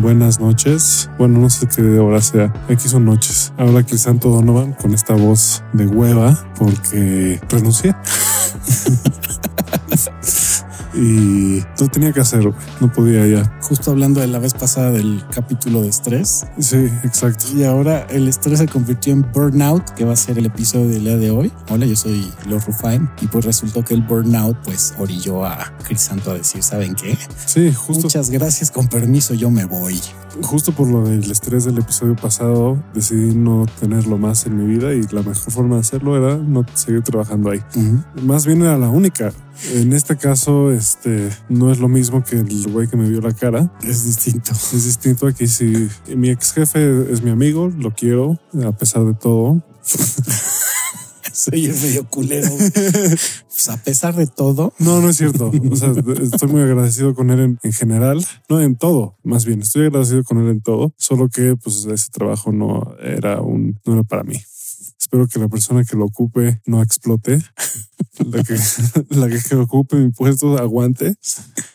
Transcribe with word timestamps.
buenas 0.00 0.40
noches. 0.40 1.10
Bueno, 1.18 1.38
no 1.38 1.50
sé 1.50 1.66
qué 1.68 1.82
hora 1.98 2.20
sea. 2.20 2.52
Aquí 2.68 2.88
son 2.88 3.04
noches. 3.04 3.52
Habla 3.58 3.82
Crisanto 3.82 4.30
Donovan 4.30 4.72
con 4.72 4.94
esta 4.94 5.14
voz 5.14 5.62
de 5.72 5.86
hueva 5.86 6.38
porque 6.58 7.40
renuncié. 7.48 7.94
y 11.00 11.64
no 11.80 11.88
tenía 11.88 12.12
que 12.12 12.20
hacerlo, 12.20 12.54
no 12.80 12.92
podía 12.92 13.26
ya. 13.26 13.58
Justo 13.62 13.90
hablando 13.90 14.20
de 14.20 14.26
la 14.26 14.38
vez 14.38 14.52
pasada 14.52 14.90
del 14.90 15.24
capítulo 15.34 15.80
de 15.80 15.88
estrés. 15.88 16.46
Sí, 16.58 16.90
exacto. 17.04 17.46
Y 17.54 17.64
ahora 17.64 18.06
el 18.10 18.28
estrés 18.28 18.58
se 18.58 18.68
convirtió 18.68 19.14
en 19.14 19.26
burnout, 19.32 19.90
que 19.94 20.04
va 20.04 20.12
a 20.12 20.16
ser 20.16 20.38
el 20.38 20.46
episodio 20.46 20.88
del 20.88 21.04
día 21.04 21.16
de 21.16 21.30
hoy. 21.30 21.50
Hola, 21.70 21.86
yo 21.86 21.96
soy 21.96 22.30
Lord 22.46 22.64
Rufain 22.66 23.08
y 23.22 23.26
pues 23.28 23.46
resultó 23.46 23.82
que 23.82 23.94
el 23.94 24.02
burnout 24.02 24.58
pues 24.62 24.94
orilló 24.98 25.44
a 25.46 25.72
Crisanto 25.84 26.32
a 26.32 26.34
decir, 26.34 26.62
¿saben 26.62 26.94
qué? 26.94 27.16
Sí, 27.46 27.72
justo. 27.72 28.04
Muchas 28.04 28.28
gracias, 28.28 28.70
con 28.70 28.86
permiso, 28.88 29.32
yo 29.32 29.50
me 29.50 29.64
voy. 29.64 29.98
Justo 30.42 30.72
por 30.72 30.88
lo 30.88 31.02
del 31.02 31.28
estrés 31.30 31.64
del 31.64 31.78
episodio 31.78 32.14
pasado, 32.14 32.78
decidí 32.94 33.34
no 33.34 33.66
tenerlo 33.80 34.18
más 34.18 34.46
en 34.46 34.56
mi 34.56 34.66
vida 34.66 34.92
y 34.94 35.02
la 35.10 35.22
mejor 35.22 35.52
forma 35.52 35.76
de 35.76 35.80
hacerlo 35.80 36.16
era 36.16 36.36
no 36.36 36.64
seguir 36.74 37.02
trabajando 37.02 37.50
ahí. 37.50 37.62
Más 38.22 38.46
bien 38.46 38.62
era 38.62 38.76
la 38.76 38.90
única. 38.90 39.32
En 39.72 39.92
este 39.92 40.16
caso, 40.16 40.72
este 40.72 41.30
no 41.48 41.70
es 41.70 41.78
lo 41.78 41.88
mismo 41.88 42.24
que 42.24 42.36
el 42.36 42.70
güey 42.70 42.88
que 42.88 42.96
me 42.96 43.08
vio 43.08 43.20
la 43.20 43.32
cara. 43.32 43.72
Es 43.82 44.04
distinto. 44.04 44.52
Es 44.52 44.84
distinto 44.84 45.26
aquí. 45.26 45.46
Si 45.46 45.88
mi 46.16 46.30
ex 46.30 46.52
jefe 46.52 47.12
es 47.12 47.22
mi 47.22 47.30
amigo, 47.30 47.68
lo 47.68 47.94
quiero 47.94 48.38
a 48.64 48.72
pesar 48.72 49.04
de 49.04 49.14
todo. 49.14 49.62
Soy 51.32 51.68
medio 51.68 52.08
culero. 52.08 52.50
Pues 53.60 53.68
a 53.68 53.76
pesar 53.76 54.16
de 54.16 54.26
todo. 54.26 54.72
No, 54.78 55.00
no 55.00 55.10
es 55.10 55.16
cierto. 55.16 55.50
O 55.70 55.76
sea, 55.76 55.92
estoy 56.22 56.48
muy 56.48 56.62
agradecido 56.62 57.14
con 57.14 57.30
él 57.30 57.58
en, 57.62 57.72
general. 57.72 58.24
No 58.48 58.60
en 58.60 58.76
todo, 58.76 59.16
más 59.22 59.44
bien. 59.44 59.60
Estoy 59.62 59.86
agradecido 59.86 60.24
con 60.24 60.38
él 60.38 60.48
en 60.48 60.60
todo. 60.60 60.92
Solo 60.96 61.28
que 61.28 61.56
pues 61.56 61.84
ese 61.84 62.10
trabajo 62.10 62.52
no 62.52 62.94
era 63.02 63.40
un, 63.40 63.78
no 63.84 63.94
era 63.94 64.02
para 64.02 64.24
mí. 64.24 64.36
Espero 64.98 65.26
que 65.26 65.38
la 65.38 65.48
persona 65.48 65.84
que 65.84 65.96
lo 65.96 66.04
ocupe 66.04 66.60
no 66.66 66.82
explote. 66.82 67.42
La 68.24 68.42
que, 68.42 68.56
la 69.10 69.28
que 69.28 69.54
ocupe 69.56 69.96
mi 69.96 70.10
puesto 70.10 70.58
aguante. 70.58 71.14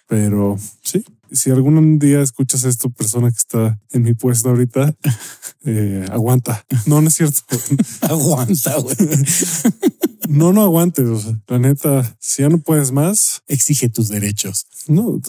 Pero 0.08 0.58
sí, 0.82 1.04
si 1.36 1.52
algún 1.52 2.00
día 2.00 2.22
escuchas 2.22 2.64
esto, 2.64 2.90
persona 2.90 3.30
que 3.30 3.38
está 3.38 3.80
en 3.92 4.04
mi 4.04 4.14
puesto 4.14 4.50
ahorita, 4.50 4.96
eh, 5.66 6.06
aguanta. 6.12 6.66
No, 6.86 7.02
no 7.02 7.10
es 7.10 7.16
cierto. 7.16 7.42
aguanta, 8.02 8.76
güey. 8.78 8.96
No, 10.28 10.54
no 10.54 10.64
aguantes. 10.64 11.06
O 11.06 11.20
sea, 11.20 11.40
la 11.48 11.60
neta, 11.60 12.18
si 12.20 12.42
ya 12.42 12.50
no 12.50 12.58
puedes 12.60 12.92
más, 12.92 13.44
exige 13.48 13.90
tus 13.90 14.10
derechos. 14.10 14.66
No, 14.88 15.20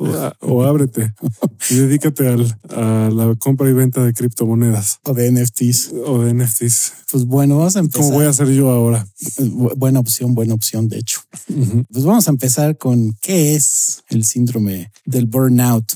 o 0.41 0.65
ábrete 0.65 1.15
y 1.71 1.75
dedícate 1.77 2.29
al, 2.29 2.59
a 2.71 3.11
la 3.11 3.35
compra 3.37 3.69
y 3.69 3.73
venta 3.73 4.05
de 4.05 4.13
criptomonedas 4.13 4.99
o 5.05 5.15
de 5.15 5.31
NFTs 5.33 5.93
o 6.07 6.23
de 6.23 6.35
NFTs. 6.35 6.93
Pues 7.11 7.25
bueno, 7.25 7.59
vamos 7.59 7.77
a 7.77 7.81
empezar. 7.81 8.03
¿Cómo 8.03 8.15
voy 8.17 8.27
a 8.27 8.31
hacer 8.31 8.49
yo 8.49 8.71
ahora? 8.71 9.07
Buena 9.77 10.01
opción, 10.01 10.35
buena 10.35 10.55
opción, 10.55 10.89
de 10.89 10.99
hecho. 10.99 11.21
Pues 11.91 12.05
vamos 12.05 12.29
a 12.29 12.31
empezar 12.31 12.77
con 12.77 13.15
qué 13.21 13.55
es 13.55 14.03
el 14.09 14.25
síndrome 14.25 14.93
del 15.05 15.27
burnout. 15.27 15.96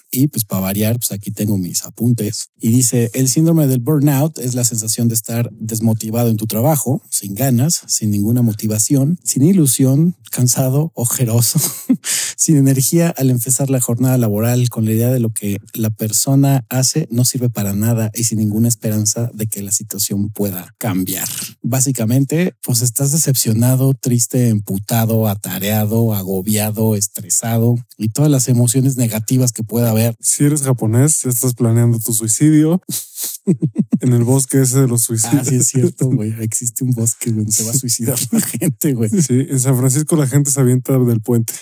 Y 0.11 0.27
pues 0.27 0.43
para 0.43 0.61
variar, 0.61 0.97
pues 0.97 1.11
aquí 1.13 1.31
tengo 1.31 1.57
mis 1.57 1.85
apuntes. 1.85 2.49
Y 2.59 2.69
dice, 2.69 3.09
el 3.13 3.29
síndrome 3.29 3.65
del 3.67 3.79
burnout 3.79 4.37
es 4.39 4.55
la 4.55 4.65
sensación 4.65 5.07
de 5.07 5.15
estar 5.15 5.49
desmotivado 5.53 6.29
en 6.29 6.35
tu 6.35 6.47
trabajo, 6.47 7.01
sin 7.09 7.33
ganas, 7.33 7.81
sin 7.87 8.11
ninguna 8.11 8.41
motivación, 8.41 9.17
sin 9.23 9.43
ilusión, 9.43 10.17
cansado, 10.29 10.91
ojeroso, 10.95 11.59
sin 12.35 12.57
energía 12.57 13.13
al 13.17 13.29
empezar 13.29 13.69
la 13.69 13.79
jornada 13.79 14.17
laboral, 14.17 14.69
con 14.69 14.83
la 14.85 14.91
idea 14.91 15.09
de 15.09 15.19
lo 15.19 15.29
que 15.29 15.59
la 15.73 15.89
persona 15.89 16.65
hace 16.69 17.07
no 17.09 17.23
sirve 17.23 17.49
para 17.49 17.73
nada 17.73 18.11
y 18.13 18.25
sin 18.25 18.39
ninguna 18.39 18.67
esperanza 18.67 19.31
de 19.33 19.47
que 19.47 19.61
la 19.61 19.71
situación 19.71 20.29
pueda 20.29 20.75
cambiar. 20.77 21.27
Básicamente, 21.61 22.55
pues 22.63 22.81
estás 22.81 23.11
decepcionado, 23.11 23.93
triste, 23.93 24.49
emputado, 24.49 25.27
atareado, 25.27 26.13
agobiado, 26.13 26.95
estresado 26.95 27.75
y 27.97 28.09
todas 28.09 28.31
las 28.31 28.47
emociones 28.47 28.97
negativas 28.97 29.51
que 29.51 29.63
pueda 29.63 29.91
haber 29.91 30.00
si 30.19 30.45
eres 30.45 30.61
japonés, 30.61 31.21
ya 31.23 31.29
estás 31.29 31.53
planeando 31.53 31.99
tu 31.99 32.13
suicidio 32.13 32.81
en 33.99 34.13
el 34.13 34.23
bosque 34.23 34.61
ese 34.61 34.81
de 34.81 34.87
los 34.87 35.03
suicidios. 35.03 35.47
Ah, 35.47 35.49
sí, 35.49 35.55
es 35.55 35.67
cierto, 35.67 36.09
güey. 36.09 36.33
Existe 36.41 36.83
un 36.83 36.91
bosque 36.91 37.31
donde 37.31 37.51
se 37.51 37.63
va 37.63 37.71
a 37.71 37.73
suicidar 37.73 38.17
la 38.31 38.41
gente, 38.41 38.93
güey. 38.93 39.09
Sí, 39.09 39.47
en 39.49 39.59
San 39.59 39.77
Francisco 39.77 40.15
la 40.15 40.27
gente 40.27 40.51
se 40.51 40.59
avienta 40.59 40.97
del 40.97 41.21
puente. 41.21 41.53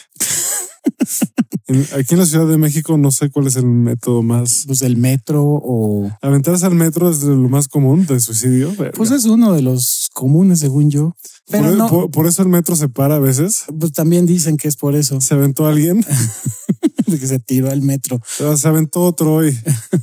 Aquí 1.98 2.14
en 2.16 2.20
la 2.20 2.26
Ciudad 2.26 2.48
de 2.48 2.58
México 2.58 2.98
no 2.98 3.12
sé 3.12 3.30
cuál 3.30 3.48
es 3.48 3.56
el 3.56 3.66
método 3.66 4.24
más. 4.24 4.64
Pues 4.66 4.82
el 4.82 4.98
metro 4.98 5.44
o. 5.44 6.10
Aventarse 6.22 6.66
al 6.66 6.76
metro 6.76 7.10
es 7.10 7.24
lo 7.24 7.50
más 7.50 7.68
común 7.68 8.06
de 8.06 8.20
suicidio. 8.20 8.74
Pues 8.96 9.12
es 9.12 9.26
uno 9.26 9.54
de 9.54 9.62
los 9.62 10.10
comunes, 10.14 10.60
según 10.60 10.90
yo. 10.90 11.16
Pero 11.50 11.70
por, 11.70 11.78
no. 11.78 12.10
Por, 12.10 12.28
eso 12.28 12.42
el 12.42 12.50
metro 12.50 12.76
se 12.76 12.90
para 12.90 13.16
a 13.16 13.20
veces. 13.20 13.66
Pues 13.80 13.94
también 13.94 14.26
dicen 14.26 14.58
que 14.58 14.68
es 14.68 14.76
por 14.76 14.96
eso. 14.96 15.22
Se 15.22 15.34
aventó 15.34 15.68
alguien. 15.68 16.04
de 17.10 17.20
que 17.20 17.28
se 17.28 17.40
tiró 17.40 17.70
al 17.70 17.82
metro. 17.82 18.22
se 18.28 18.68
aventó 18.68 19.02
otro 19.02 19.36
hoy. 19.36 19.58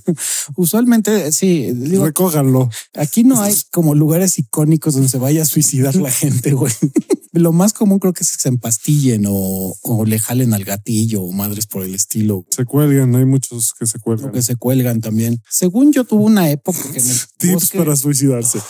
Usualmente, 0.57 1.33
sí. 1.33 1.73
Digo, 1.73 2.05
Recójanlo. 2.05 2.69
Aquí 2.95 3.25
no 3.25 3.41
hay 3.41 3.55
como 3.71 3.95
lugares 3.95 4.39
icónicos 4.39 4.95
donde 4.95 5.09
se 5.09 5.19
vaya 5.19 5.43
a 5.43 5.47
suicidar 5.47 5.95
la 5.97 6.11
gente, 6.11 6.53
güey. 6.53 6.73
Lo 7.33 7.53
más 7.53 7.73
común 7.73 7.99
creo 7.99 8.13
que 8.13 8.25
es 8.25 8.33
que 8.33 8.41
se 8.41 8.49
empastillen 8.49 9.25
o, 9.29 10.05
le 10.07 10.19
jalen 10.19 10.55
al 10.55 10.65
gatillo 10.77 11.23
o 11.23 11.33
madres 11.33 11.67
por 11.67 11.83
el 11.83 11.95
estilo. 11.95 12.47
Se 12.51 12.65
cuelgan, 12.65 13.15
hay 13.15 13.25
muchos 13.25 13.73
que 13.79 13.87
se 13.87 13.99
cuelgan. 13.99 14.33
que 14.33 14.43
se 14.43 14.57
cuelgan 14.57 15.01
también. 15.01 15.43
Según 15.51 15.93
yo 15.93 16.05
tuve 16.05 16.25
una 16.25 16.51
época 16.51 16.79
que 16.93 16.99
en 16.99 17.09
el 17.09 17.19
Tips 17.39 17.71
para 17.71 17.97
suicidarse. 17.97 18.61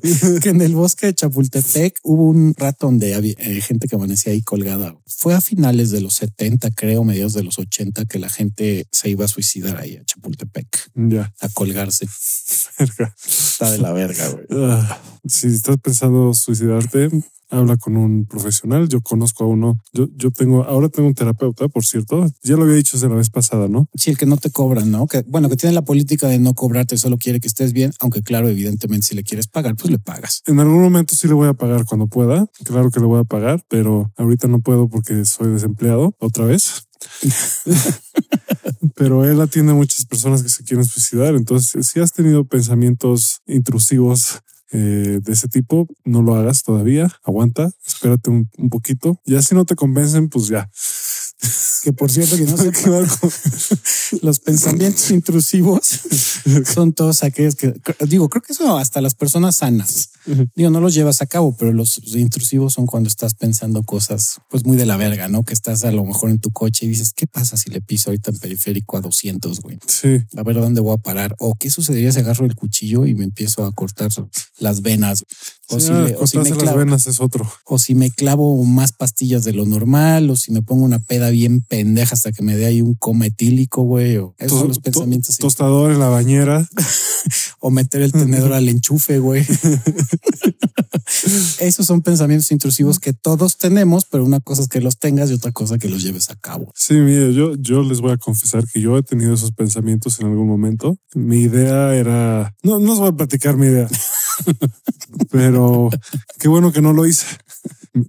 que 0.42 0.48
en 0.48 0.60
el 0.60 0.74
bosque 0.74 1.06
de 1.06 1.14
Chapultepec 1.14 1.98
hubo 2.02 2.24
un 2.24 2.54
rato 2.56 2.86
donde 2.86 3.14
había 3.14 3.34
eh, 3.38 3.60
gente 3.60 3.88
que 3.88 3.96
amanecía 3.96 4.32
ahí 4.32 4.42
colgada. 4.42 4.96
Fue 5.06 5.34
a 5.34 5.40
finales 5.40 5.90
de 5.90 6.00
los 6.00 6.14
70, 6.14 6.70
creo, 6.72 7.04
mediados 7.04 7.34
de 7.34 7.42
los 7.42 7.58
80, 7.58 8.04
que 8.06 8.18
la 8.18 8.28
gente 8.28 8.86
se 8.90 9.10
iba 9.10 9.24
a 9.24 9.28
suicidar 9.28 9.76
ahí 9.78 9.96
a 9.96 10.04
Chapultepec. 10.04 10.90
Ya. 10.94 11.32
A 11.40 11.48
colgarse. 11.48 12.06
Está 13.26 13.70
de 13.70 13.78
la 13.78 13.92
verga, 13.92 14.28
güey. 14.28 14.44
Ah, 14.50 15.00
si 15.26 15.48
estás 15.48 15.76
pensando 15.78 16.34
suicidarte, 16.34 17.08
habla 17.50 17.76
con 17.76 17.96
un 17.96 18.26
profesional. 18.26 18.88
Yo 18.88 19.00
conozco 19.00 19.44
a 19.44 19.46
uno. 19.46 19.78
Yo, 19.92 20.08
yo 20.16 20.30
tengo, 20.30 20.64
ahora 20.64 20.88
tengo 20.88 21.08
un 21.08 21.14
terapeuta, 21.14 21.68
por 21.68 21.84
cierto. 21.84 22.26
Ya 22.42 22.56
lo 22.56 22.64
había 22.64 22.76
dicho 22.76 22.96
desde 22.96 23.08
la 23.08 23.16
vez 23.16 23.30
pasada, 23.30 23.68
¿no? 23.68 23.88
Sí, 23.94 24.10
el 24.10 24.18
que 24.18 24.26
no 24.26 24.36
te 24.36 24.50
cobra, 24.50 24.84
¿no? 24.84 25.06
Que 25.06 25.22
bueno, 25.26 25.48
que 25.48 25.56
tiene 25.56 25.74
la 25.74 25.84
política 25.84 26.28
de 26.28 26.38
no 26.38 26.54
cobrarte, 26.54 26.96
solo 26.96 27.18
quiere 27.18 27.40
que 27.40 27.48
estés 27.48 27.72
bien, 27.72 27.92
aunque 28.00 28.22
claro, 28.22 28.48
evidentemente, 28.48 29.06
si 29.06 29.14
le 29.14 29.22
quieres 29.22 29.46
pagar, 29.46 29.76
pues 29.76 29.90
le 29.90 29.98
pagas. 29.98 30.42
En 30.46 30.60
algún 30.60 30.82
momento 30.82 31.14
sí 31.14 31.28
le 31.28 31.34
voy 31.34 31.48
a 31.48 31.54
pagar 31.54 31.84
cuando 31.84 32.06
pueda. 32.06 32.46
Claro 32.64 32.90
que 32.90 33.00
le 33.00 33.06
voy 33.06 33.20
a 33.20 33.24
pagar, 33.24 33.64
pero 33.68 34.12
ahorita 34.16 34.48
no 34.48 34.60
puedo 34.60 34.88
porque 34.88 35.24
soy 35.24 35.52
desempleado 35.52 36.16
otra 36.18 36.44
vez. 36.44 36.86
pero 38.96 39.24
él 39.24 39.40
atiende 39.40 39.72
a 39.72 39.74
muchas 39.74 40.06
personas 40.06 40.42
que 40.42 40.48
se 40.48 40.64
quieren 40.64 40.84
suicidar. 40.84 41.34
Entonces, 41.34 41.86
si 41.86 42.00
has 42.00 42.12
tenido 42.12 42.44
pensamientos 42.44 43.40
intrusivos 43.46 44.40
eh, 44.74 45.20
de 45.22 45.32
ese 45.32 45.46
tipo, 45.46 45.86
no 46.04 46.20
lo 46.20 46.34
hagas 46.34 46.64
todavía. 46.64 47.08
Aguanta, 47.22 47.70
espérate 47.86 48.28
un, 48.28 48.50
un 48.58 48.68
poquito. 48.70 49.20
Ya 49.24 49.40
si 49.40 49.54
no 49.54 49.64
te 49.64 49.76
convencen, 49.76 50.28
pues 50.28 50.48
ya. 50.48 50.68
Que 51.82 51.92
por 51.92 52.10
cierto, 52.10 52.36
que 52.36 52.44
no 52.44 52.56
sé 52.56 52.72
los 54.22 54.40
pensamientos 54.40 55.10
intrusivos 55.10 56.00
son 56.72 56.92
todos 56.92 57.22
aquellos 57.22 57.56
que 57.56 57.74
digo, 58.06 58.28
creo 58.28 58.42
que 58.42 58.52
eso 58.52 58.76
hasta 58.76 59.00
las 59.00 59.14
personas 59.14 59.56
sanas. 59.56 60.10
Digo, 60.54 60.70
no 60.70 60.80
los 60.80 60.94
llevas 60.94 61.20
a 61.20 61.26
cabo, 61.26 61.54
pero 61.56 61.72
los 61.72 62.00
intrusivos 62.14 62.72
son 62.72 62.86
cuando 62.86 63.08
estás 63.08 63.34
pensando 63.34 63.82
cosas 63.82 64.40
pues 64.48 64.64
muy 64.64 64.76
de 64.76 64.86
la 64.86 64.96
verga, 64.96 65.28
¿no? 65.28 65.44
Que 65.44 65.52
estás 65.52 65.84
a 65.84 65.92
lo 65.92 66.04
mejor 66.04 66.30
en 66.30 66.38
tu 66.38 66.50
coche 66.50 66.86
y 66.86 66.88
dices, 66.88 67.12
¿qué 67.14 67.26
pasa 67.26 67.56
si 67.56 67.70
le 67.70 67.82
piso 67.82 68.10
ahorita 68.10 68.30
en 68.30 68.38
periférico 68.38 68.96
a 68.96 69.00
200, 69.00 69.60
güey? 69.60 69.78
Sí. 69.86 70.22
A 70.36 70.42
ver 70.42 70.56
dónde 70.56 70.80
voy 70.80 70.94
a 70.94 70.98
parar. 70.98 71.36
O 71.38 71.54
qué 71.54 71.70
sucedería 71.70 72.12
si 72.12 72.20
agarro 72.20 72.46
el 72.46 72.54
cuchillo 72.54 73.04
y 73.04 73.14
me 73.14 73.24
empiezo 73.24 73.64
a 73.64 73.72
cortar 73.72 74.10
las 74.58 74.80
venas. 74.80 75.24
O, 75.70 75.80
si, 75.80 75.90
me, 75.92 76.14
o 76.16 76.26
si 76.26 76.38
me 76.38 76.44
clavo, 76.44 76.64
las 76.64 76.76
venas 76.76 77.06
es 77.06 77.20
otro. 77.20 77.50
O 77.64 77.78
si 77.78 77.94
me 77.94 78.10
clavo 78.10 78.62
más 78.64 78.92
pastillas 78.92 79.44
de 79.44 79.52
lo 79.52 79.64
normal, 79.64 80.28
o 80.30 80.36
si 80.36 80.52
me 80.52 80.62
pongo 80.62 80.84
una 80.84 80.98
peda 80.98 81.30
bien 81.30 81.62
pendeja 81.62 82.14
hasta 82.14 82.32
que 82.32 82.42
me 82.42 82.56
dé 82.56 82.66
ahí 82.66 82.82
un 82.82 82.94
coma 82.94 83.26
etílico, 83.26 83.82
güey. 83.82 84.18
O 84.18 84.34
esos 84.38 84.58
son 84.58 84.68
los 84.68 84.78
pensamientos. 84.78 85.36
Tostador 85.38 85.92
en 85.92 86.00
la 86.00 86.08
bañera. 86.08 86.68
o 87.60 87.70
meter 87.70 88.02
el 88.02 88.12
tenedor 88.12 88.52
al 88.52 88.68
enchufe, 88.68 89.18
güey. 89.18 89.46
Esos 91.58 91.86
son 91.86 92.02
pensamientos 92.02 92.50
intrusivos 92.50 92.98
que 92.98 93.12
todos 93.12 93.58
tenemos, 93.58 94.04
pero 94.04 94.24
una 94.24 94.40
cosa 94.40 94.62
es 94.62 94.68
que 94.68 94.80
los 94.80 94.98
tengas 94.98 95.30
y 95.30 95.34
otra 95.34 95.52
cosa 95.52 95.78
que 95.78 95.88
los 95.88 96.02
lleves 96.02 96.30
a 96.30 96.36
cabo. 96.36 96.70
Sí, 96.74 96.94
mire, 96.94 97.32
yo, 97.34 97.54
yo 97.56 97.82
les 97.82 98.00
voy 98.00 98.12
a 98.12 98.16
confesar 98.16 98.66
que 98.66 98.80
yo 98.80 98.96
he 98.96 99.02
tenido 99.02 99.34
esos 99.34 99.52
pensamientos 99.52 100.20
en 100.20 100.26
algún 100.26 100.46
momento. 100.46 100.96
Mi 101.14 101.42
idea 101.42 101.94
era, 101.94 102.54
no, 102.62 102.78
no 102.78 102.92
os 102.92 102.98
voy 102.98 103.08
a 103.08 103.12
platicar 103.12 103.56
mi 103.56 103.66
idea, 103.66 103.88
pero 105.30 105.90
qué 106.38 106.48
bueno 106.48 106.72
que 106.72 106.80
no 106.82 106.92
lo 106.92 107.06
hice. 107.06 107.26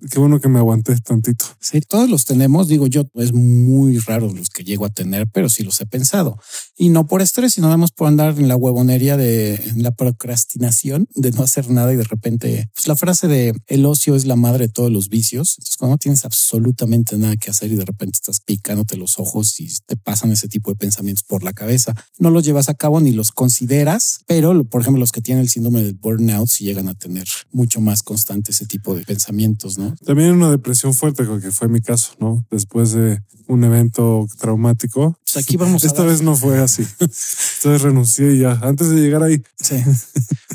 Qué 0.09 0.17
bueno 0.17 0.39
que 0.39 0.49
me 0.49 0.57
aguanté 0.57 0.95
tantito. 0.97 1.45
Sí, 1.59 1.79
todos 1.79 2.09
los 2.09 2.25
tenemos. 2.25 2.67
Digo 2.67 2.87
yo, 2.87 3.03
es 3.13 3.33
muy 3.33 3.99
raro 3.99 4.33
los 4.33 4.49
que 4.49 4.63
llego 4.63 4.83
a 4.85 4.89
tener, 4.89 5.27
pero 5.27 5.47
sí 5.47 5.63
los 5.63 5.79
he 5.79 5.85
pensado. 5.85 6.39
Y 6.75 6.89
no 6.89 7.05
por 7.05 7.21
estrés, 7.21 7.53
sino 7.53 7.67
además 7.67 7.91
por 7.91 8.07
andar 8.07 8.39
en 8.39 8.47
la 8.47 8.55
huevonería 8.55 9.15
de 9.15 9.59
la 9.75 9.91
procrastinación, 9.91 11.07
de 11.13 11.29
no 11.29 11.43
hacer 11.43 11.69
nada 11.69 11.93
y 11.93 11.97
de 11.97 12.03
repente, 12.03 12.67
pues 12.73 12.87
la 12.87 12.95
frase 12.95 13.27
de 13.27 13.53
el 13.67 13.85
ocio 13.85 14.15
es 14.15 14.25
la 14.25 14.35
madre 14.35 14.65
de 14.65 14.73
todos 14.73 14.91
los 14.91 15.09
vicios. 15.09 15.55
Entonces, 15.59 15.77
cuando 15.77 15.93
no 15.93 15.97
tienes 15.99 16.25
absolutamente 16.25 17.15
nada 17.19 17.37
que 17.37 17.51
hacer 17.51 17.71
y 17.71 17.75
de 17.75 17.85
repente 17.85 18.15
estás 18.15 18.39
picándote 18.39 18.97
los 18.97 19.19
ojos 19.19 19.59
y 19.59 19.67
te 19.85 19.97
pasan 19.97 20.31
ese 20.31 20.47
tipo 20.47 20.71
de 20.71 20.77
pensamientos 20.77 21.23
por 21.23 21.43
la 21.43 21.53
cabeza, 21.53 21.93
no 22.17 22.31
los 22.31 22.43
llevas 22.43 22.69
a 22.69 22.73
cabo 22.73 23.01
ni 23.01 23.11
los 23.11 23.29
consideras, 23.29 24.21
pero 24.25 24.63
por 24.63 24.81
ejemplo, 24.81 24.99
los 24.99 25.11
que 25.11 25.21
tienen 25.21 25.43
el 25.43 25.49
síndrome 25.49 25.83
del 25.83 25.93
burnout 25.93 26.47
si 26.47 26.63
llegan 26.63 26.89
a 26.89 26.95
tener 26.95 27.27
mucho 27.51 27.81
más 27.81 28.01
constante 28.01 28.51
ese 28.51 28.65
tipo 28.65 28.95
de 28.95 29.03
pensamientos, 29.03 29.74
También 30.05 30.31
una 30.31 30.51
depresión 30.51 30.93
fuerte, 30.93 31.25
que 31.41 31.51
fue 31.51 31.67
mi 31.67 31.81
caso, 31.81 32.13
¿no? 32.19 32.45
Después 32.49 32.91
de 32.91 33.21
un 33.47 33.63
evento 33.63 34.27
traumático. 34.39 35.17
Pues 35.23 35.43
aquí 35.43 35.57
vamos 35.57 35.83
Esta 35.83 36.03
vez 36.03 36.21
no 36.21 36.35
fue 36.35 36.59
así. 36.59 36.83
Entonces 36.99 37.81
renuncié 37.81 38.33
y 38.33 38.39
ya, 38.39 38.59
antes 38.61 38.89
de 38.89 38.95
llegar 38.95 39.23
ahí. 39.23 39.41
Sí. 39.59 39.75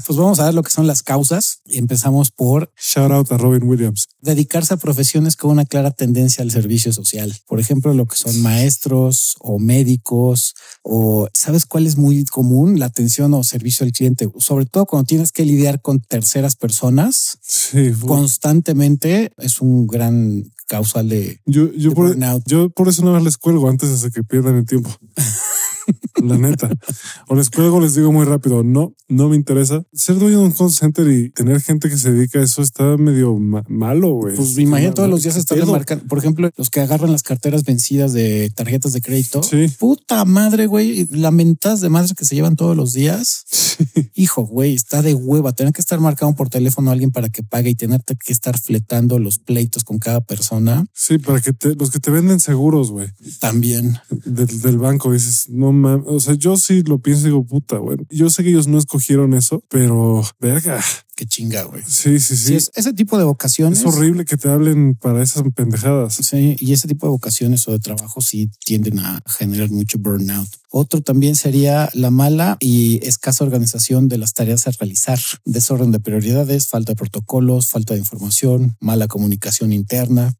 Pues 0.06 0.18
vamos 0.18 0.40
a 0.40 0.46
ver 0.46 0.54
lo 0.54 0.62
que 0.62 0.70
son 0.70 0.86
las 0.86 1.02
causas 1.02 1.60
y 1.66 1.78
empezamos 1.78 2.30
por... 2.30 2.72
Shout 2.76 3.12
out 3.12 3.32
a 3.32 3.36
Robin 3.36 3.62
Williams. 3.64 4.08
Dedicarse 4.20 4.74
a 4.74 4.76
profesiones 4.76 5.36
con 5.36 5.50
una 5.50 5.64
clara 5.64 5.90
tendencia 5.90 6.42
al 6.42 6.50
servicio 6.50 6.92
social. 6.92 7.36
Por 7.46 7.60
ejemplo, 7.60 7.94
lo 7.94 8.06
que 8.06 8.16
son 8.16 8.40
maestros 8.42 9.36
o 9.40 9.58
médicos 9.58 10.54
o 10.82 11.28
¿sabes 11.32 11.66
cuál 11.66 11.86
es 11.86 11.96
muy 11.96 12.24
común? 12.24 12.78
La 12.78 12.86
atención 12.86 13.34
o 13.34 13.44
servicio 13.44 13.84
al 13.84 13.92
cliente, 13.92 14.28
sobre 14.38 14.66
todo 14.66 14.86
cuando 14.86 15.06
tienes 15.06 15.32
que 15.32 15.44
lidiar 15.44 15.80
con 15.80 16.00
terceras 16.00 16.56
personas. 16.56 17.38
Sí. 17.42 17.92
Constantemente 18.06 19.32
es 19.38 19.60
un 19.60 19.86
gran 19.86 20.50
causal 20.70 21.08
de, 21.08 21.40
yo, 21.46 21.72
yo, 21.72 21.92
por, 21.94 22.16
yo 22.46 22.70
por 22.70 22.86
eso 22.86 23.04
no 23.04 23.18
les 23.18 23.36
cuelgo 23.36 23.68
antes 23.68 24.02
de 24.02 24.10
que 24.12 24.22
pierdan 24.22 24.54
el 24.56 24.66
tiempo. 24.66 24.88
la 26.22 26.38
neta. 26.38 26.68
O 27.28 27.34
les 27.34 27.50
cuelgo, 27.50 27.80
les 27.80 27.94
digo 27.94 28.12
muy 28.12 28.24
rápido, 28.24 28.62
no, 28.62 28.94
no 29.08 29.28
me 29.28 29.36
interesa. 29.36 29.82
Ser 29.92 30.18
dueño 30.18 30.38
de 30.38 30.44
un 30.44 30.52
call 30.52 30.70
center 30.70 31.08
y 31.08 31.30
tener 31.30 31.60
gente 31.60 31.88
que 31.88 31.96
se 31.96 32.12
dedica 32.12 32.38
a 32.38 32.42
eso 32.42 32.62
está 32.62 32.96
medio 32.96 33.36
malo, 33.68 34.14
güey. 34.14 34.36
Pues 34.36 34.56
imagínate 34.58 34.96
todos 34.96 35.10
los 35.10 35.22
días 35.22 35.36
estar 35.36 35.64
marcando, 35.66 36.04
por 36.06 36.18
ejemplo, 36.18 36.50
los 36.56 36.70
que 36.70 36.80
agarran 36.80 37.12
las 37.12 37.22
carteras 37.22 37.64
vencidas 37.64 38.12
de 38.12 38.50
tarjetas 38.50 38.92
de 38.92 39.00
crédito. 39.00 39.42
Sí. 39.42 39.66
Puta 39.78 40.24
madre, 40.24 40.66
güey. 40.66 41.06
Lamentas 41.10 41.80
de 41.80 41.88
madres 41.88 42.14
que 42.14 42.24
se 42.24 42.34
llevan 42.34 42.56
todos 42.56 42.76
los 42.76 42.92
días. 42.92 43.44
Hijo, 44.14 44.46
güey, 44.46 44.74
está 44.74 45.02
de 45.02 45.14
hueva. 45.14 45.52
Tener 45.52 45.72
que 45.72 45.80
estar 45.80 46.00
marcado 46.00 46.34
por 46.34 46.48
teléfono 46.48 46.90
a 46.90 46.92
alguien 46.92 47.10
para 47.10 47.28
que 47.28 47.42
pague 47.42 47.70
y 47.70 47.74
tener 47.74 48.02
que 48.04 48.32
estar 48.32 48.58
fletando 48.58 49.18
los 49.18 49.38
pleitos 49.38 49.84
con 49.84 49.98
cada 49.98 50.20
persona. 50.20 50.84
Sí, 50.94 51.18
para 51.18 51.40
que 51.40 51.52
te, 51.52 51.74
los 51.74 51.90
que 51.90 52.00
te 52.00 52.10
venden 52.10 52.40
seguros, 52.40 52.90
güey. 52.90 53.08
También. 53.40 53.98
Del, 54.24 54.60
del 54.60 54.78
banco 54.78 55.12
dices, 55.12 55.48
no 55.48 55.72
O 55.84 56.20
sea, 56.20 56.34
yo 56.34 56.56
sí 56.56 56.82
lo 56.82 56.98
pienso 56.98 57.22
y 57.22 57.30
digo, 57.30 57.44
puta, 57.44 57.78
güey. 57.78 57.98
Yo 58.10 58.30
sé 58.30 58.42
que 58.42 58.50
ellos 58.50 58.66
no 58.66 58.78
escogieron 58.78 59.34
eso, 59.34 59.62
pero 59.68 60.22
verga. 60.40 60.80
Qué 61.20 61.26
chinga, 61.26 61.64
güey. 61.64 61.82
Sí, 61.86 62.18
sí, 62.18 62.34
sí. 62.34 62.54
es, 62.54 62.70
ese 62.74 62.94
tipo 62.94 63.18
de 63.18 63.24
vocaciones. 63.24 63.80
Es 63.80 63.84
horrible 63.84 64.24
que 64.24 64.38
te 64.38 64.48
hablen 64.48 64.94
para 64.94 65.22
esas 65.22 65.42
pendejadas. 65.54 66.14
Sí, 66.14 66.56
y 66.58 66.72
ese 66.72 66.88
tipo 66.88 67.04
de 67.04 67.10
vocaciones 67.10 67.68
o 67.68 67.72
de 67.72 67.78
trabajo 67.78 68.22
sí 68.22 68.48
tienden 68.64 69.00
a 69.00 69.22
generar 69.26 69.68
mucho 69.68 69.98
burnout. 69.98 70.48
Otro 70.72 71.02
también 71.02 71.34
sería 71.34 71.90
la 71.94 72.10
mala 72.10 72.56
y 72.60 73.04
escasa 73.04 73.44
organización 73.44 74.08
de 74.08 74.18
las 74.18 74.34
tareas 74.34 74.68
a 74.68 74.70
realizar, 74.70 75.18
desorden 75.44 75.90
de 75.90 75.98
prioridades, 75.98 76.68
falta 76.68 76.92
de 76.92 76.96
protocolos, 76.96 77.68
falta 77.68 77.94
de 77.94 78.00
información, 78.00 78.76
mala 78.80 79.08
comunicación 79.08 79.72
interna. 79.72 80.32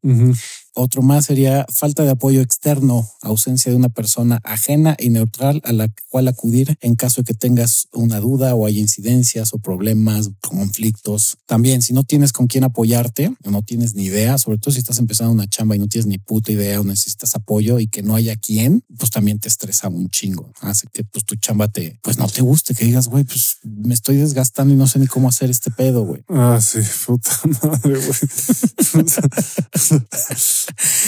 Otro 0.73 1.01
más 1.01 1.25
sería 1.25 1.65
falta 1.69 2.03
de 2.03 2.11
apoyo 2.11 2.39
externo, 2.39 3.09
ausencia 3.21 3.71
de 3.71 3.77
una 3.77 3.89
persona 3.89 4.39
ajena 4.45 4.95
y 4.97 5.09
neutral 5.09 5.61
a 5.65 5.73
la 5.73 5.89
cual 6.09 6.29
acudir 6.29 6.77
en 6.79 6.95
caso 6.95 7.21
de 7.21 7.25
que 7.25 7.33
tengas 7.33 7.89
una 7.91 8.21
duda 8.21 8.55
o 8.55 8.65
hay 8.65 8.79
incidencias 8.79 9.53
o 9.53 9.59
problemas, 9.59 10.31
conflictos. 10.71 11.37
También, 11.45 11.81
si 11.81 11.93
no 11.93 12.03
tienes 12.03 12.31
con 12.31 12.47
quién 12.47 12.63
apoyarte 12.63 13.33
o 13.43 13.51
no 13.51 13.61
tienes 13.61 13.93
ni 13.93 14.05
idea, 14.05 14.37
sobre 14.37 14.57
todo 14.57 14.73
si 14.73 14.79
estás 14.79 14.99
empezando 14.99 15.33
una 15.33 15.47
chamba 15.47 15.75
y 15.75 15.79
no 15.79 15.87
tienes 15.87 16.05
ni 16.05 16.17
puta 16.17 16.53
idea 16.53 16.79
o 16.79 16.85
necesitas 16.85 17.35
apoyo 17.35 17.79
y 17.79 17.87
que 17.87 18.01
no 18.01 18.15
haya 18.15 18.37
quien, 18.37 18.81
pues 18.97 19.11
también 19.11 19.39
te 19.39 19.49
estresa 19.49 19.89
un 19.89 20.09
chingo. 20.09 20.49
Hace 20.61 20.87
que 20.93 21.03
pues 21.03 21.25
tu 21.25 21.35
chamba 21.35 21.67
te, 21.67 21.99
pues 22.01 22.17
no 22.17 22.27
te 22.27 22.41
guste, 22.41 22.73
que 22.73 22.85
digas, 22.85 23.09
güey, 23.09 23.25
pues 23.25 23.57
me 23.63 23.93
estoy 23.93 24.15
desgastando 24.15 24.73
y 24.73 24.77
no 24.77 24.87
sé 24.87 24.99
ni 24.99 25.07
cómo 25.07 25.27
hacer 25.27 25.49
este 25.49 25.71
pedo, 25.71 26.05
güey. 26.05 26.23
Ah, 26.29 26.59
sí, 26.61 26.79
puta 27.05 27.31
madre, 27.63 27.99
güey. 27.99 28.11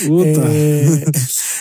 Eh, 0.06 1.06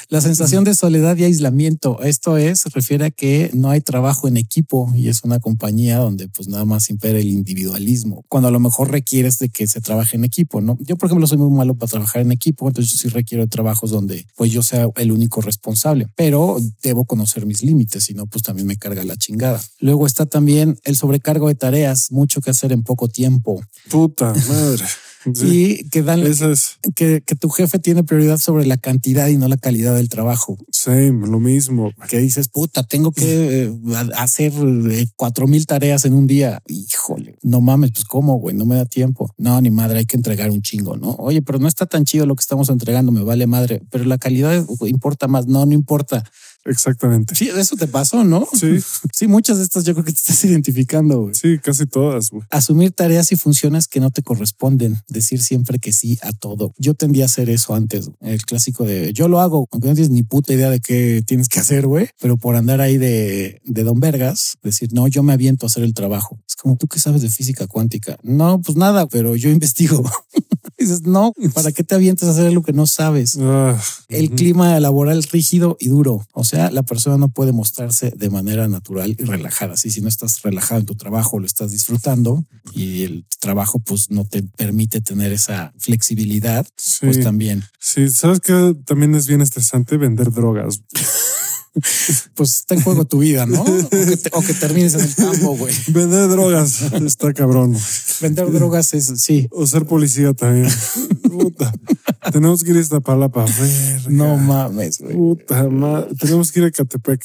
la 0.09 0.21
sensación 0.21 0.65
de 0.65 0.75
soledad 0.75 1.17
y 1.17 1.25
aislamiento. 1.25 2.03
Esto 2.03 2.37
es, 2.37 2.65
refiere 2.73 3.07
a 3.07 3.11
que 3.11 3.51
no 3.55 3.71
hay 3.71 3.81
trabajo 3.81 4.29
en 4.29 4.37
equipo 4.37 4.93
y 4.95 5.09
es 5.09 5.25
una 5.25 5.41
compañía 5.41 5.99
donde 5.99 6.29
pues 6.29 6.49
nada 6.49 6.65
más 6.65 6.91
impera 6.91 7.19
el 7.19 7.29
individualismo, 7.29 8.25
cuando 8.29 8.49
a 8.49 8.51
lo 8.51 8.61
mejor 8.61 8.91
requieres 8.91 9.39
de 9.39 9.49
que 9.49 9.67
se 9.67 9.81
trabaje 9.81 10.17
en 10.17 10.25
equipo, 10.25 10.61
¿no? 10.61 10.79
Yo, 10.81 10.97
por 10.97 11.09
ejemplo, 11.09 11.27
soy 11.27 11.39
muy 11.39 11.51
malo 11.51 11.75
para 11.75 11.91
trabajar 11.91 12.23
en 12.23 12.33
equipo, 12.33 12.69
entonces 12.69 12.93
yo 12.93 12.99
sí 12.99 13.09
requiero 13.09 13.47
trabajos 13.47 13.91
donde 13.91 14.27
pues 14.37 14.51
yo 14.51 14.63
sea 14.63 14.89
el 14.97 15.13
único 15.13 15.41
responsable, 15.41 16.09
pero 16.17 16.59
debo 16.83 17.05
conocer 17.05 17.47
mis 17.47 17.63
límites, 17.63 18.05
si 18.05 18.15
no, 18.15 18.27
pues 18.27 18.43
también 18.43 18.67
me 18.67 18.77
carga 18.77 19.05
la 19.05 19.17
chingada. 19.17 19.61
Luego 19.81 20.07
está 20.07 20.27
también 20.27 20.79
el 20.85 20.97
sobrecargo 20.97 21.49
de 21.49 21.55
tareas, 21.55 22.11
mucho 22.11 22.41
que 22.41 22.51
hacer 22.51 22.73
en 22.73 22.83
poco 22.83 23.09
tiempo. 23.09 23.63
Puta 23.89 24.33
madre. 24.49 24.85
y 25.27 25.89
que 25.89 26.03
dan 26.03 26.23
que, 26.95 27.23
que, 27.25 27.35
tu 27.37 27.49
jefe 27.49 27.79
tiene 27.79 28.05
prioridad 28.05 28.39
sobre 28.39 28.67
la 28.67 28.77
cantidad 28.77 29.29
y 29.29 29.37
no 29.37 29.49
la 29.49 29.57
calidad 29.57 29.95
del 29.95 30.09
trabajo. 30.09 30.57
Sí, 30.71 31.11
lo 31.11 31.41
mismo. 31.41 31.91
Que 32.09 32.19
dices, 32.19 32.49
puta, 32.49 32.83
tengo 32.83 33.13
que 33.13 33.65
eh, 33.65 33.73
hacer 34.17 34.53
eh, 34.91 35.07
cuatro 35.17 35.47
mil 35.47 35.67
tareas 35.67 36.05
en 36.05 36.15
un 36.15 36.27
día. 36.27 36.63
Híjole, 36.67 37.37
no 37.43 37.61
mames, 37.61 37.93
pues 37.93 38.05
cómo, 38.05 38.37
güey, 38.37 38.57
no 38.57 38.67
me 38.67 38.77
da 38.77 38.85
tiempo. 38.85 39.33
No, 39.39 39.61
ni 39.61 39.71
madre, 39.71 39.99
hay 39.99 40.07
que 40.07 40.17
entregar 40.17 40.51
un 40.51 40.63
chingo, 40.63 40.97
¿no? 40.97 41.11
Oye, 41.19 41.43
pero 41.43 41.59
no 41.59 41.69
está 41.69 41.87
tan 41.87 42.05
chido 42.05 42.27
lo 42.27 42.37
que 42.37 42.43
estamos 42.43 42.69
entregando, 42.69 43.13
me 43.13 43.23
vale 43.23 43.47
madre, 43.47 43.83
pero 43.91 44.05
la 44.05 44.19
calidad 44.19 44.65
importa 44.87 45.29
más. 45.29 45.47
No, 45.47 45.67
no 45.67 45.73
importa. 45.73 46.25
Exactamente. 46.65 47.35
Sí, 47.35 47.49
eso 47.49 47.77
te 47.77 47.87
pasó, 47.87 48.25
¿no? 48.25 48.47
Sí. 48.53 48.79
Sí, 49.13 49.27
muchas 49.27 49.59
de 49.59 49.65
estas 49.65 49.85
yo 49.85 49.93
creo 49.93 50.05
que 50.05 50.13
te 50.13 50.19
estás 50.19 50.45
identificando. 50.45 51.23
Güey. 51.23 51.35
Sí, 51.35 51.59
casi 51.59 51.87
todas. 51.87 52.31
Güey. 52.31 52.45
Asumir 52.51 52.93
tareas 52.93 53.31
y 53.31 53.37
funciones 53.37 53.87
que 53.87 54.01
no 54.01 54.11
te 54.11 54.23
corresponden. 54.23 54.99
Decir 55.09 55.43
siempre 55.43 55.79
que 55.79 55.93
sí 55.93 56.19
a 56.23 56.33
todo. 56.33 56.73
Yo 56.79 56.95
tendía 56.95 57.25
a 57.25 57.27
hacer 57.27 57.51
eso 57.51 57.75
antes. 57.75 58.11
El 58.21 58.45
clásico 58.45 58.85
de 58.85 59.13
yo 59.13 59.29
lo 59.29 59.41
hago, 59.41 59.69
aunque 59.71 59.89
no 59.89 59.95
tienes 59.95 60.11
ni 60.11 60.23
puta 60.23 60.55
idea 60.55 60.71
de 60.71 60.81
qué 60.81 61.23
tienes 61.27 61.49
que 61.49 61.61
hacer, 61.61 61.87
güey. 61.87 62.09
Pero 62.21 62.37
por 62.37 62.57
andar 62.57 62.81
ahí 62.81 62.97
de, 62.97 63.61
de 63.65 63.85
Don 63.85 64.01
Vergas, 64.01 64.57
decir, 64.63 64.93
no, 64.93 65.07
yo 65.09 65.23
me 65.23 65.33
aviento 65.33 65.67
a 65.67 65.69
hacer 65.69 65.83
el 65.83 65.95
trabajo. 65.95 66.41
Es 66.49 66.57
como 66.57 66.77
tú 66.77 66.89
que 66.89 66.99
sabes 66.99 67.23
de 67.23 67.31
física 67.31 67.67
cuántica. 67.67 68.19
No, 68.23 68.61
pues 68.61 68.77
nada, 68.77 69.07
pero 69.07 69.37
yo 69.37 69.51
investigo. 69.51 70.03
dices, 70.83 71.03
no, 71.03 71.33
¿para 71.55 71.73
qué 71.73 71.85
te 71.85 71.95
avientas 71.95 72.29
a 72.29 72.33
hacer 72.33 72.47
algo 72.47 72.63
que 72.63 72.73
no 72.73 72.87
sabes? 72.87 73.39
Ah, 73.41 73.81
el 74.09 74.31
clima 74.31 74.79
laboral 74.81 75.23
rígido 75.23 75.77
y 75.81 75.89
duro. 75.89 76.27
O 76.33 76.45
sea, 76.45 76.52
la 76.53 76.83
persona 76.83 77.17
no 77.17 77.29
puede 77.29 77.53
mostrarse 77.53 78.13
de 78.17 78.31
manera 78.31 78.69
natural 78.69 79.17
y 79.19 79.25
relajada. 79.25 79.77
Si, 79.77 79.91
si 79.91 80.01
no 80.01 80.09
estás 80.09 80.43
relajado 80.43 80.81
en 80.81 80.87
tu 80.87 80.95
trabajo, 80.95 81.39
lo 81.39 81.47
estás 81.47 81.71
disfrutando 81.71 82.45
y 82.75 83.05
el 83.05 83.27
trabajo 83.41 83.79
pues 83.79 84.11
no 84.11 84.25
te 84.25 84.43
permite 84.43 85.01
tener 85.01 85.33
esa 85.33 85.73
flexibilidad, 85.79 86.67
pues 87.01 87.21
también. 87.21 87.65
Sí, 87.81 88.09
sabes 88.09 88.41
que 88.41 88.77
también 88.85 89.15
es 89.15 89.27
bien 89.27 89.41
estresante 89.41 89.97
vender 89.97 90.33
drogas. 90.33 90.83
pues 92.35 92.57
está 92.57 92.75
en 92.75 92.83
juego 92.83 93.05
tu 93.07 93.19
vida, 93.19 93.47
¿no? 93.47 93.63
O 93.63 94.43
que, 94.43 94.55
termines 94.55 94.95
en 94.95 95.01
el 95.01 95.15
campo, 95.15 95.57
güey. 95.57 95.75
Vender 95.89 96.29
drogas 96.29 96.83
está 96.93 97.33
cabrón. 97.33 97.77
Vender 98.21 98.53
drogas 98.53 98.93
es, 98.93 99.13
sí. 99.17 99.49
O 99.51 99.67
ser 99.67 99.87
policía 99.87 100.35
también. 100.35 100.71
Puta. 101.23 101.73
Tenemos 102.31 102.63
que 102.63 102.71
ir 102.71 102.77
a 102.77 102.81
esta 102.81 103.01
palapa. 103.01 103.47
No 104.09 104.37
mames, 104.37 104.99
güey. 104.99 105.17
Puta 105.17 105.69
madre. 105.69 106.15
Tenemos 106.19 106.53
que 106.53 106.61
ir 106.61 106.67
a 106.67 106.71
Catepec. 106.71 107.23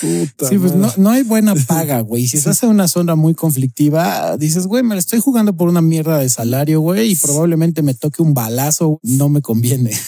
Puta 0.00 0.48
sí, 0.48 0.58
pues 0.58 0.74
no, 0.74 0.92
no 0.98 1.10
hay 1.10 1.22
buena 1.22 1.54
paga, 1.54 2.00
güey. 2.00 2.26
Si 2.28 2.36
estás 2.36 2.62
en 2.62 2.68
una 2.68 2.88
zona 2.88 3.14
muy 3.14 3.34
conflictiva, 3.34 4.36
dices, 4.36 4.66
güey, 4.66 4.82
me 4.82 4.94
la 4.94 5.00
estoy 5.00 5.20
jugando 5.20 5.56
por 5.56 5.68
una 5.68 5.80
mierda 5.80 6.18
de 6.18 6.28
salario, 6.28 6.80
güey, 6.80 7.12
y 7.12 7.16
probablemente 7.16 7.82
me 7.82 7.94
toque 7.94 8.22
un 8.22 8.34
balazo. 8.34 9.00
No 9.02 9.28
me 9.28 9.40
conviene. 9.40 9.92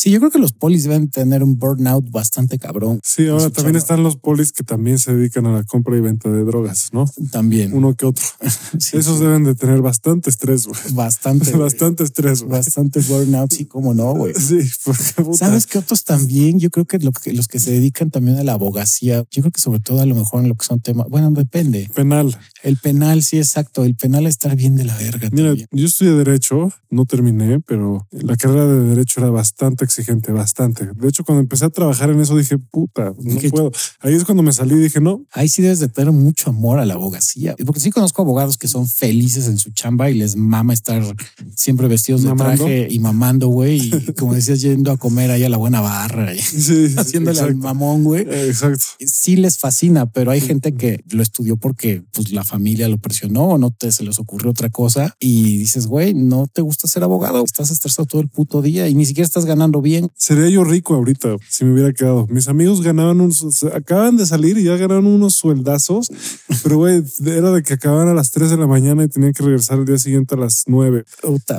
Sí, 0.00 0.10
yo 0.10 0.18
creo 0.18 0.30
que 0.30 0.38
los 0.38 0.54
polis 0.54 0.84
deben 0.84 1.10
tener 1.10 1.42
un 1.42 1.58
burnout 1.58 2.10
bastante 2.10 2.58
cabrón. 2.58 2.89
Sí, 3.02 3.28
ahora 3.28 3.50
también 3.50 3.76
están 3.76 4.02
los 4.02 4.16
polis 4.16 4.52
que 4.52 4.64
también 4.64 4.98
se 4.98 5.14
dedican 5.14 5.46
a 5.46 5.52
la 5.52 5.64
compra 5.64 5.96
y 5.96 6.00
venta 6.00 6.30
de 6.30 6.44
drogas, 6.44 6.90
¿no? 6.92 7.04
También. 7.30 7.72
Uno 7.72 7.94
que 7.94 8.06
otro. 8.06 8.24
Esos 8.92 9.20
deben 9.20 9.44
de 9.44 9.54
tener 9.54 9.82
bastante 9.82 10.30
estrés, 10.30 10.66
güey. 10.66 10.80
Bastante. 10.92 11.52
bastante 11.56 12.04
estrés, 12.04 12.42
güey. 12.42 12.58
Bastante 12.58 13.00
burnout 13.00 13.52
sí, 13.52 13.64
cómo 13.64 13.94
no, 13.94 14.14
güey. 14.14 14.34
Sí, 14.34 14.60
porque 14.84 15.36
¿Sabes 15.36 15.66
qué 15.66 15.78
otros 15.78 16.04
también? 16.04 16.58
Yo 16.58 16.70
creo 16.70 16.86
que, 16.86 16.98
lo 16.98 17.12
que 17.12 17.32
los 17.32 17.48
que 17.48 17.60
se 17.60 17.72
dedican 17.72 18.10
también 18.10 18.38
a 18.38 18.44
la 18.44 18.54
abogacía, 18.54 19.24
yo 19.30 19.42
creo 19.42 19.52
que 19.52 19.60
sobre 19.60 19.80
todo 19.80 20.00
a 20.00 20.06
lo 20.06 20.14
mejor 20.14 20.42
en 20.42 20.48
lo 20.48 20.54
que 20.54 20.64
son 20.64 20.80
temas, 20.80 21.06
bueno, 21.08 21.30
depende. 21.30 21.90
Penal. 21.94 22.36
El 22.62 22.76
penal, 22.76 23.22
sí, 23.22 23.38
exacto. 23.38 23.84
El 23.84 23.94
penal 23.94 24.26
estar 24.26 24.54
bien 24.56 24.76
de 24.76 24.84
la 24.84 24.96
verga. 24.96 25.28
Mira, 25.32 25.54
yo 25.54 25.86
estudié 25.86 26.12
Derecho, 26.12 26.72
no 26.90 27.06
terminé, 27.06 27.60
pero 27.60 28.06
la 28.10 28.36
carrera 28.36 28.66
de 28.66 28.80
Derecho 28.90 29.20
era 29.20 29.30
bastante 29.30 29.84
exigente, 29.84 30.32
bastante. 30.32 30.90
De 30.94 31.08
hecho, 31.08 31.24
cuando 31.24 31.40
empecé 31.40 31.64
a 31.64 31.70
trabajar 31.70 32.10
en 32.10 32.20
eso 32.20 32.36
dije, 32.36 32.58
puta, 32.58 32.79
no 32.94 33.50
puedo. 33.50 33.72
Ahí 34.00 34.14
es 34.14 34.24
cuando 34.24 34.42
me 34.42 34.52
salí 34.52 34.74
y 34.74 34.78
dije, 34.78 35.00
no. 35.00 35.24
Ahí 35.32 35.48
sí 35.48 35.62
debes 35.62 35.80
de 35.80 35.88
tener 35.88 36.12
mucho 36.12 36.50
amor 36.50 36.78
a 36.78 36.86
la 36.86 36.94
abogacía. 36.94 37.54
Porque 37.64 37.80
sí 37.80 37.90
conozco 37.90 38.22
abogados 38.22 38.56
que 38.56 38.68
son 38.68 38.88
felices 38.88 39.46
en 39.46 39.58
su 39.58 39.70
chamba 39.70 40.10
y 40.10 40.14
les 40.14 40.36
mama 40.36 40.72
estar 40.72 41.02
siempre 41.54 41.88
vestidos 41.88 42.22
de 42.22 42.32
traje 42.32 42.88
y 42.90 42.98
mamando, 42.98 43.48
güey. 43.48 43.78
Y 43.78 44.12
como 44.18 44.34
decías, 44.34 44.60
yendo 44.60 44.92
a 44.92 44.96
comer 44.96 45.30
ahí 45.30 45.44
a 45.44 45.48
la 45.48 45.56
buena 45.56 45.80
barra 45.80 46.34
y 46.34 46.38
haciéndole 46.38 47.40
al 47.40 47.56
mamón, 47.56 48.04
güey. 48.04 48.22
Exacto. 48.22 48.84
Sí 49.04 49.36
les 49.36 49.58
fascina, 49.58 50.06
pero 50.06 50.30
hay 50.30 50.40
gente 50.40 50.74
que 50.74 51.02
lo 51.10 51.22
estudió 51.22 51.56
porque 51.56 52.02
pues 52.12 52.32
la 52.32 52.44
familia 52.44 52.88
lo 52.88 52.98
presionó 52.98 53.44
o 53.44 53.58
no 53.58 53.70
te 53.70 53.90
se 53.92 54.04
les 54.04 54.18
ocurrió 54.18 54.50
otra 54.50 54.70
cosa 54.70 55.16
y 55.18 55.58
dices, 55.58 55.86
güey, 55.86 56.14
no 56.14 56.46
te 56.46 56.62
gusta 56.62 56.88
ser 56.88 57.02
abogado, 57.02 57.44
estás 57.44 57.70
estresado 57.70 58.06
todo 58.06 58.20
el 58.20 58.28
puto 58.28 58.62
día 58.62 58.88
y 58.88 58.94
ni 58.94 59.04
siquiera 59.06 59.26
estás 59.26 59.44
ganando 59.44 59.80
bien. 59.80 60.08
Sería 60.16 60.48
yo 60.48 60.64
rico 60.64 60.94
ahorita 60.94 61.36
si 61.48 61.64
me 61.64 61.72
hubiera 61.72 61.92
quedado. 61.92 62.26
Mis 62.28 62.48
amigos 62.48 62.69
ganaban 62.80 63.20
unos, 63.20 63.64
acaban 63.74 64.16
de 64.16 64.26
salir 64.26 64.56
y 64.58 64.64
ya 64.64 64.76
ganaron 64.76 65.06
unos 65.06 65.34
sueldazos, 65.34 66.10
pero 66.62 66.76
güey, 66.76 67.02
era 67.26 67.50
de 67.50 67.62
que 67.62 67.74
acababan 67.74 68.08
a 68.08 68.14
las 68.14 68.30
3 68.30 68.50
de 68.50 68.56
la 68.56 68.66
mañana 68.66 69.04
y 69.04 69.08
tenían 69.08 69.32
que 69.32 69.42
regresar 69.42 69.78
el 69.78 69.86
día 69.86 69.98
siguiente 69.98 70.36
a 70.36 70.38
las 70.38 70.64
9. 70.66 71.04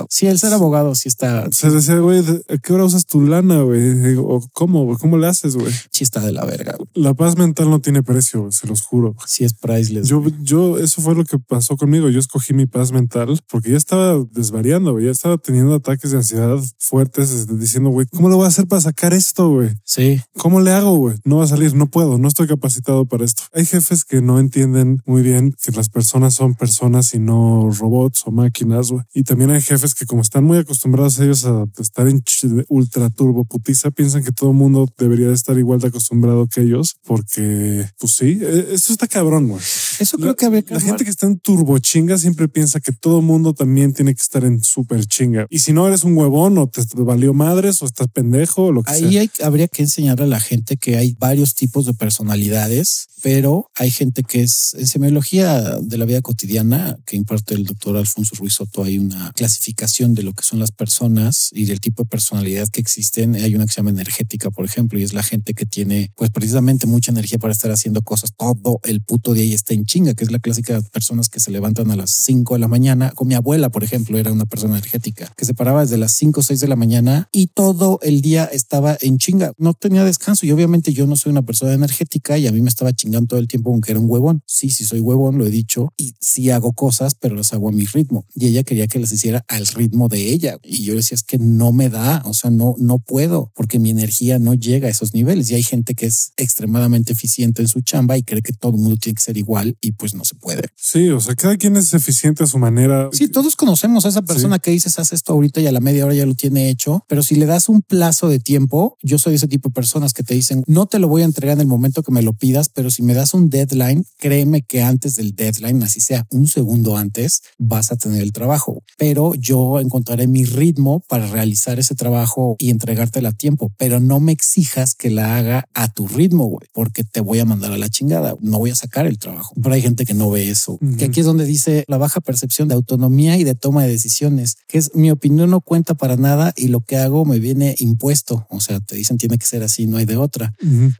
Sí, 0.10 0.28
el 0.28 0.40
ser 0.40 0.54
abogado 0.54 0.96
sí 0.96 1.10
está. 1.10 1.52
Se 1.52 1.70
decía, 1.70 1.98
güey, 2.00 2.24
¿a 2.50 2.58
qué 2.58 2.74
hora 2.74 2.86
usas 2.86 3.06
tu 3.06 3.22
lana, 3.22 3.62
güey? 3.62 4.16
O 4.18 4.42
cómo, 4.54 4.98
¿Cómo 4.98 5.18
le 5.18 5.28
haces, 5.28 5.56
güey? 5.56 5.74
Chista 5.90 6.20
de 6.22 6.32
la 6.32 6.46
verga. 6.46 6.78
La 6.94 7.14
paz 7.14 7.38
mental 7.38 7.70
no 7.70 7.82
tiene 7.82 8.04
precio, 8.04 8.52
se 8.52 8.68
los 8.68 8.82
juro. 8.82 9.16
Sí 9.26 9.44
es 9.44 9.54
priceless. 9.54 10.08
Yo, 10.08 10.24
yo, 10.42 10.78
eso 10.78 11.02
fue 11.02 11.16
lo 11.16 11.26
que 11.26 11.40
pasó 11.40 11.76
conmigo. 11.76 12.10
Yo 12.10 12.20
escogí 12.20 12.54
mi 12.54 12.66
paz 12.66 12.92
mental 12.92 13.40
porque 13.50 13.72
ya 13.72 13.78
estaba 13.78 14.24
desvariando. 14.32 15.00
Ya 15.00 15.12
estaba 15.12 15.38
teniendo 15.38 15.74
ataques 15.74 16.12
de 16.12 16.18
ansiedad 16.18 16.58
fuertes, 16.78 17.48
diciendo, 17.60 17.90
güey, 17.90 18.08
¿cómo 18.08 18.30
lo 18.30 18.38
voy 18.38 18.46
a 18.46 18.50
hacer 18.50 18.68
para 18.68 18.82
sacar 18.82 19.14
esto, 19.14 19.50
güey? 19.50 19.70
Sí. 19.84 20.22
¿Cómo 20.38 20.62
le 20.62 20.72
hago, 20.72 20.96
güey? 21.02 21.18
No 21.24 21.38
va 21.38 21.46
a 21.46 21.48
salir, 21.48 21.76
no 21.76 21.88
puedo, 21.88 22.18
no 22.18 22.28
estoy 22.28 22.48
capacitado 22.48 23.06
para 23.06 23.26
esto. 23.26 23.44
Hay 23.54 23.66
jefes 23.66 24.06
que 24.06 24.22
no 24.22 24.40
entienden 24.40 25.02
muy 25.06 25.22
bien 25.22 25.56
que 25.62 25.72
las 25.72 25.90
personas 25.90 26.34
son 26.34 26.56
personas 26.56 27.14
y 27.14 27.20
no 27.20 27.70
robots 27.72 28.24
o 28.26 28.32
máquinas, 28.32 28.92
güey. 28.92 29.04
Y 29.14 29.24
también 29.24 29.52
hay 29.52 29.62
jefes 29.62 29.96
que 29.96 30.06
como 30.06 30.22
están 30.22 30.44
muy 30.44 30.58
acostumbrados 30.58 31.20
ellos 31.20 31.46
a 31.46 31.66
estar 31.80 32.08
en 32.08 32.24
ultra 32.70 33.10
turbo 33.10 33.46
putiza, 33.46 33.92
piensan 33.92 34.24
que 34.24 34.32
todo 34.32 34.52
el 34.52 34.56
mundo 34.56 34.88
debería 34.98 35.28
de 35.28 35.34
estar 35.34 35.58
igual 35.58 35.80
de 35.80 35.88
acostumbrado 35.88 36.48
que 36.48 36.62
ellos, 36.62 36.96
porque, 37.04 37.86
pues 38.00 38.14
sí, 38.14 38.40
e, 38.42 38.74
esto 38.74 38.94
está 38.94 39.08
cabrón, 39.08 39.48
güey. 39.48 39.62
Eso 40.00 40.18
creo 40.18 40.36
que 40.36 40.46
había 40.46 40.64
La 40.70 40.80
gente 40.80 41.04
que 41.04 41.10
está 41.10 41.28
en 41.28 41.40
turbo 41.40 41.78
chinga 41.80 42.18
siempre 42.18 42.48
piensa 42.48 42.80
que 42.80 42.92
todo 42.92 43.20
el 43.20 43.26
mundo 43.26 43.54
también 43.54 43.94
tiene 43.94 44.16
que 44.16 44.22
estar 44.22 44.44
en 44.44 44.64
súper 44.64 45.06
chinga. 45.06 45.46
Y 45.50 45.60
si 45.60 45.74
no 45.74 45.88
eres 45.88 46.04
un 46.04 46.18
huevón 46.18 46.58
o 46.58 46.68
te 46.68 46.82
valió 46.96 47.34
madres 47.34 47.82
o 47.82 47.86
estás 47.86 48.08
pendejo 48.08 48.66
o 48.66 48.72
lo 48.72 48.84
que 48.84 48.92
Ahí 48.92 49.30
habría 49.44 49.68
que 49.68 49.84
enseñarle 49.84 50.26
a 50.26 50.28
la 50.28 50.40
gente 50.40 50.78
que 50.78 50.91
hay 50.98 51.16
varios 51.20 51.56
tipos 51.56 51.86
de 51.86 51.94
personalidades, 51.94 53.08
pero 53.22 53.70
hay 53.76 53.92
gente 53.92 54.24
que 54.24 54.42
es 54.42 54.76
en 54.78 54.88
semiología 54.88 55.78
de 55.82 55.98
la 55.98 56.06
vida 56.06 56.22
cotidiana 56.22 56.98
que 57.06 57.16
imparte 57.16 57.54
el 57.54 57.66
doctor 57.66 57.98
Alfonso 57.98 58.36
Ruiz 58.36 58.56
Soto. 58.56 58.84
Hay 58.84 58.98
una 58.98 59.32
clasificación 59.34 60.14
de 60.16 60.24
lo 60.24 60.34
que 60.34 60.44
son 60.44 60.60
las 60.60 60.72
personas 60.72 61.50
y 61.52 61.66
del 61.66 61.80
tipo 61.80 62.04
de 62.04 62.10
personalidad 62.10 62.68
que 62.70 62.82
existen. 62.82 63.36
Hay 63.36 63.54
una 63.56 63.66
que 63.66 63.74
se 63.74 63.78
llama 63.78 63.92
energética, 63.92 64.50
por 64.50 64.66
ejemplo, 64.66 65.00
y 65.00 65.04
es 65.04 65.14
la 65.14 65.24
gente 65.24 65.54
que 65.54 65.66
tiene 65.66 66.12
pues 66.16 66.32
precisamente 66.32 66.88
mucha 66.88 67.12
energía 67.12 67.38
para 67.38 67.54
estar 67.54 67.72
haciendo 67.72 68.02
cosas 68.02 68.32
todo 68.36 68.80
el 68.84 69.02
puto 69.02 69.34
día 69.34 69.46
y 69.46 69.54
está 69.54 69.74
en 69.74 69.86
chinga, 69.86 70.14
que 70.14 70.24
es 70.24 70.32
la 70.32 70.40
clásica 70.40 70.82
de 70.82 70.90
personas 70.90 71.30
que 71.30 71.40
se 71.40 71.52
levantan 71.52 71.92
a 71.92 71.96
las 71.96 72.12
5 72.12 72.56
de 72.56 72.60
la 72.60 72.68
mañana. 72.68 73.12
Con 73.12 73.28
mi 73.28 73.36
abuela, 73.36 73.70
por 73.70 73.84
ejemplo, 73.84 74.18
era 74.18 74.32
una 74.32 74.46
persona 74.46 74.78
energética 74.78 75.32
que 75.38 75.46
se 75.46 75.54
paraba 75.54 75.82
desde 75.82 75.98
las 75.98 76.14
5 76.14 76.40
o 76.40 76.44
6 76.44 76.60
de 76.60 76.68
la 76.68 76.76
mañana 76.76 77.30
y 77.32 77.48
todo 77.48 78.00
el 78.02 78.22
día 78.22 78.46
estaba 78.46 78.98
en 79.02 79.18
chinga. 79.18 79.54
No 79.58 79.74
tenía 79.74 80.04
descanso 80.04 80.46
y 80.46 80.52
obviamente 80.52 80.71
yo 80.80 81.08
no 81.08 81.16
soy 81.16 81.32
una 81.32 81.42
persona 81.42 81.74
energética 81.74 82.38
y 82.38 82.48
a 82.48 82.52
mí 82.52 82.62
me 82.62 82.70
estaba 82.70 82.94
chingando 82.94 83.28
todo 83.28 83.40
el 83.40 83.48
tiempo 83.48 83.72
aunque 83.72 83.92
era 83.92 84.00
un 84.00 84.10
huevón. 84.10 84.42
Sí, 84.46 84.70
sí 84.70 84.86
soy 84.86 85.00
huevón, 85.00 85.38
lo 85.38 85.46
he 85.46 85.50
dicho 85.50 85.94
y 85.98 86.16
sí 86.20 86.50
hago 86.50 86.74
cosas, 86.74 87.16
pero 87.16 87.36
las 87.36 87.54
hago 87.54 87.70
a 87.70 87.72
mi 87.72 87.86
ritmo. 87.86 88.26
Y 88.36 88.48
ella 88.48 88.64
quería 88.64 88.88
que 88.88 89.00
las 89.00 89.12
hiciera 89.12 89.44
al 89.48 89.68
ritmo 89.68 90.08
de 90.08 90.32
ella. 90.32 90.58
Y 90.64 90.84
yo 90.84 90.96
decía, 90.96 91.16
es 91.16 91.24
que 91.24 91.38
no 91.38 91.72
me 91.72 91.90
da, 91.90 92.22
o 92.26 92.34
sea, 92.34 92.50
no, 92.50 92.76
no 92.78 93.00
puedo 93.00 93.52
porque 93.56 93.80
mi 93.80 93.90
energía 93.90 94.40
no 94.40 94.54
llega 94.54 94.88
a 94.88 94.92
esos 94.92 95.14
niveles. 95.14 95.52
Y 95.52 95.56
hay 95.56 95.64
gente 95.64 95.96
que 95.96 96.08
es 96.08 96.34
extremadamente 96.38 97.14
eficiente 97.14 97.62
en 97.62 97.68
su 97.68 97.82
chamba 97.82 98.18
y 98.18 98.24
cree 98.24 98.42
que 98.42 98.54
todo 98.54 98.74
el 98.74 98.78
mundo 98.78 98.98
tiene 98.98 99.16
que 99.16 99.22
ser 99.22 99.38
igual 99.38 99.78
y 99.82 99.94
pues 99.94 100.14
no 100.14 100.24
se 100.24 100.36
puede. 100.36 100.70
Sí, 100.76 101.10
o 101.10 101.20
sea, 101.20 101.36
cada 101.36 101.58
quien 101.58 101.76
es 101.78 101.94
eficiente 101.94 102.44
a 102.44 102.48
su 102.48 102.58
manera. 102.58 103.10
Sí, 103.12 103.28
todos 103.28 103.56
conocemos 103.56 104.06
a 104.06 104.10
esa 104.10 104.22
persona 104.22 104.60
que 104.60 104.72
dices, 104.72 105.00
haz 105.00 105.14
esto 105.14 105.34
ahorita 105.34 105.62
y 105.62 105.68
a 105.68 105.72
la 105.72 105.80
media 105.80 106.06
hora 106.06 106.16
ya 106.16 106.26
lo 106.26 106.36
tiene 106.36 106.70
hecho, 106.70 107.04
pero 107.08 107.24
si 107.24 107.36
le 107.36 107.46
das 107.46 107.70
un 107.70 107.82
plazo 107.82 108.30
de 108.30 108.40
tiempo, 108.40 108.98
yo 109.02 109.18
soy 109.18 109.36
ese 109.36 109.48
tipo 109.48 109.70
de 109.70 109.74
personas 109.74 110.14
que 110.14 110.24
te 110.24 110.34
dicen, 110.34 110.61
no 110.68 110.86
te 110.86 111.00
lo 111.00 111.08
voy 111.08 111.22
a 111.22 111.26
entregar 111.26 111.56
en 111.56 111.62
el 111.62 111.68
momento 111.68 112.04
que 112.04 112.12
me 112.12 112.22
lo 112.22 112.34
pidas, 112.34 112.70
pero 112.70 112.90
si 112.90 113.04
me 113.04 113.14
das 113.14 113.34
un 113.34 113.50
deadline, 113.50 114.06
créeme 114.18 114.62
que 114.62 114.82
antes 114.82 115.16
del 115.16 115.36
deadline, 115.36 115.84
así 115.84 116.02
sea 116.02 116.26
un 116.30 116.48
segundo 116.48 116.98
antes, 116.98 117.42
vas 117.58 117.92
a 117.92 117.98
tener 117.98 118.22
el 118.22 118.32
trabajo. 118.32 118.84
Pero 118.98 119.34
yo 119.36 119.80
encontraré 119.80 120.28
mi 120.28 120.46
ritmo 120.46 121.04
para 121.08 121.28
realizar 121.28 121.80
ese 121.80 121.96
trabajo 121.96 122.56
y 122.60 122.70
entregártela 122.70 123.30
a 123.30 123.34
tiempo, 123.34 123.72
pero 123.78 124.00
no 124.00 124.20
me 124.20 124.32
exijas 124.32 124.96
que 124.96 125.10
la 125.10 125.38
haga 125.38 125.66
a 125.74 125.92
tu 125.92 126.08
ritmo, 126.08 126.46
güey, 126.46 126.68
porque 126.74 127.04
te 127.04 127.22
voy 127.22 127.40
a 127.40 127.46
mandar 127.46 127.72
a 127.72 127.78
la 127.78 127.90
chingada. 127.90 128.36
No 128.42 128.60
voy 128.60 128.72
a 128.72 128.76
sacar 128.76 129.06
el 129.06 129.18
trabajo. 129.18 129.54
Pero 129.62 129.76
hay 129.76 129.82
gente 129.82 130.06
que 130.06 130.14
no 130.14 130.30
ve 130.30 130.50
eso, 130.50 130.80
que 130.98 131.06
aquí 131.06 131.20
es 131.20 131.26
donde 131.26 131.46
dice 131.46 131.86
la 131.88 131.98
baja 131.98 132.22
percepción 132.22 132.68
de 132.68 132.76
autonomía 132.76 133.38
y 133.38 133.44
de 133.44 133.56
toma 133.56 133.84
de 133.84 133.90
decisiones, 133.90 134.58
que 134.68 134.78
es 134.78 134.96
mi 134.96 135.12
opinión 135.12 135.50
no 135.50 135.62
cuenta 135.62 135.94
para 135.94 136.16
nada 136.16 136.54
y 136.56 136.68
lo 136.68 136.82
que 136.82 136.98
hago 136.98 137.26
me 137.26 137.40
viene 137.40 137.76
impuesto. 137.80 138.46
O 138.50 138.60
sea, 138.60 138.80
te 138.80 138.96
dicen 138.96 139.18
tiene 139.18 139.38
que 139.38 139.46
ser 139.46 139.64
así, 139.64 139.88
no 139.88 139.98
hay 139.98 140.06
de 140.06 140.18
otra, 140.18 140.51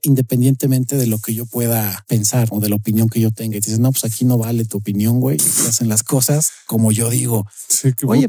independientemente 0.02 0.98
de 0.98 1.08
lo 1.08 1.20
que 1.20 1.34
yo 1.34 1.46
pueda 1.46 2.06
pensar 2.08 2.48
o 2.52 2.60
de 2.60 2.70
la 2.70 2.76
opinión 2.76 3.10
que 3.10 3.20
yo 3.20 3.32
tenga. 3.32 3.58
Y 3.58 3.60
dices, 3.60 3.80
no, 3.80 3.92
pues 3.92 4.06
aquí 4.06 4.26
no 4.26 4.38
vale 4.38 4.66
tu 4.66 4.78
opinión, 4.78 5.20
güey. 5.20 5.38
Hacen 5.68 5.90
las 5.90 6.04
cosas 6.04 6.52
como 6.68 6.92
yo 6.92 7.10
digo. 7.10 7.46
Sí, 7.68 7.94
que 7.94 8.06
güey, 8.06 8.28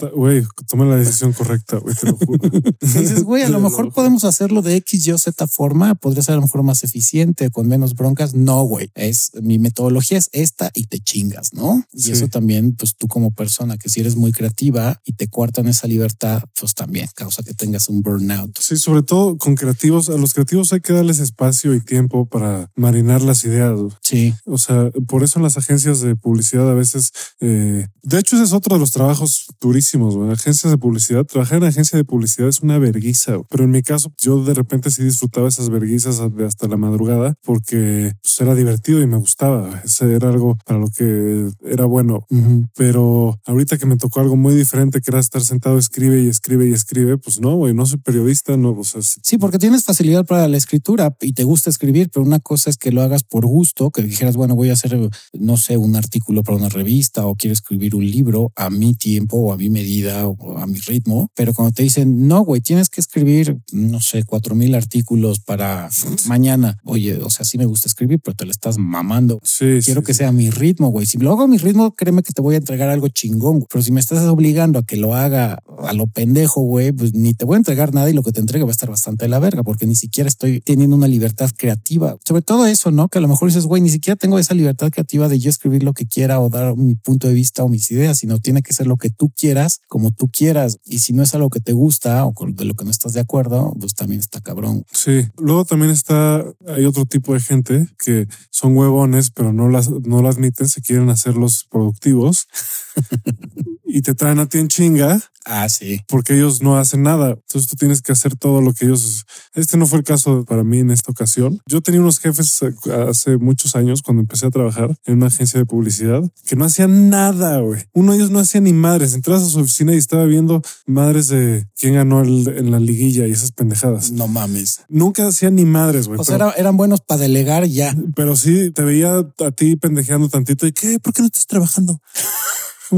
toma 0.69 0.85
la 0.85 0.97
decisión 0.97 1.33
correcta, 1.33 1.79
güey, 1.79 1.95
te 1.95 2.07
lo 2.07 2.17
juro. 2.17 2.51
dices, 2.81 3.23
güey, 3.25 3.43
a 3.43 3.49
lo 3.49 3.61
mejor 3.69 3.93
podemos 3.93 4.25
hacerlo 4.25 4.63
de 4.63 4.77
X, 4.77 5.07
Y 5.07 5.13
o 5.13 5.19
Z 5.19 5.47
forma, 5.47 5.95
podría 5.95 6.23
ser 6.23 6.35
a 6.35 6.37
lo 6.37 6.43
mejor 6.43 6.63
más 6.63 6.85
eficiente, 6.85 7.51
con 7.51 7.69
menos 7.69 7.95
broncas. 7.95 8.35
No, 8.35 8.63
güey, 8.65 8.91
es 8.95 9.31
mi 9.41 9.59
metodología 9.59 10.19
es 10.19 10.29
esta 10.33 10.71
y 10.75 10.87
te 10.87 10.99
chingas, 11.01 11.53
¿no? 11.53 11.85
Y 11.93 12.11
eso 12.11 12.29
también, 12.29 12.75
pues 12.75 12.97
tú 12.97 13.09
como 13.09 13.31
persona 13.31 13.77
que 13.77 13.89
si 13.89 14.01
eres 14.01 14.17
muy 14.17 14.33
creativa 14.33 15.01
y 15.05 15.13
te 15.13 15.29
cuartan 15.29 15.69
esa 15.69 15.87
libertad, 15.87 16.43
pues 16.59 16.75
también 16.75 17.09
causa 17.15 17.43
que 17.43 17.55
tengas 17.55 17.89
un 17.89 18.03
burnout. 18.03 18.59
Sí, 18.59 18.77
sobre 18.77 19.03
todo 19.03 19.37
con 19.39 19.55
creativos, 19.55 20.09
a 20.09 20.17
los 20.17 20.35
creativos 20.35 20.73
hay 20.73 20.81
que 20.81 20.93
darles 21.13 21.21
espacio 21.21 21.75
y 21.75 21.81
tiempo 21.81 22.27
para 22.27 22.71
marinar 22.77 23.23
las 23.23 23.45
ideas. 23.45 23.79
Sí. 24.03 24.35
O 24.47 24.59
sea, 24.59 24.91
por 25.07 25.23
eso 25.23 25.39
en 25.39 25.43
las 25.43 25.59
agencias 25.59 26.01
de 26.01 26.17
publicidad 26.17 26.69
a 26.71 26.75
veces, 26.75 27.13
eh, 27.41 27.87
de 28.03 28.19
hecho 28.19 28.37
ese 28.37 28.45
es 28.45 28.53
otro 28.53 28.77
de 28.77 28.81
los 28.81 28.93
trabajos 28.93 29.47
durísimos, 29.61 30.17
güey. 30.17 30.31
agencias 30.31 30.71
de 30.71 30.79
publicidad, 30.79 31.25
trabajar 31.25 31.59
en 31.59 31.65
agencia 31.65 31.97
de 31.97 32.05
publicidad 32.05 32.49
es 32.49 32.61
una 32.61 32.79
verguiza, 32.79 33.39
pero 33.49 33.65
en 33.65 33.71
mi 33.71 33.83
caso 33.83 34.13
yo 34.19 34.43
de 34.45 34.55
repente 34.55 34.91
sí 34.91 35.05
disfrutaba 35.05 35.49
esas 35.49 35.69
verguizas 35.69 36.21
de 36.35 36.47
hasta 36.47 36.67
la 36.67 36.77
madrugada 36.77 37.35
porque 37.45 38.13
pues, 38.23 38.41
era 38.41 38.55
divertido 38.55 39.01
y 39.01 39.07
me 39.07 39.17
gustaba. 39.17 39.83
Ese 39.85 40.15
era 40.15 40.29
algo 40.29 40.59
para 40.65 40.79
lo 40.81 40.89
que 40.89 41.51
era 41.65 41.85
bueno. 41.85 42.27
Pero 42.75 43.39
ahorita 43.47 43.79
que 43.79 43.87
me 43.87 43.97
tocó 43.97 44.21
algo 44.21 44.37
muy 44.37 44.55
diferente, 44.55 45.01
que 45.01 45.11
era 45.11 45.21
estar 45.21 45.43
sentado, 45.43 45.79
escribe 45.79 46.23
y 46.23 46.29
escribe 46.29 46.69
y 46.69 46.73
escribe, 46.73 47.19
pues 47.19 47.41
no, 47.41 47.57
güey, 47.57 47.75
no 47.75 47.87
soy 47.87 47.99
periodista, 47.99 48.57
no. 48.57 48.71
O 48.71 48.85
sea, 48.85 49.01
sí, 49.03 49.39
porque 49.39 49.59
tienes 49.59 49.85
facilidad 49.85 50.25
para 50.25 50.49
la 50.49 50.57
escritura 50.57 51.02
y 51.21 51.33
te 51.33 51.45
gusta 51.45 51.71
escribir, 51.71 52.11
pero 52.11 52.25
una 52.25 52.39
cosa 52.39 52.71
es 52.71 52.77
que 52.77 52.93
lo 52.93 53.03
hagas 53.03 53.23
por 53.23 53.47
gusto, 53.47 53.91
que 53.91 54.03
dijeras, 54.03 54.37
bueno, 54.37 54.55
voy 54.55 54.71
a 54.71 54.75
hacer, 54.75 54.99
no 55.33 55.57
sé, 55.57 55.77
un 55.77 55.97
artículo 55.97 56.43
para 56.43 56.59
una 56.59 56.69
revista 56.69 57.27
o 57.27 57.35
quiero 57.35 57.53
escribir 57.53 57.95
un 57.95 58.05
libro 58.05 58.53
a 58.57 58.71
mi 58.71 58.95
tiempo 58.95 59.37
o 59.39 59.53
a 59.53 59.57
mi 59.57 59.71
medida 59.71 60.27
o 60.27 60.59
a 60.59 60.67
mi 60.67 60.79
ritmo. 60.79 61.31
Pero 61.35 61.55
cuando 61.55 61.73
te 61.73 61.83
dicen, 61.83 62.27
no, 62.29 62.43
güey, 62.45 62.61
tienes 62.61 62.89
que 62.89 63.01
escribir, 63.01 63.59
no 63.73 64.01
sé, 64.01 64.25
cuatro 64.25 64.55
mil 64.55 64.75
artículos 64.75 65.41
para 65.41 65.89
mañana. 66.27 66.79
Oye, 66.85 67.19
o 67.23 67.31
sea, 67.31 67.45
sí 67.45 67.59
me 67.59 67.67
gusta 67.67 67.89
escribir, 67.89 68.21
pero 68.23 68.35
te 68.37 68.45
lo 68.45 68.51
estás 68.51 68.79
mamando. 68.79 69.41
Sí, 69.43 69.79
quiero 69.85 70.03
que 70.03 70.15
sea 70.15 70.33
mi 70.33 70.51
ritmo, 70.51 70.89
güey. 70.89 71.07
Si 71.07 71.19
lo 71.19 71.33
hago 71.33 71.43
a 71.43 71.49
mi 71.49 71.59
ritmo, 71.59 71.93
créeme 71.93 72.23
que 72.23 72.33
te 72.33 72.43
voy 72.43 72.55
a 72.55 72.59
entregar 72.59 72.89
algo 72.89 73.09
chingón. 73.09 73.65
Pero 73.69 73.83
si 73.83 73.93
me 73.93 74.01
estás 74.01 74.25
obligando 74.25 74.79
a 74.79 74.85
que 74.85 74.97
lo 74.97 75.15
haga 75.15 75.63
a 75.79 75.93
lo 75.93 76.07
pendejo, 76.07 76.63
güey, 76.63 76.93
pues 76.93 77.15
ni 77.15 77.35
te 77.35 77.45
voy 77.45 77.55
a 77.55 77.59
entregar 77.59 77.95
nada 77.95 78.11
y 78.11 78.13
lo 78.13 78.23
que 78.23 78.33
te 78.33 78.41
entregue 78.41 78.65
va 78.65 78.71
a 78.71 78.73
estar 78.73 78.91
bastante 78.91 79.25
de 79.25 79.29
la 79.29 79.39
verga, 79.39 79.63
porque 79.63 79.87
ni 79.87 79.97
siquiera 79.97 80.29
estoy 80.29 80.61
teniendo 80.61 80.92
una 80.95 81.09
libertad 81.09 81.51
creativa. 81.57 82.17
Sobre 82.27 82.43
todo 82.43 82.67
eso, 82.67 82.91
¿no? 82.91 83.09
Que 83.09 83.19
a 83.19 83.21
lo 83.21 83.29
mejor 83.29 83.49
dices, 83.49 83.67
güey, 83.67 83.83
ni 83.83 83.91
siquiera 83.91 84.17
tengo 84.17 84.39
esa 84.39 84.55
libertad 84.55 84.91
creativa 84.91 85.29
de 85.29 85.39
yo 85.39 85.51
escribir 85.51 85.83
lo 85.83 85.93
que 85.93 86.07
quiera 86.07 86.41
o 86.41 86.49
dar 86.49 86.77
mi 86.77 86.95
punto 86.95 87.29
de 87.29 87.35
vista 87.35 87.63
o 87.63 87.69
mis 87.69 87.91
ideas, 87.91 88.19
sino 88.19 88.39
tiene 88.39 88.63
que 88.63 88.73
ser 88.73 88.87
lo 88.87 88.97
que 88.97 89.11
tú 89.11 89.31
quieras, 89.37 89.81
como 89.89 90.11
tú 90.11 90.31
quieras. 90.31 90.79
Y 90.85 91.01
si 91.01 91.13
no 91.13 91.23
es 91.23 91.35
algo 91.35 91.43
algo 91.43 91.51
que 91.51 91.61
te 91.61 91.73
gusta 91.73 92.25
o 92.25 92.33
de 92.47 92.65
lo 92.65 92.75
que 92.75 92.85
no 92.85 92.91
estás 92.91 93.13
de 93.13 93.21
acuerdo, 93.21 93.75
pues 93.79 93.95
también 93.95 94.21
está 94.21 94.41
cabrón. 94.41 94.85
Sí. 94.93 95.29
Luego 95.37 95.65
también 95.65 95.91
está, 95.91 96.45
hay 96.69 96.85
otro 96.85 97.05
tipo 97.05 97.35
de 97.35 97.41
gente 97.41 97.89
que 97.99 98.29
son 98.51 98.77
huevones, 98.77 99.31
pero 99.31 99.53
no 99.53 99.69
las, 99.69 99.91
no 99.91 100.23
lo 100.23 100.29
admiten, 100.29 100.69
se 100.69 100.81
quieren 100.81 101.11
hacer 101.11 101.35
los 101.35 101.65
productivos 101.65 102.47
y 103.93 104.01
te 104.01 104.15
traen 104.15 104.39
a 104.39 104.47
ti 104.47 104.59
en 104.59 104.69
chinga. 104.69 105.21
Ah, 105.45 105.69
sí. 105.69 106.01
Porque 106.09 106.35
ellos 106.35 106.63
no 106.63 106.79
hacen 106.79 107.03
nada. 107.03 107.31
Entonces 107.31 107.69
tú 107.69 107.77
tienes 107.77 108.01
que 108.01 108.13
hacer 108.13 108.37
todo 108.37 108.61
lo 108.61 108.73
que 108.73 108.87
ellos. 108.87 109.25
Este 109.55 109.77
no 109.77 109.87
fue 109.87 109.99
el 109.99 110.05
caso 110.05 110.45
para 110.45 110.63
mí 110.63 110.79
en 110.79 110.91
esta 110.91 111.11
ocasión. 111.11 111.61
Yo 111.67 111.83
tenía 111.83 112.01
unos 112.01 112.21
jefes 112.21 112.61
hace 113.09 113.37
muchos 113.39 113.75
años 113.75 114.03
cuando 114.03 114.23
empecé 114.23 114.47
a 114.47 114.51
trabajar 114.51 114.97
en 115.05 115.15
una 115.15 115.27
agencia 115.27 115.59
de 115.59 115.67
publicidad 115.67 116.23
que 116.47 116.57
no 116.57 116.65
hacían 116.65 117.11
nada, 117.11 117.59
güey. 117.59 117.83
Uno 117.93 118.13
de 118.13 118.19
ellos 118.19 118.31
no 118.31 118.39
hacía 118.39 118.61
ni 118.61 118.73
madres. 118.73 119.15
Entrabas 119.15 119.43
a 119.43 119.47
su 119.47 119.61
oficina 119.61 119.93
y 119.95 119.99
estaba 119.99 120.25
viendo 120.25 120.63
madres 120.87 121.29
de 121.29 121.67
quién 121.77 121.95
ganó 121.95 122.23
en 122.23 122.71
la 122.71 122.79
liguilla 122.79 123.27
y 123.27 123.33
esas 123.33 123.53
pendejadas. 123.53 124.13
No 124.13 124.29
mames. 124.29 124.83
Nunca 124.89 125.27
hacían 125.27 125.57
ni 125.57 125.65
madres, 125.65 126.07
güey. 126.07 126.21
O 126.21 126.25
sea, 126.25 126.55
eran 126.57 126.77
buenos 126.77 127.01
para 127.01 127.23
delegar 127.23 127.67
ya. 127.67 127.95
Pero 128.15 128.37
sí, 128.37 128.71
te 128.71 128.83
veía 128.83 129.13
a 129.19 129.51
ti 129.51 129.77
pendejeando 129.77 130.29
tantito 130.29 130.67
y 130.67 130.73
qué, 130.73 130.99
¿por 131.01 131.13
qué 131.13 131.23
no 131.23 131.27
estás 131.27 131.47
trabajando? 131.47 132.01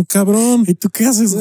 Cabrón. 0.03 0.65
¿Y 0.67 0.75
tú 0.75 0.89
qué 0.89 1.07
haces? 1.07 1.37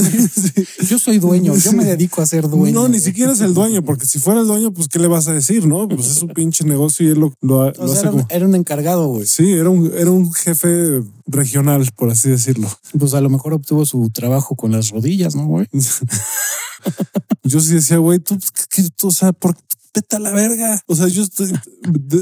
Yo 0.87 0.99
soy 0.99 1.17
dueño, 1.17 1.55
yo 1.55 1.73
me 1.73 1.85
dedico 1.85 2.21
a 2.21 2.25
ser 2.27 2.47
dueño. 2.47 2.81
No, 2.81 2.87
ni 2.87 2.99
siquiera 2.99 3.31
es 3.31 3.41
el 3.41 3.53
dueño, 3.53 3.81
porque 3.83 4.05
si 4.05 4.19
fuera 4.19 4.41
el 4.41 4.47
dueño, 4.47 4.71
pues 4.71 4.87
¿qué 4.87 4.99
le 4.99 5.07
vas 5.07 5.27
a 5.27 5.33
decir? 5.33 5.65
No, 5.65 5.87
pues 5.87 6.07
es 6.07 6.21
un 6.21 6.29
pinche 6.29 6.63
negocio 6.65 7.07
y 7.07 7.11
él 7.11 7.19
lo, 7.19 7.33
lo, 7.41 7.63
hace 7.63 8.01
era, 8.01 8.11
un, 8.11 8.25
era, 8.29 8.45
un 8.45 8.53
encargado, 8.53 9.07
güey. 9.07 9.25
Sí, 9.25 9.53
era 9.53 9.69
un, 9.69 9.91
era 9.95 10.11
un 10.11 10.31
jefe 10.31 11.01
regional, 11.25 11.89
por 11.95 12.11
así 12.11 12.29
decirlo. 12.29 12.69
Pues 12.97 13.13
a 13.13 13.21
lo 13.21 13.29
mejor 13.29 13.53
obtuvo 13.53 13.85
su 13.85 14.09
trabajo 14.11 14.55
con 14.55 14.71
las 14.71 14.89
rodillas, 14.91 15.35
¿no, 15.35 15.47
güey? 15.47 15.67
Yo 17.43 17.59
sí 17.59 17.73
decía, 17.73 17.97
güey, 17.97 18.19
tú, 18.19 18.37
¿qué, 18.69 18.83
tú, 18.95 19.07
o 19.07 19.11
sea, 19.11 19.31
¿por, 19.31 19.55
vete 19.93 20.15
a 20.15 20.19
la 20.19 20.31
verga. 20.31 20.81
O 20.87 20.95
sea, 20.95 21.07
yo 21.07 21.23
estoy, 21.23 21.51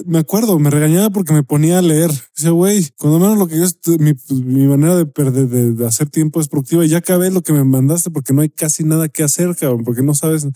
me 0.06 0.20
acuerdo, 0.20 0.60
me 0.60 0.70
regañaba 0.70 1.10
porque 1.10 1.34
me 1.34 1.44
ponía 1.44 1.80
a 1.80 1.82
leer. 1.82 2.12
Dice, 2.36 2.50
güey, 2.50 2.90
cuando 2.98 3.20
menos 3.20 3.38
lo 3.38 3.48
que 3.48 3.58
yo, 3.58 3.66
mi, 3.98 4.14
mi 4.44 4.68
manera 4.68 4.96
de 4.96 5.06
perder, 5.06 5.48
de, 5.48 5.86
hacer 5.86 6.10
tiempo 6.10 6.42
es 6.42 6.48
productiva. 6.48 6.86
Ya 6.86 6.98
acabé 6.98 7.32
lo 7.32 7.42
que 7.42 7.54
me 7.54 7.64
mandaste 7.64 8.12
porque 8.12 8.34
no 8.34 8.42
hay 8.42 8.50
casi 8.50 8.84
nada 8.84 9.10
que 9.10 9.24
hacer, 9.24 9.56
cabrón, 9.56 9.84
porque 9.84 10.04
no 10.04 10.14
sabes 10.16 10.48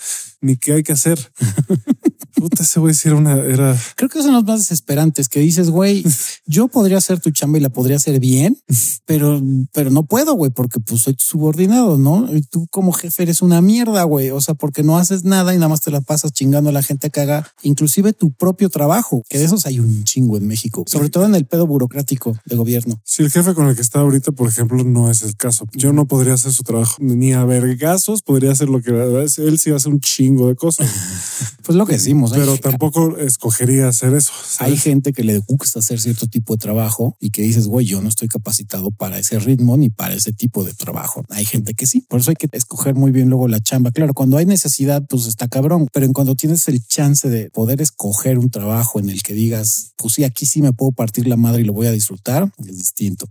ni 0.45 0.57
qué 0.57 0.73
hay 0.73 0.83
que 0.83 0.93
hacer. 0.93 1.19
Puta, 2.35 2.63
ese 2.63 2.81
güey 2.81 2.93
sí 2.93 3.07
era 3.07 3.17
una, 3.17 3.33
era. 3.37 3.77
Creo 3.95 4.09
que 4.09 4.21
son 4.21 4.33
los 4.33 4.43
más 4.43 4.59
desesperantes 4.59 5.29
que 5.29 5.39
dices, 5.39 5.69
güey, 5.69 6.03
yo 6.45 6.67
podría 6.67 6.97
hacer 6.97 7.19
tu 7.19 7.31
chamba 7.31 7.57
y 7.57 7.61
la 7.61 7.69
podría 7.69 7.95
hacer 7.95 8.19
bien, 8.19 8.57
pero, 9.05 9.41
pero 9.71 9.89
no 9.89 10.05
puedo, 10.05 10.33
güey, 10.33 10.51
porque 10.51 10.79
pues 10.79 11.01
soy 11.01 11.13
tu 11.13 11.23
subordinado, 11.23 11.97
¿no? 11.97 12.33
Y 12.35 12.41
tú 12.41 12.67
como 12.69 12.91
jefe 12.91 13.23
eres 13.23 13.41
una 13.41 13.61
mierda, 13.61 14.03
güey. 14.03 14.31
O 14.31 14.41
sea, 14.41 14.53
porque 14.53 14.83
no 14.83 14.97
haces 14.97 15.23
nada 15.23 15.53
y 15.53 15.57
nada 15.57 15.69
más 15.69 15.81
te 15.81 15.91
la 15.91 16.01
pasas 16.01 16.33
chingando 16.33 16.69
a 16.69 16.73
la 16.73 16.83
gente 16.83 17.09
que 17.09 17.21
haga 17.21 17.47
inclusive 17.63 18.13
tu 18.13 18.33
propio 18.33 18.69
trabajo, 18.69 19.23
que 19.29 19.39
de 19.39 19.45
esos 19.45 19.65
hay 19.65 19.79
un 19.79 20.03
chingo 20.03 20.37
en 20.37 20.45
México, 20.45 20.83
sobre 20.87 21.09
todo 21.09 21.25
en 21.25 21.35
el 21.35 21.45
pedo 21.45 21.65
burocrático 21.65 22.37
de 22.45 22.55
gobierno. 22.55 22.99
Si 23.05 23.23
el 23.23 23.31
jefe 23.31 23.53
con 23.53 23.67
el 23.67 23.75
que 23.75 23.81
está 23.81 24.01
ahorita, 24.01 24.33
por 24.33 24.49
ejemplo, 24.49 24.83
no 24.83 25.09
es 25.09 25.21
el 25.21 25.37
caso. 25.37 25.65
Yo 25.73 25.93
no 25.93 26.05
podría 26.05 26.33
hacer 26.33 26.51
su 26.51 26.63
trabajo 26.63 26.97
ni 26.99 27.31
a 27.31 27.45
vergazos, 27.45 28.21
podría 28.21 28.51
hacer 28.51 28.67
lo 28.67 28.81
que 28.81 28.91
él 28.91 29.59
sí 29.59 29.71
hace 29.71 29.89
un 29.89 30.01
chingo 30.01 30.34
de 30.43 30.55
cosas. 30.55 30.89
pues 31.63 31.77
lo 31.77 31.85
que 31.85 31.93
decimos. 31.93 32.31
Pero 32.33 32.57
tampoco 32.57 33.17
escogería 33.17 33.87
hacer 33.87 34.13
eso. 34.13 34.31
Hay 34.59 34.77
gente 34.77 35.13
que 35.13 35.23
le 35.23 35.39
gusta 35.39 35.79
hacer 35.79 35.99
cierto 35.99 36.27
tipo 36.27 36.53
de 36.53 36.59
trabajo 36.59 37.17
y 37.19 37.31
que 37.31 37.41
dices, 37.41 37.67
güey, 37.67 37.85
yo 37.85 38.01
no 38.01 38.09
estoy 38.09 38.27
capacitado 38.27 38.91
para 38.91 39.17
ese 39.17 39.39
ritmo 39.39 39.77
ni 39.77 39.89
para 39.89 40.13
ese 40.13 40.33
tipo 40.33 40.63
de 40.63 40.73
trabajo. 40.73 41.23
Hay 41.29 41.45
gente 41.45 41.73
que 41.73 41.87
sí. 41.87 42.01
Por 42.01 42.19
eso 42.19 42.31
hay 42.31 42.35
que 42.35 42.49
escoger 42.51 42.95
muy 42.95 43.11
bien 43.11 43.29
luego 43.29 43.47
la 43.47 43.59
chamba. 43.61 43.91
Claro, 43.91 44.13
cuando 44.13 44.37
hay 44.37 44.45
necesidad, 44.45 45.05
pues 45.07 45.25
está 45.25 45.47
cabrón. 45.47 45.87
Pero 45.91 46.05
en 46.05 46.13
cuando 46.13 46.35
tienes 46.35 46.67
el 46.67 46.85
chance 46.85 47.29
de 47.29 47.49
poder 47.51 47.81
escoger 47.81 48.37
un 48.37 48.49
trabajo 48.49 48.99
en 48.99 49.09
el 49.09 49.23
que 49.23 49.33
digas, 49.33 49.93
pues 49.97 50.15
sí, 50.15 50.23
aquí 50.23 50.45
sí 50.45 50.61
me 50.61 50.73
puedo 50.73 50.91
partir 50.91 51.27
la 51.27 51.37
madre 51.37 51.61
y 51.61 51.65
lo 51.65 51.73
voy 51.73 51.87
a 51.87 51.91
disfrutar, 51.91 52.51
es 52.59 52.77
distinto. 52.77 53.27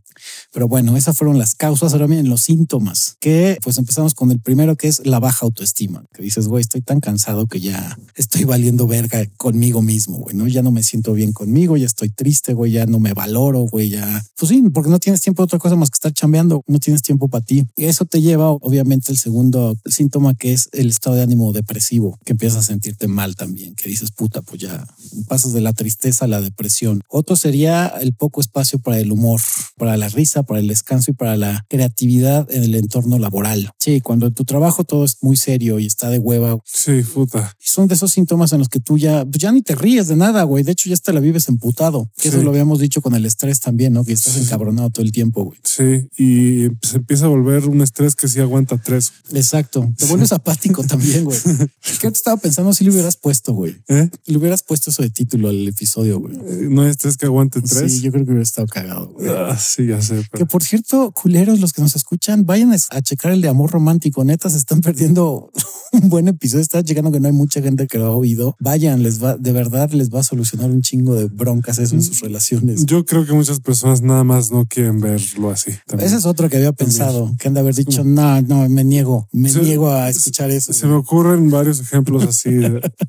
Pero 0.52 0.68
bueno, 0.68 0.96
esas 0.96 1.16
fueron 1.16 1.38
las 1.38 1.54
causas. 1.54 1.92
Ahora 1.92 2.06
bien, 2.06 2.28
los 2.28 2.42
síntomas, 2.42 3.16
que 3.20 3.58
pues 3.62 3.78
empezamos 3.78 4.14
con 4.14 4.30
el 4.30 4.40
primero 4.40 4.76
que 4.76 4.88
es 4.88 5.06
la 5.06 5.18
baja 5.18 5.44
autoestima, 5.46 6.04
que 6.12 6.23
dices, 6.23 6.49
güey, 6.49 6.62
estoy 6.62 6.80
tan 6.84 7.00
cansado 7.00 7.47
que 7.47 7.60
ya 7.60 7.99
estoy 8.14 8.44
valiendo 8.44 8.86
verga 8.86 9.25
conmigo 9.36 9.82
mismo, 9.82 10.18
güey, 10.18 10.36
¿no? 10.36 10.47
Ya 10.47 10.62
no 10.62 10.70
me 10.70 10.82
siento 10.82 11.12
bien 11.12 11.32
conmigo, 11.32 11.76
ya 11.76 11.86
estoy 11.86 12.10
triste, 12.10 12.54
güey, 12.54 12.73
ya 12.73 12.86
no 12.86 13.00
me 13.00 13.12
valoro, 13.12 13.62
güey, 13.62 13.90
ya. 13.90 14.25
Pues 14.38 14.50
sí, 14.50 14.62
porque 14.73 14.90
no 14.90 14.99
tienes 14.99 15.20
tiempo 15.20 15.42
de 15.42 15.44
otra 15.44 15.58
cosa 15.58 15.76
más 15.76 15.90
que 15.90 15.97
estar 15.97 16.12
chambeando, 16.12 16.62
no 16.66 16.78
tienes 16.78 17.02
tiempo 17.02 17.28
para 17.28 17.44
ti. 17.44 17.64
Eso 17.76 18.04
te 18.04 18.20
lleva, 18.20 18.50
obviamente, 18.50 19.12
el 19.12 19.18
segundo 19.18 19.76
síntoma 19.86 20.34
que 20.34 20.52
es 20.52 20.68
el 20.73 20.90
estado 20.90 21.16
de 21.16 21.23
ánimo 21.23 21.52
depresivo, 21.52 22.18
que 22.25 22.32
empiezas 22.32 22.58
a 22.58 22.62
sentirte 22.62 23.08
mal 23.08 23.34
también, 23.34 23.75
que 23.75 23.88
dices, 23.88 24.10
puta, 24.10 24.42
pues 24.42 24.60
ya 24.62 24.86
pasas 25.28 25.52
de 25.52 25.60
la 25.60 25.73
tristeza 25.73 26.25
a 26.25 26.28
la 26.28 26.40
depresión. 26.40 27.02
Otro 27.08 27.36
sería 27.36 27.88
el 28.00 28.14
poco 28.14 28.40
espacio 28.40 28.78
para 28.78 28.99
el 28.99 29.12
humor, 29.12 29.40
para 29.76 29.97
la 29.97 30.08
risa, 30.08 30.42
para 30.42 30.60
el 30.60 30.68
descanso 30.68 31.10
y 31.10 31.14
para 31.14 31.36
la 31.36 31.64
creatividad 31.68 32.50
en 32.50 32.64
el 32.64 32.75
entorno 32.75 33.18
laboral. 33.18 33.70
Sí, 33.78 34.00
cuando 34.00 34.30
tu 34.30 34.44
trabajo 34.44 34.84
todo 34.84 35.04
es 35.04 35.18
muy 35.23 35.36
serio 35.36 35.78
y 35.78 35.86
está 35.86 36.10
de 36.10 36.18
hueva. 36.18 36.58
Sí, 36.75 37.02
puta. 37.02 37.56
Y 37.63 37.69
son 37.69 37.87
de 37.87 37.95
esos 37.95 38.10
síntomas 38.10 38.52
en 38.52 38.58
los 38.58 38.69
que 38.69 38.80
tú 38.80 38.99
ya, 38.99 39.25
pues 39.25 39.39
ya 39.39 39.52
ni 39.52 39.63
te 39.63 39.76
ríes 39.76 40.08
de 40.08 40.17
nada, 40.17 40.43
güey. 40.43 40.65
De 40.65 40.73
hecho, 40.73 40.89
ya 40.89 40.95
hasta 40.95 41.13
la 41.13 41.21
vives 41.21 41.49
emputado. 41.49 42.10
Que 42.17 42.28
eso 42.28 42.43
lo 42.43 42.50
habíamos 42.50 42.80
dicho 42.80 43.00
con 43.00 43.15
el 43.15 43.25
estrés 43.25 43.60
también, 43.60 43.93
¿no? 43.93 44.04
Que 44.04 44.13
estás 44.13 44.37
encabronado 44.37 44.91
todo 44.91 45.04
el 45.04 45.13
tiempo, 45.13 45.45
güey. 45.45 45.58
Sí, 45.63 46.08
y 46.19 46.69
se 46.82 46.97
empieza 46.97 47.26
a 47.26 47.28
volver 47.28 47.69
un 47.69 47.80
estrés 47.80 48.17
que 48.17 48.26
sí 48.26 48.41
aguanta 48.41 48.76
tres. 48.76 49.13
Exacto. 49.32 49.89
Te 49.97 50.06
vuelves 50.06 50.32
apático 50.32 50.82
también, 50.82 51.25
güey. 51.25 51.39
¿Qué 52.00 52.10
te 52.10 52.17
estaba 52.17 52.37
pensando 52.39 52.75
si 52.75 52.82
le 52.82 52.91
hubieras 52.91 53.17
puesto, 53.17 53.52
güey? 53.52 53.76
¿Eh? 53.87 54.10
Le 54.26 54.37
hubieras 54.37 54.65
puesto 54.65 54.91
eso 54.91 55.02
de 55.02 55.10
título 55.10 55.50
al 55.50 55.69
episodio, 55.69 56.19
güey. 56.19 56.34
Eh, 56.34 56.67
no 56.71 56.84
es 56.84 56.97
tres 56.97 57.17
que 57.17 57.26
aguante 57.26 57.63
tres. 57.63 57.93
Sí, 57.93 58.00
yo 58.00 58.10
creo 58.10 58.25
que 58.25 58.32
hubiera 58.32 58.43
estado 58.43 58.67
cagado. 58.67 59.13
Güey. 59.13 59.28
Ah, 59.28 59.56
sí, 59.56 59.87
ya 59.87 60.02
sé. 60.02 60.26
Que 60.32 60.45
por 60.45 60.65
cierto, 60.65 61.13
culeros, 61.13 61.60
los 61.60 61.73
que 61.73 61.82
nos 61.82 61.95
escuchan, 61.95 62.45
vayan 62.45 62.73
a 62.73 63.02
checar 63.02 63.30
el 63.30 63.41
de 63.41 63.49
amor 63.49 63.71
romántico. 63.71 64.25
Neta, 64.25 64.50
se 64.50 64.56
están 64.56 64.80
perdiendo 64.80 65.52
un 65.93 66.08
buen 66.08 66.26
episodio. 66.26 66.63
Está 66.64 66.80
llegando 66.80 67.12
que 67.12 67.20
no 67.20 67.28
hay 67.28 67.34
mucha 67.34 67.60
gente 67.60 67.86
que 67.86 67.98
lo 67.98 68.06
ha 68.06 68.16
oído. 68.16 68.56
Vayan, 68.58 69.02
les 69.02 69.22
va, 69.22 69.36
de 69.36 69.52
verdad 69.52 69.90
les 69.92 70.08
va 70.08 70.20
a 70.20 70.22
solucionar 70.22 70.70
un 70.70 70.80
chingo 70.80 71.14
de 71.14 71.26
broncas 71.26 71.78
eso 71.78 71.94
en 71.94 72.02
sus 72.02 72.20
relaciones. 72.20 72.86
Yo 72.86 73.04
creo 73.04 73.26
que 73.26 73.34
muchas 73.34 73.60
personas 73.60 74.00
nada 74.00 74.24
más 74.24 74.50
no 74.50 74.64
quieren 74.66 74.98
verlo 75.00 75.50
así. 75.50 75.72
Ese 75.98 76.16
es 76.16 76.24
otro 76.24 76.48
que 76.48 76.56
había 76.56 76.72
pensado, 76.72 77.34
que 77.38 77.48
han 77.48 77.54
de 77.54 77.60
haber 77.60 77.74
dicho, 77.74 78.02
no, 78.02 78.40
no, 78.42 78.66
me 78.68 78.82
niego, 78.82 79.28
me 79.30 79.52
niego 79.52 79.90
a 79.90 80.08
escuchar 80.08 80.50
eso. 80.50 80.72
Se 80.72 80.86
me 80.86 80.94
ocurren 80.94 81.50
varios 81.50 81.80
ejemplos 81.80 82.24
así 82.24 82.50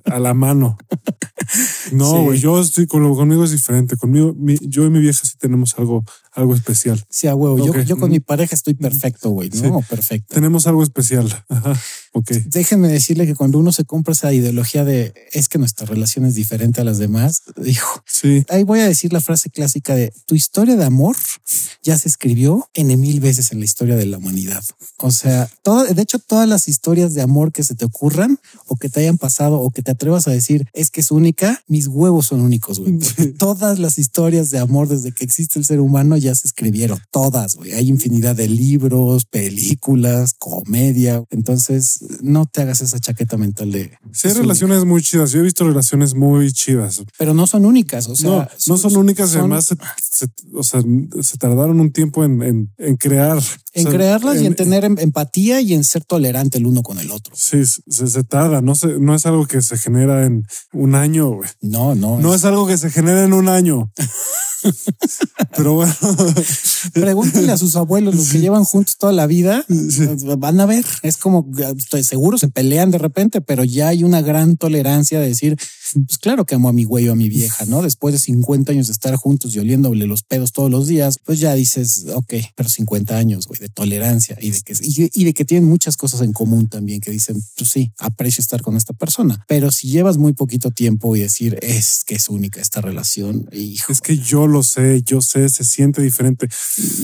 a 0.05 0.19
la 0.19 0.33
mano. 0.33 0.77
No, 1.91 2.23
güey, 2.23 2.39
yo 2.39 2.59
estoy 2.59 2.87
con, 2.87 3.13
conmigo 3.15 3.43
es 3.43 3.51
diferente. 3.51 3.97
Conmigo, 3.97 4.35
yo 4.61 4.85
y 4.85 4.89
mi 4.89 4.99
vieja 4.99 5.21
sí 5.23 5.37
tenemos 5.37 5.77
algo, 5.77 6.03
algo 6.35 6.53
especial. 6.53 7.03
Sí, 7.09 7.27
a 7.27 7.35
huevo. 7.35 7.57
Yo, 7.57 7.81
yo, 7.81 7.97
con 7.97 8.11
mi 8.11 8.19
pareja 8.19 8.55
estoy 8.55 8.73
perfecto, 8.73 9.29
güey. 9.29 9.49
No, 9.49 9.81
perfecto. 9.81 10.35
Tenemos 10.35 10.67
algo 10.67 10.83
especial. 10.83 11.43
Ajá. 11.49 11.79
Ok. 12.13 12.31
Déjenme 12.45 12.87
decirle 12.87 13.25
que 13.25 13.35
cuando 13.35 13.57
uno 13.57 13.71
se 13.71 13.85
compra 13.85 14.13
esa 14.13 14.31
ideología 14.31 14.85
de 14.85 15.13
es 15.31 15.47
que 15.47 15.57
nuestra 15.57 15.85
relación 15.85 16.25
es 16.25 16.35
diferente 16.35 16.81
a 16.81 16.83
las 16.83 16.97
demás, 16.97 17.43
dijo. 17.57 18.03
Sí. 18.05 18.45
Ahí 18.49 18.63
voy 18.63 18.79
a 18.79 18.87
decir 18.87 19.11
la 19.11 19.21
frase 19.21 19.49
clásica 19.49 19.95
de 19.95 20.13
tu 20.25 20.35
historia 20.35 20.75
de 20.75 20.85
amor 20.85 21.15
ya 21.83 21.97
se 21.97 22.07
escribió 22.07 22.69
en 22.73 22.99
mil 22.99 23.19
veces 23.19 23.51
en 23.51 23.59
la 23.59 23.65
historia 23.65 23.95
de 23.95 24.05
la 24.05 24.17
humanidad. 24.17 24.63
O 24.97 25.11
sea, 25.11 25.49
todo, 25.61 25.85
de 25.85 26.01
hecho, 26.01 26.19
todas 26.19 26.47
las 26.47 26.67
historias 26.67 27.13
de 27.13 27.21
amor 27.21 27.51
que 27.51 27.63
se 27.63 27.75
te 27.75 27.85
ocurran 27.85 28.39
o 28.67 28.75
que 28.75 28.89
te 28.89 29.01
hayan 29.01 29.17
pasado 29.17 29.59
o 29.59 29.69
que 29.71 29.81
te 29.81 29.91
atrevas 29.91 30.27
a 30.27 30.31
decir 30.31 30.67
es 30.73 30.89
que 30.89 31.01
es 31.01 31.11
única, 31.11 31.63
mis 31.67 31.87
huevos 31.87 32.27
son 32.27 32.41
únicos, 32.41 32.79
güey. 32.79 32.97
todas 33.37 33.79
las 33.79 33.99
historias 33.99 34.49
de 34.51 34.59
amor 34.59 34.87
desde 34.87 35.11
que 35.11 35.23
existe 35.23 35.59
el 35.59 35.65
ser 35.65 35.79
humano 35.79 36.17
ya 36.25 36.35
se 36.35 36.47
escribieron. 36.47 36.99
Todas, 37.11 37.55
güey. 37.55 37.73
Hay 37.73 37.87
infinidad 37.87 38.35
de 38.35 38.47
libros, 38.47 39.25
películas, 39.25 40.33
comedia. 40.37 41.23
Entonces, 41.29 41.99
no 42.21 42.45
te 42.45 42.61
hagas 42.61 42.81
esa 42.81 42.99
chaqueta 42.99 43.37
mental 43.37 43.71
de... 43.71 43.97
Sí, 44.11 44.27
hay 44.27 44.33
relaciones 44.33 44.85
muy 44.85 45.01
chidas. 45.01 45.31
Yo 45.31 45.39
he 45.39 45.43
visto 45.43 45.65
relaciones 45.65 46.13
muy 46.13 46.51
chidas. 46.51 47.03
Pero 47.17 47.33
no 47.33 47.47
son 47.47 47.65
únicas. 47.65 48.07
O 48.07 48.15
sea, 48.15 48.29
no, 48.29 48.47
no 48.67 48.77
son, 48.77 48.97
únicas. 48.97 49.35
además, 49.35 49.65
se, 50.01 50.27
o 50.53 50.63
sea, 50.63 50.81
se 51.21 51.37
tardaron 51.37 51.79
un 51.79 51.91
tiempo 51.91 52.23
en, 52.23 52.71
en, 52.77 52.97
crear. 52.97 53.41
En 53.75 53.85
crearlas 53.85 54.41
y 54.41 54.45
en 54.45 54.55
tener 54.55 54.85
em, 54.85 54.97
empatía 54.97 55.59
y 55.59 55.73
en 55.73 55.83
ser 55.83 56.05
tolerante 56.05 56.57
el 56.57 56.65
uno 56.65 56.81
con 56.81 56.97
el 56.97 57.11
otro. 57.11 57.35
Sí, 57.35 57.63
se, 57.65 58.07
se 58.07 58.23
tarda. 58.23 58.61
No, 58.61 58.73
se, 58.73 58.99
no 58.99 59.13
es 59.13 59.25
algo 59.25 59.45
que 59.47 59.61
se 59.61 59.77
genera 59.77 60.25
en 60.25 60.47
un 60.71 60.95
año. 60.95 61.31
Güey. 61.31 61.49
No, 61.61 61.93
no. 61.93 62.19
No 62.19 62.33
es... 62.33 62.45
algo 62.45 62.67
que 62.67 62.77
se 62.77 62.89
genera 62.89 63.23
en 63.23 63.33
un 63.33 63.49
año. 63.49 63.91
Pero 65.55 65.73
bueno. 65.73 65.93
Pregúntenle 66.93 67.51
a 67.51 67.57
sus 67.57 67.75
abuelos, 67.75 68.15
los 68.15 68.29
que 68.29 68.39
llevan 68.39 68.63
juntos 68.63 68.97
toda 68.97 69.13
la 69.13 69.27
vida, 69.27 69.65
van 70.37 70.59
a 70.59 70.65
ver. 70.65 70.85
Es 71.03 71.17
como, 71.17 71.49
estoy 71.77 72.03
seguro, 72.03 72.37
se 72.37 72.47
pelean 72.47 72.91
de 72.91 72.97
repente, 72.97 73.41
pero 73.41 73.63
ya 73.63 73.89
hay 73.89 74.03
una 74.03 74.21
gran 74.21 74.57
tolerancia 74.57 75.19
de 75.19 75.27
decir, 75.27 75.57
pues 75.93 76.17
claro 76.17 76.45
que 76.45 76.55
amo 76.55 76.69
a 76.69 76.73
mi 76.73 76.83
güey 76.83 77.07
o 77.09 77.13
a 77.13 77.15
mi 77.15 77.29
vieja, 77.29 77.65
¿no? 77.65 77.81
Después 77.81 78.13
de 78.13 78.19
50 78.19 78.71
años 78.71 78.87
de 78.87 78.93
estar 78.93 79.15
juntos 79.15 79.55
y 79.55 79.59
oliéndole 79.59 80.07
los 80.07 80.23
pedos 80.23 80.51
todos 80.51 80.71
los 80.71 80.87
días, 80.87 81.19
pues 81.23 81.39
ya 81.39 81.53
dices, 81.53 82.05
ok, 82.13 82.33
pero 82.55 82.69
50 82.69 83.17
años, 83.17 83.47
güey, 83.47 83.59
de 83.65 83.69
tolerancia 83.69 84.37
y 84.39 84.51
de 84.51 84.61
que, 84.61 84.73
y, 84.81 85.23
de 85.23 85.33
que 85.33 85.43
tienen 85.43 85.67
muchas 85.67 85.97
cosas 85.97 86.21
en 86.21 86.33
común 86.33 86.67
también 86.67 87.01
que 87.01 87.11
dicen, 87.11 87.41
pues 87.57 87.71
sí, 87.71 87.91
aprecio 87.97 88.41
estar 88.41 88.61
con 88.61 88.77
esta 88.77 88.93
persona. 88.93 89.43
Pero 89.47 89.71
si 89.71 89.89
llevas 89.89 90.17
muy 90.17 90.33
poquito 90.33 90.69
tiempo 90.71 91.15
y 91.15 91.21
decir 91.21 91.57
es 91.61 92.03
que 92.05 92.15
es 92.15 92.29
única 92.29 92.61
esta 92.61 92.81
relación, 92.81 93.49
hijo. 93.51 93.91
Es 93.91 94.01
que 94.01 94.17
yo 94.17 94.45
lo 94.47 94.61
sé, 94.61 95.01
yo 95.03 95.21
sé, 95.21 95.49
se 95.49 95.63
siente 95.63 96.01
diferente. 96.01 96.47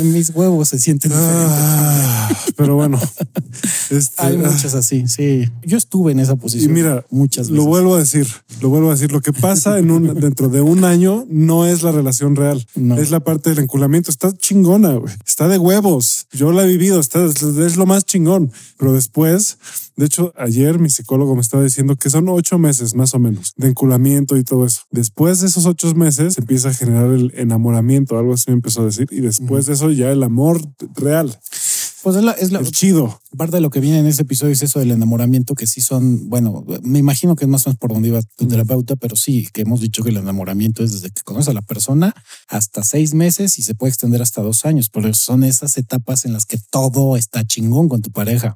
Mis 0.04 0.30
huevos 0.30 0.70
se 0.70 0.80
sienten 0.80 1.12
ah, 1.14 2.28
diferentes. 2.30 2.54
Pero 2.56 2.76
bueno, 2.76 3.00
este, 3.90 4.22
hay 4.22 4.36
ah. 4.36 4.52
muchas 4.52 4.76
así. 4.76 5.08
Sí, 5.08 5.50
yo 5.66 5.78
estuve 5.78 6.12
en 6.12 6.20
esa 6.20 6.36
posición. 6.36 6.70
Y 6.70 6.74
mira, 6.74 7.06
muchas 7.10 7.50
veces. 7.50 7.58
Lo 7.58 7.66
vuelvo 7.66 7.96
a 7.96 8.00
decir, 8.00 8.28
lo 8.62 8.70
vuelvo 8.70 8.90
a 8.90 8.94
decir. 8.94 9.12
Lo 9.12 9.22
que 9.22 9.34
pasa 9.34 9.80
en 9.80 9.90
un, 9.90 10.14
dentro 10.20 10.50
de 10.50 10.62
un 10.62 10.84
año 10.84 11.26
no 11.30 11.66
es 11.66 11.82
la 11.82 11.92
relación 11.92 12.36
real, 12.36 12.66
es 12.98 13.10
la 13.10 13.22
parte 13.22 13.50
del 13.50 13.60
enculamiento. 13.60 14.12
Está 14.12 14.32
chingona, 14.32 14.94
güey. 14.94 15.14
Está 15.26 15.48
de 15.48 15.58
huevos. 15.58 16.28
Yo 16.32 16.51
la 16.54 16.64
he 16.64 16.68
vivido, 16.68 17.00
está, 17.00 17.24
es 17.26 17.78
lo 17.78 17.86
más 17.86 18.06
chingón. 18.06 18.52
Pero 18.78 18.94
después, 18.94 19.58
de 19.96 20.06
hecho, 20.06 20.34
ayer 20.38 20.80
mi 20.80 20.90
psicólogo 20.90 21.36
me 21.36 21.42
estaba 21.42 21.64
diciendo 21.64 21.96
que 21.96 22.10
son 22.10 22.30
ocho 22.30 22.58
meses 22.58 22.96
más 22.96 23.14
o 23.14 23.20
menos 23.20 23.54
de 23.58 23.70
enculamiento 23.70 24.38
y 24.38 24.44
todo 24.44 24.66
eso. 24.66 24.82
Después 24.92 25.42
de 25.42 25.48
esos 25.48 25.66
ocho 25.66 25.94
meses 25.96 26.38
empieza 26.38 26.70
a 26.70 26.74
generar 26.74 27.12
el 27.12 27.34
enamoramiento, 27.36 28.18
algo 28.18 28.34
así 28.34 28.46
me 28.50 28.56
empezó 28.56 28.82
a 28.82 28.86
decir. 28.86 29.08
Y 29.12 29.22
después 29.22 29.66
de 29.66 29.74
eso 29.74 29.92
ya 29.92 30.12
el 30.12 30.24
amor 30.24 30.62
real. 30.96 31.38
Pues 32.04 32.16
es, 32.16 32.52
lo 32.52 32.64
chido. 32.66 33.22
Parte 33.38 33.58
de 33.58 33.62
lo 33.62 33.70
que 33.70 33.80
viene 33.80 34.00
en 34.00 34.08
este 34.08 34.24
episodio 34.24 34.52
es 34.52 34.62
eso 34.62 34.80
del 34.80 34.92
enamoramiento, 34.92 35.56
que 35.56 35.68
sí 35.68 35.82
son, 35.82 36.30
bueno, 36.30 36.66
me 36.82 37.00
imagino 37.00 37.36
que 37.36 37.46
es 37.46 37.50
más 37.50 37.66
o 37.66 37.70
menos 37.70 37.80
por 37.80 37.94
donde 37.94 38.10
iba 38.10 38.22
tu 38.22 38.48
terapeuta, 38.48 38.96
pero 38.96 39.16
sí, 39.16 39.48
que 39.54 39.62
hemos 39.62 39.80
dicho 39.80 40.04
que 40.04 40.10
el 40.10 40.18
enamoramiento 40.18 40.84
es 40.84 40.92
desde 40.92 41.12
que 41.12 41.22
conoces 41.22 41.50
a 41.50 41.54
la 41.54 41.62
persona 41.62 42.14
hasta 42.48 42.84
seis 42.84 43.14
meses 43.14 43.58
y 43.58 43.62
se 43.62 43.76
puede 43.76 43.92
extender 43.92 44.22
hasta 44.22 44.42
dos 44.42 44.66
años, 44.66 44.90
pero 44.90 45.14
son 45.14 45.44
esas 45.44 45.78
etapas 45.78 46.26
en 46.26 46.34
las 46.34 46.46
que 46.46 46.58
todo 46.72 47.16
está 47.16 47.46
chingón 47.46 47.88
con 47.88 48.02
tu 48.02 48.12
pareja. 48.12 48.56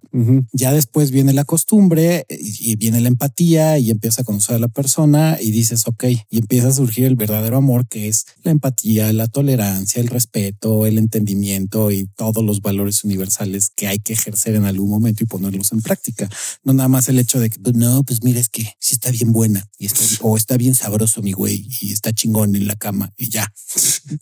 Ya 0.51 0.73
después 0.73 1.11
viene 1.11 1.31
la 1.31 1.45
costumbre 1.45 2.25
y 2.29 2.75
viene 2.75 2.99
la 2.99 3.07
empatía 3.07 3.77
y 3.77 3.91
empiezas 3.91 4.19
a 4.19 4.23
conocer 4.23 4.55
a 4.55 4.59
la 4.59 4.67
persona 4.67 5.37
y 5.39 5.51
dices, 5.51 5.87
ok, 5.87 6.03
y 6.29 6.37
empieza 6.39 6.69
a 6.69 6.73
surgir 6.73 7.05
el 7.05 7.15
verdadero 7.15 7.57
amor, 7.57 7.87
que 7.87 8.07
es 8.07 8.25
la 8.43 8.51
empatía, 8.51 9.13
la 9.13 9.27
tolerancia, 9.27 10.01
el 10.01 10.07
respeto, 10.07 10.85
el 10.85 10.97
entendimiento 10.97 11.91
y 11.91 12.07
todos 12.15 12.43
los 12.43 12.61
valores 12.61 13.03
universales 13.03 13.34
que 13.75 13.87
hay 13.87 13.99
que 13.99 14.13
ejercer 14.13 14.55
en 14.55 14.65
algún 14.65 14.89
momento 14.89 15.23
y 15.23 15.27
ponerlos 15.27 15.71
en 15.71 15.81
práctica. 15.81 16.29
No 16.63 16.73
nada 16.73 16.89
más 16.89 17.09
el 17.09 17.19
hecho 17.19 17.39
de 17.39 17.49
que, 17.49 17.59
pues, 17.59 17.75
no, 17.75 18.03
pues 18.03 18.23
mira, 18.23 18.39
es 18.39 18.49
que 18.49 18.73
si 18.79 18.95
está 18.95 19.11
bien 19.11 19.31
buena 19.31 19.67
y 19.77 19.85
está, 19.85 20.03
o 20.21 20.37
está 20.37 20.57
bien 20.57 20.75
sabroso 20.75 21.21
mi 21.21 21.33
güey 21.33 21.67
y 21.81 21.91
está 21.91 22.13
chingón 22.13 22.55
en 22.55 22.67
la 22.67 22.75
cama 22.75 23.13
y 23.17 23.29
ya. 23.29 23.51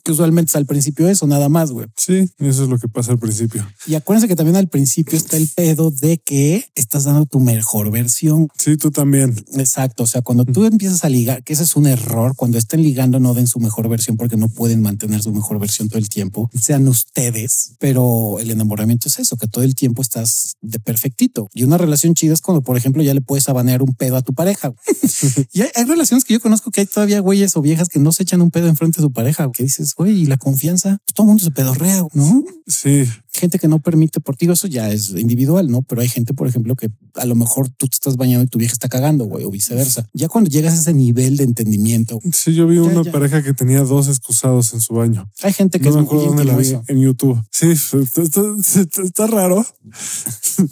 Que 0.02 0.12
usualmente 0.12 0.50
es 0.50 0.56
al 0.56 0.66
principio 0.66 1.08
eso, 1.08 1.26
nada 1.26 1.48
más, 1.48 1.70
güey. 1.70 1.86
Sí, 1.96 2.28
eso 2.38 2.64
es 2.64 2.68
lo 2.68 2.78
que 2.78 2.88
pasa 2.88 3.12
al 3.12 3.18
principio. 3.18 3.66
Y 3.86 3.94
acuérdense 3.94 4.28
que 4.28 4.36
también 4.36 4.56
al 4.56 4.68
principio 4.68 5.16
está 5.16 5.36
el 5.36 5.48
pedo 5.48 5.90
de 5.90 6.18
que 6.18 6.66
estás 6.74 7.04
dando 7.04 7.26
tu 7.26 7.40
mejor 7.40 7.90
versión. 7.90 8.48
Sí, 8.58 8.76
tú 8.76 8.90
también. 8.90 9.34
Exacto. 9.54 10.04
O 10.04 10.06
sea, 10.06 10.22
cuando 10.22 10.44
tú 10.44 10.64
empiezas 10.64 11.04
a 11.04 11.08
ligar, 11.08 11.42
que 11.42 11.52
ese 11.52 11.64
es 11.64 11.76
un 11.76 11.86
error, 11.86 12.34
cuando 12.36 12.58
estén 12.58 12.82
ligando 12.82 13.20
no 13.20 13.34
den 13.34 13.46
su 13.46 13.60
mejor 13.60 13.88
versión 13.88 14.16
porque 14.16 14.36
no 14.36 14.48
pueden 14.48 14.82
mantener 14.82 15.22
su 15.22 15.32
mejor 15.32 15.58
versión 15.58 15.88
todo 15.88 15.98
el 15.98 16.08
tiempo, 16.08 16.50
sean 16.58 16.88
ustedes, 16.88 17.74
pero 17.78 18.38
el 18.40 18.50
enamoramiento 18.50 19.03
es 19.08 19.18
eso, 19.18 19.36
que 19.36 19.46
todo 19.46 19.64
el 19.64 19.74
tiempo 19.74 20.02
estás 20.02 20.56
de 20.60 20.78
perfectito. 20.78 21.48
Y 21.54 21.64
una 21.64 21.78
relación 21.78 22.14
chida 22.14 22.34
es 22.34 22.40
cuando, 22.40 22.62
por 22.62 22.76
ejemplo, 22.76 23.02
ya 23.02 23.14
le 23.14 23.20
puedes 23.20 23.48
abanear 23.48 23.82
un 23.82 23.94
pedo 23.94 24.16
a 24.16 24.22
tu 24.22 24.34
pareja. 24.34 24.72
y 25.52 25.62
hay, 25.62 25.84
relaciones 25.84 26.24
que 26.24 26.34
yo 26.34 26.40
conozco 26.40 26.70
que 26.70 26.82
hay 26.82 26.86
todavía 26.86 27.20
güeyes 27.20 27.56
o 27.56 27.62
viejas 27.62 27.88
que 27.88 27.98
no 27.98 28.12
se 28.12 28.22
echan 28.22 28.42
un 28.42 28.50
pedo 28.50 28.68
enfrente 28.68 29.00
de 29.00 29.02
su 29.02 29.12
pareja, 29.12 29.50
que 29.52 29.62
dices, 29.62 29.94
güey, 29.94 30.22
y 30.22 30.26
la 30.26 30.36
confianza, 30.36 30.98
pues 31.04 31.14
todo 31.14 31.24
el 31.24 31.28
mundo 31.28 31.44
se 31.44 31.50
pedorrea, 31.50 32.04
¿no? 32.12 32.44
Sí. 32.66 33.08
Gente 33.36 33.58
que 33.58 33.66
no 33.66 33.80
permite 33.80 34.20
por 34.20 34.36
ti, 34.36 34.46
eso 34.48 34.68
ya 34.68 34.90
es 34.90 35.10
individual, 35.10 35.68
¿no? 35.68 35.82
Pero 35.82 36.02
hay 36.02 36.08
gente, 36.08 36.34
por 36.34 36.46
ejemplo, 36.46 36.76
que 36.76 36.88
a 37.14 37.26
lo 37.26 37.34
mejor 37.34 37.68
tú 37.68 37.88
te 37.88 37.94
estás 37.94 38.16
bañando 38.16 38.44
y 38.44 38.48
tu 38.48 38.58
vieja 38.58 38.72
está 38.72 38.88
cagando, 38.88 39.24
güey, 39.24 39.44
o 39.44 39.50
viceversa. 39.50 40.08
Ya 40.12 40.28
cuando 40.28 40.50
llegas 40.50 40.74
a 40.74 40.80
ese 40.80 40.94
nivel 40.94 41.36
de 41.36 41.44
entendimiento. 41.44 42.20
Sí, 42.32 42.54
yo 42.54 42.66
vi 42.68 42.78
una 42.78 43.02
pareja 43.10 43.42
que 43.42 43.52
tenía 43.52 43.80
dos 43.82 44.08
excusados 44.08 44.72
en 44.72 44.80
su 44.80 44.94
baño. 44.94 45.28
Hay 45.42 45.52
gente 45.52 45.80
que 45.80 45.88
es 45.88 45.96
muy 45.96 46.78
en 46.86 47.00
YouTube. 47.00 47.42
Sí, 47.50 47.72
está 49.04 49.26
raro. 49.26 49.66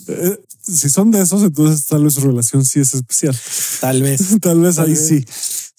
Eh, 0.09 0.39
si 0.63 0.89
son 0.89 1.11
de 1.11 1.21
esos, 1.21 1.43
entonces 1.43 1.87
tal 1.87 2.05
vez 2.05 2.15
su 2.15 2.21
relación 2.21 2.65
sí 2.65 2.81
es 2.81 2.95
especial. 2.95 3.37
Tal 3.81 4.03
vez. 4.03 4.21
tal 4.41 4.61
vez 4.61 4.79
ahí 4.79 4.97
sí. 4.97 5.25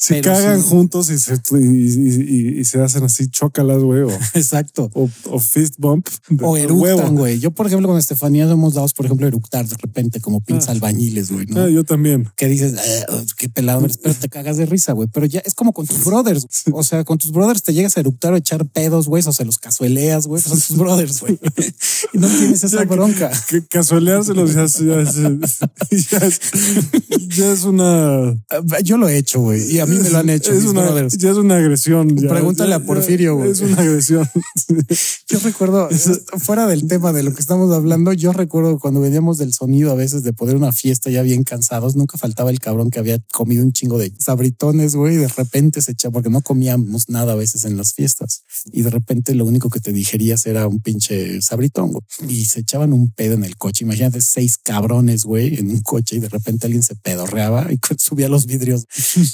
Se 0.04 0.20
cagan 0.20 0.62
juntos 0.62 1.10
y 1.10 1.18
se, 1.18 1.39
y, 1.58 2.66
se 2.66 2.82
hacen 2.82 3.06
así 3.06 3.30
chócalas, 3.30 3.82
güey. 3.82 4.02
Exacto. 4.34 4.92
O, 4.94 5.39
fist 5.39 5.76
bump. 5.78 6.10
O 6.42 6.58
eructan, 6.58 7.16
güey. 7.16 7.39
Yo, 7.39 7.52
por 7.52 7.68
ejemplo, 7.68 7.88
con 7.88 7.98
Estefanía 7.98 8.44
hemos 8.44 8.74
dado, 8.74 8.86
por 8.98 9.06
ejemplo, 9.06 9.26
eructar 9.28 9.66
de 9.66 9.78
repente 9.78 10.20
como 10.20 10.42
pinza 10.42 10.72
ah. 10.72 10.74
albañiles, 10.74 11.32
güey. 11.32 11.46
¿no? 11.46 11.62
Ah, 11.62 11.70
yo 11.70 11.86
también. 11.86 12.30
Que 12.36 12.50
dices, 12.50 12.76
ah, 12.78 13.24
qué 13.38 13.48
pelado 13.48 13.88
pero 14.02 14.13
te 14.13 14.28
cagas 14.28 14.58
de 14.58 14.66
risa, 14.66 14.92
güey. 14.92 15.08
Pero 15.08 15.26
ya 15.26 15.39
es 15.46 15.56
como 15.56 15.72
con 15.72 15.88
tus 15.88 16.04
brothers. 16.06 16.48
O 16.74 16.84
sea, 16.84 17.06
con 17.06 17.18
tus 17.18 17.32
brothers 17.32 17.63
te 17.63 17.74
llegas 17.74 17.96
a 17.96 18.02
eructar 18.02 18.34
o 18.34 18.36
echar 18.36 18.66
pedos, 18.66 19.08
güey, 19.08 19.24
o 19.26 19.32
se 19.32 19.46
los 19.46 19.58
casueleas, 19.58 20.28
güey. 20.28 20.42
Son 20.42 20.60
tus 20.60 20.78
brothers, 20.78 21.22
güey. 21.22 21.39
y 22.12 22.18
no 22.18 22.28
tienes 22.28 22.62
esa 22.62 22.84
bronca. 22.84 23.32
Que, 23.48 23.62
que 23.62 23.68
casueleárselos 23.68 24.54
ya, 24.54 24.66
ya, 24.66 25.04
ya, 25.92 26.30
ya, 27.30 27.54
es 27.54 27.63
una. 27.63 28.38
Yo 28.84 28.98
lo 28.98 29.08
he 29.08 29.18
hecho, 29.18 29.39
güey. 29.39 29.72
Y 29.72 29.80
a 29.80 29.86
mí 29.86 29.92
me 29.99 30.10
lo 30.10 30.17
han 30.17 30.29
hecho. 30.29 30.51
Es 30.51 30.65
una, 30.65 31.08
ya 31.08 31.32
es 31.32 31.38
una 31.38 31.58
agresión. 31.58 32.15
Pregúntale 32.15 32.73
a 32.75 32.79
Porfirio, 32.79 33.36
güey. 33.36 33.51
Es 33.51 33.62
una 33.62 33.77
agresión. 33.82 34.27
yo 35.29 35.39
recuerdo, 35.39 35.89
fuera 36.38 36.67
del 36.67 36.88
tema 36.88 37.13
de 37.13 37.23
lo 37.23 37.34
que 37.34 37.41
estamos 37.41 37.73
hablando, 37.73 38.13
yo 38.13 38.34
recuerdo 38.34 38.79
cuando 38.79 39.01
veníamos 39.01 39.38
del 39.38 39.53
sonido 39.53 39.91
a 39.91 39.95
veces 39.95 40.23
de 40.23 40.34
poder 40.34 40.56
una 40.56 40.71
fiesta 40.71 41.10
ya 41.10 41.21
bien 41.21 41.43
cansados, 41.43 41.95
nunca 41.95 42.17
faltaba 42.17 42.49
el 42.49 42.60
cabrón 42.60 42.89
que 42.89 42.99
había 42.99 43.19
comido 43.32 43.63
un 43.63 43.73
chingo 43.73 43.97
de 43.97 44.13
sabritones, 44.19 44.95
güey, 44.95 45.15
y 45.15 45.17
de 45.17 45.27
repente 45.27 45.82
se 45.82 45.91
echaba, 45.93 46.13
porque 46.13 46.29
no 46.29 46.41
comíamos 46.41 47.10
nada 47.10 47.34
a 47.34 47.36
veces 47.36 47.65
en 47.65 47.77
las 47.77 47.93
fiestas. 47.93 48.43
Y 48.71 48.82
de 48.82 48.89
repente 48.89 49.36
lo 49.36 49.45
único 49.45 49.69
que 49.69 49.79
te 49.79 49.91
digerías 49.91 50.45
era 50.45 50.67
un 50.67 50.79
pinche 50.79 51.41
sabritón, 51.41 51.91
güey. 51.91 52.03
Y 52.27 52.45
se 52.45 52.62
echaban 52.62 52.93
un 52.93 53.12
pedo 53.12 53.36
en 53.36 53.43
el 53.43 53.58
coche. 53.58 53.84
Imagínate 53.84 54.21
seis 54.21 54.58
cabrones, 54.58 55.25
güey, 55.25 55.56
en 55.56 55.69
un 55.69 55.82
coche 55.82 56.17
y 56.17 56.19
de 56.19 56.29
repente 56.29 56.67
alguien 56.67 56.84
se 56.84 56.95
pedorreaba 56.95 57.71
y 57.71 57.79
subía 57.97 58.29
los 58.29 58.45
vidrios. 58.45 58.86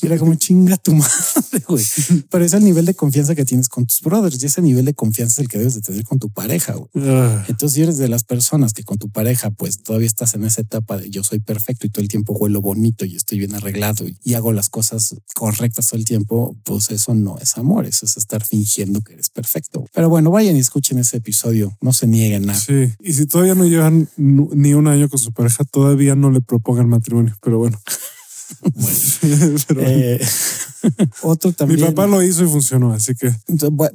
Y 0.02 0.06
era 0.06 0.18
como 0.18 0.36
chinga 0.50 0.78
tu 0.78 0.96
madre, 0.96 1.64
güey. 1.68 1.86
Pero 2.30 2.44
es 2.44 2.54
el 2.54 2.64
nivel 2.64 2.86
de 2.86 2.96
confianza 2.96 3.36
que 3.36 3.46
tienes 3.46 3.70
con 3.70 3.86
tus 3.86 4.02
brothers 4.02 4.42
y 4.42 4.48
ese 4.48 4.62
nivel 4.64 4.86
de 4.86 4.96
confianza 4.96 5.34
es 5.34 5.40
el 5.40 5.48
que 5.48 5.60
debes 5.60 5.76
de 5.76 5.82
tener 5.82 6.04
con 6.04 6.18
tu 6.18 6.32
pareja, 6.32 6.74
güey. 6.74 6.90
Ah. 7.08 7.46
Entonces, 7.48 7.76
si 7.76 7.84
eres 7.84 7.98
de 7.98 8.10
las 8.10 8.24
personas 8.24 8.74
que 8.74 8.84
con 8.84 8.98
tu 8.98 9.10
pareja, 9.10 9.52
pues 9.52 9.84
todavía 9.84 10.08
estás 10.08 10.34
en 10.34 10.44
esa 10.46 10.62
etapa 10.62 10.98
de 10.98 11.12
yo 11.12 11.24
soy 11.24 11.40
perfecto 11.40 11.86
y 11.86 11.92
todo 11.92 12.02
el 12.02 12.08
tiempo 12.08 12.34
huelo 12.34 12.62
bonito 12.62 13.06
y 13.06 13.16
estoy 13.16 13.38
bien 13.38 13.54
arreglado 13.54 14.06
y, 14.08 14.34
hago 14.40 14.54
las 14.54 14.70
cosas 14.70 15.16
correctas 15.36 15.90
todo 15.90 16.00
el 16.00 16.06
tiempo, 16.06 16.56
pues 16.64 16.92
eso 16.92 17.14
no 17.14 17.38
es 17.40 17.58
amor, 17.58 17.86
eso 17.86 18.06
es 18.06 18.16
estar 18.16 18.46
fingiendo 18.46 19.02
que 19.02 19.14
eres 19.14 19.30
perfecto. 19.30 19.86
Pero 19.94 20.08
bueno, 20.08 20.32
vayan 20.32 20.56
y 20.56 20.60
escuchen 20.60 20.98
ese 20.98 21.18
episodio, 21.18 21.78
no 21.82 21.92
se 21.92 22.08
nieguen 22.08 22.46
nada. 22.46 22.58
Sí, 22.58 22.94
y 23.02 23.14
si 23.14 23.26
todavía 23.26 23.56
no 23.56 23.66
llevan 23.66 24.08
ni 24.16 24.74
un 24.74 24.88
año 24.88 25.10
con 25.10 25.20
su 25.20 25.34
pareja, 25.34 25.66
todavía 25.66 26.16
no 26.16 26.32
le 26.32 26.40
propongan 26.40 26.88
matrimonio, 26.88 27.36
pero 27.42 27.58
bueno. 27.58 27.80
Bueno, 28.62 29.58
eh, 29.88 30.20
otro 31.22 31.52
también. 31.52 31.82
Mi 31.82 31.86
papá 31.88 32.08
lo 32.08 32.24
hizo 32.24 32.44
y 32.44 32.48
funcionó, 32.48 32.94
así 32.94 33.16
que 33.16 33.34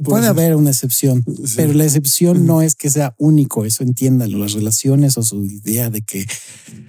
puede 0.03 0.27
haber 0.27 0.57
una 0.57 0.71
excepción, 0.71 1.25
pero 1.57 1.73
la 1.73 1.85
excepción 1.85 2.47
no 2.47 2.63
es 2.63 2.75
que 2.75 2.91
sea 2.91 3.15
único. 3.19 3.65
Eso 3.65 3.83
entiéndalo. 3.83 4.39
Las 4.39 4.53
relaciones 4.53 5.17
o 5.19 5.23
su 5.23 5.45
idea 5.45 5.91
de 5.91 6.03
que 6.03 6.27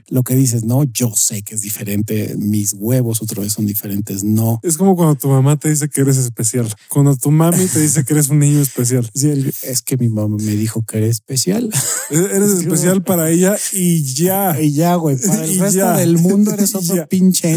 lo 0.07 0.23
que 0.23 0.35
dices, 0.35 0.63
no, 0.63 0.83
yo 0.83 1.13
sé 1.15 1.41
que 1.41 1.55
es 1.55 1.61
diferente. 1.61 2.35
Mis 2.37 2.73
huevos 2.73 3.21
otra 3.21 3.41
vez 3.41 3.53
son 3.53 3.65
diferentes. 3.65 4.23
No 4.23 4.59
es 4.63 4.77
como 4.77 4.95
cuando 4.95 5.15
tu 5.15 5.27
mamá 5.29 5.57
te 5.57 5.69
dice 5.69 5.89
que 5.89 6.01
eres 6.01 6.17
especial. 6.17 6.67
Cuando 6.89 7.15
tu 7.15 7.31
mami 7.31 7.65
te 7.65 7.79
dice 7.79 8.03
que 8.03 8.13
eres 8.13 8.29
un 8.29 8.39
niño 8.39 8.61
especial. 8.61 9.09
Sí, 9.15 9.29
es 9.63 9.81
que 9.81 9.97
mi 9.97 10.09
mamá 10.09 10.37
me 10.37 10.55
dijo 10.55 10.83
que 10.85 10.97
eres 10.97 11.09
especial. 11.15 11.69
Eres 12.09 12.51
especial 12.51 13.01
para 13.01 13.31
ella 13.31 13.55
y 13.73 14.03
ya. 14.03 14.59
Y 14.59 14.73
ya, 14.73 14.95
güey. 14.95 15.17
Para 15.17 15.45
el 15.45 15.59
resto 15.59 15.93
del 15.93 16.17
mundo 16.17 16.53
eres 16.53 16.75
otro 16.75 17.07
pinche 17.07 17.55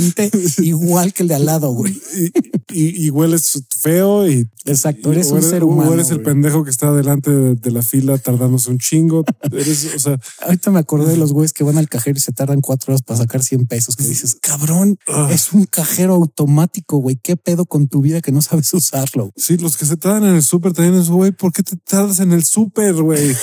igual 0.58 1.12
que 1.12 1.24
el 1.24 1.28
de 1.28 1.34
al 1.34 1.46
lado, 1.46 1.72
güey. 1.72 2.00
Y, 2.16 2.27
y, 2.70 3.10
hueles 3.10 3.64
feo 3.80 4.28
y. 4.28 4.48
Exacto, 4.64 5.12
eres 5.12 5.30
un 5.30 5.42
ser 5.42 5.64
humano. 5.64 5.90
O 5.90 5.94
eres 5.94 6.10
el 6.10 6.22
pendejo 6.22 6.64
que 6.64 6.70
está 6.70 6.92
delante 6.92 7.30
de, 7.30 7.70
la 7.70 7.82
fila 7.82 8.18
tardándose 8.18 8.70
un 8.70 8.78
chingo. 8.78 9.24
Eres, 9.52 9.94
o 9.94 9.98
sea. 9.98 10.20
Ahorita 10.42 10.70
me 10.70 10.78
acordé 10.78 11.12
de 11.12 11.16
los 11.16 11.32
güeyes 11.32 11.52
que 11.52 11.64
van 11.64 11.78
al 11.78 11.88
cajero 11.88 12.18
y 12.18 12.20
se 12.20 12.32
tardan 12.32 12.60
cuatro 12.60 12.92
horas 12.92 13.02
para 13.02 13.18
sacar 13.18 13.42
100 13.42 13.66
pesos. 13.66 13.96
Que 13.96 14.04
dices, 14.04 14.36
cabrón, 14.40 14.98
ah. 15.08 15.28
es 15.32 15.52
un 15.52 15.64
cajero 15.64 16.14
automático, 16.14 16.98
güey. 16.98 17.18
¿Qué 17.22 17.36
pedo 17.36 17.66
con 17.66 17.88
tu 17.88 18.02
vida 18.02 18.20
que 18.20 18.32
no 18.32 18.42
sabes 18.42 18.72
usarlo? 18.74 19.32
Sí, 19.36 19.56
los 19.56 19.76
que 19.76 19.86
se 19.86 19.96
tardan 19.96 20.24
en 20.24 20.36
el 20.36 20.42
súper 20.42 20.72
también 20.72 21.00
es, 21.00 21.08
güey, 21.08 21.32
¿por 21.32 21.52
qué 21.52 21.62
te 21.62 21.76
tardas 21.76 22.20
en 22.20 22.32
el 22.32 22.44
súper, 22.44 22.94
güey? 22.94 23.34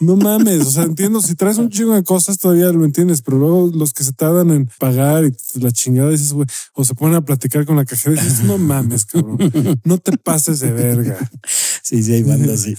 No 0.00 0.16
mames, 0.16 0.66
o 0.66 0.70
sea, 0.70 0.82
entiendo, 0.82 1.22
si 1.22 1.34
traes 1.36 1.56
un 1.58 1.70
chingo 1.70 1.94
de 1.94 2.02
cosas 2.02 2.38
todavía 2.38 2.72
lo 2.72 2.84
entiendes, 2.84 3.22
pero 3.22 3.38
luego 3.38 3.70
los 3.72 3.92
que 3.92 4.02
se 4.02 4.12
tardan 4.12 4.50
en 4.50 4.68
pagar 4.78 5.24
y 5.24 5.60
la 5.60 5.70
chingada 5.70 6.10
dices, 6.10 6.32
güey, 6.32 6.46
o 6.74 6.84
se 6.84 6.94
ponen 6.94 7.14
a 7.14 7.24
platicar 7.24 7.64
con 7.64 7.76
la 7.76 7.84
cajera 7.84 8.20
y 8.20 8.24
dices, 8.24 8.44
no 8.44 8.58
mames, 8.58 9.04
cabrón, 9.06 9.38
no 9.84 9.98
te 9.98 10.16
pases 10.18 10.60
de 10.60 10.72
verga. 10.72 11.30
Sí, 11.82 12.02
sí, 12.02 12.12
hay 12.14 12.22
bandas 12.22 12.62
así. 12.62 12.74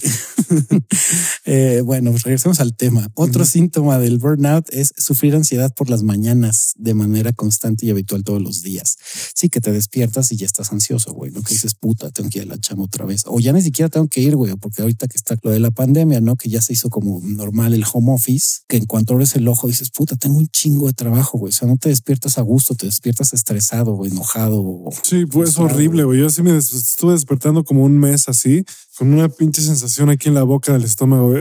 eh, 1.44 1.80
bueno, 1.84 2.10
pues 2.10 2.24
regresemos 2.24 2.60
al 2.60 2.76
tema. 2.76 3.08
Otro 3.14 3.44
síntoma 3.44 3.98
del 3.98 4.18
burnout 4.18 4.68
es 4.70 4.92
sufrir 4.98 5.34
ansiedad 5.36 5.72
por 5.74 5.88
las 5.88 6.02
mañanas 6.02 6.74
de 6.76 6.94
manera 6.94 7.32
constante 7.32 7.86
y 7.86 7.90
habitual 7.90 8.24
todos 8.24 8.42
los 8.42 8.62
días. 8.62 8.96
Sí, 9.34 9.48
que 9.48 9.60
te 9.60 9.72
despiertas 9.72 10.32
y 10.32 10.36
ya 10.36 10.46
estás 10.46 10.72
ansioso, 10.72 11.12
güey, 11.12 11.30
¿no? 11.30 11.42
Que 11.42 11.54
dices, 11.54 11.74
puta, 11.74 12.10
tengo 12.10 12.30
que 12.30 12.40
ir 12.40 12.44
a 12.44 12.48
la 12.48 12.58
chama 12.58 12.82
otra 12.82 13.06
vez. 13.06 13.22
O 13.26 13.38
ya 13.38 13.52
ni 13.52 13.62
siquiera 13.62 13.88
tengo 13.88 14.08
que 14.08 14.20
ir, 14.20 14.34
güey, 14.34 14.54
porque 14.56 14.82
ahorita 14.82 15.06
que 15.06 15.16
está 15.16 15.36
lo 15.42 15.50
de 15.50 15.60
la 15.60 15.70
pandemia, 15.70 16.20
¿no? 16.20 16.34
Que 16.34 16.48
ya 16.48 16.60
se 16.60 16.72
hizo 16.72 16.90
como 16.90 17.05
normal 17.22 17.74
el 17.74 17.84
home 17.90 18.12
office, 18.12 18.60
que 18.68 18.76
en 18.76 18.86
cuanto 18.86 19.14
abres 19.14 19.36
el 19.36 19.48
ojo 19.48 19.68
dices, 19.68 19.90
puta, 19.90 20.16
tengo 20.16 20.38
un 20.38 20.48
chingo 20.48 20.86
de 20.86 20.92
trabajo, 20.92 21.38
güey. 21.38 21.50
O 21.50 21.52
sea, 21.52 21.68
no 21.68 21.76
te 21.76 21.88
despiertas 21.88 22.38
a 22.38 22.42
gusto, 22.42 22.74
te 22.74 22.86
despiertas 22.86 23.32
estresado 23.32 23.92
o 23.92 24.06
enojado. 24.06 24.84
Sí, 25.02 25.26
pues 25.26 25.58
horrible, 25.58 26.04
güey. 26.04 26.20
Yo 26.20 26.30
sí 26.30 26.42
me 26.42 26.56
estuve 26.56 27.12
despertando 27.12 27.64
como 27.64 27.84
un 27.84 27.98
mes 27.98 28.28
así, 28.28 28.64
con 28.98 29.12
una 29.12 29.28
pinche 29.28 29.62
sensación 29.62 30.10
aquí 30.10 30.28
en 30.28 30.34
la 30.34 30.42
boca 30.42 30.72
del 30.72 30.84
estómago. 30.84 31.32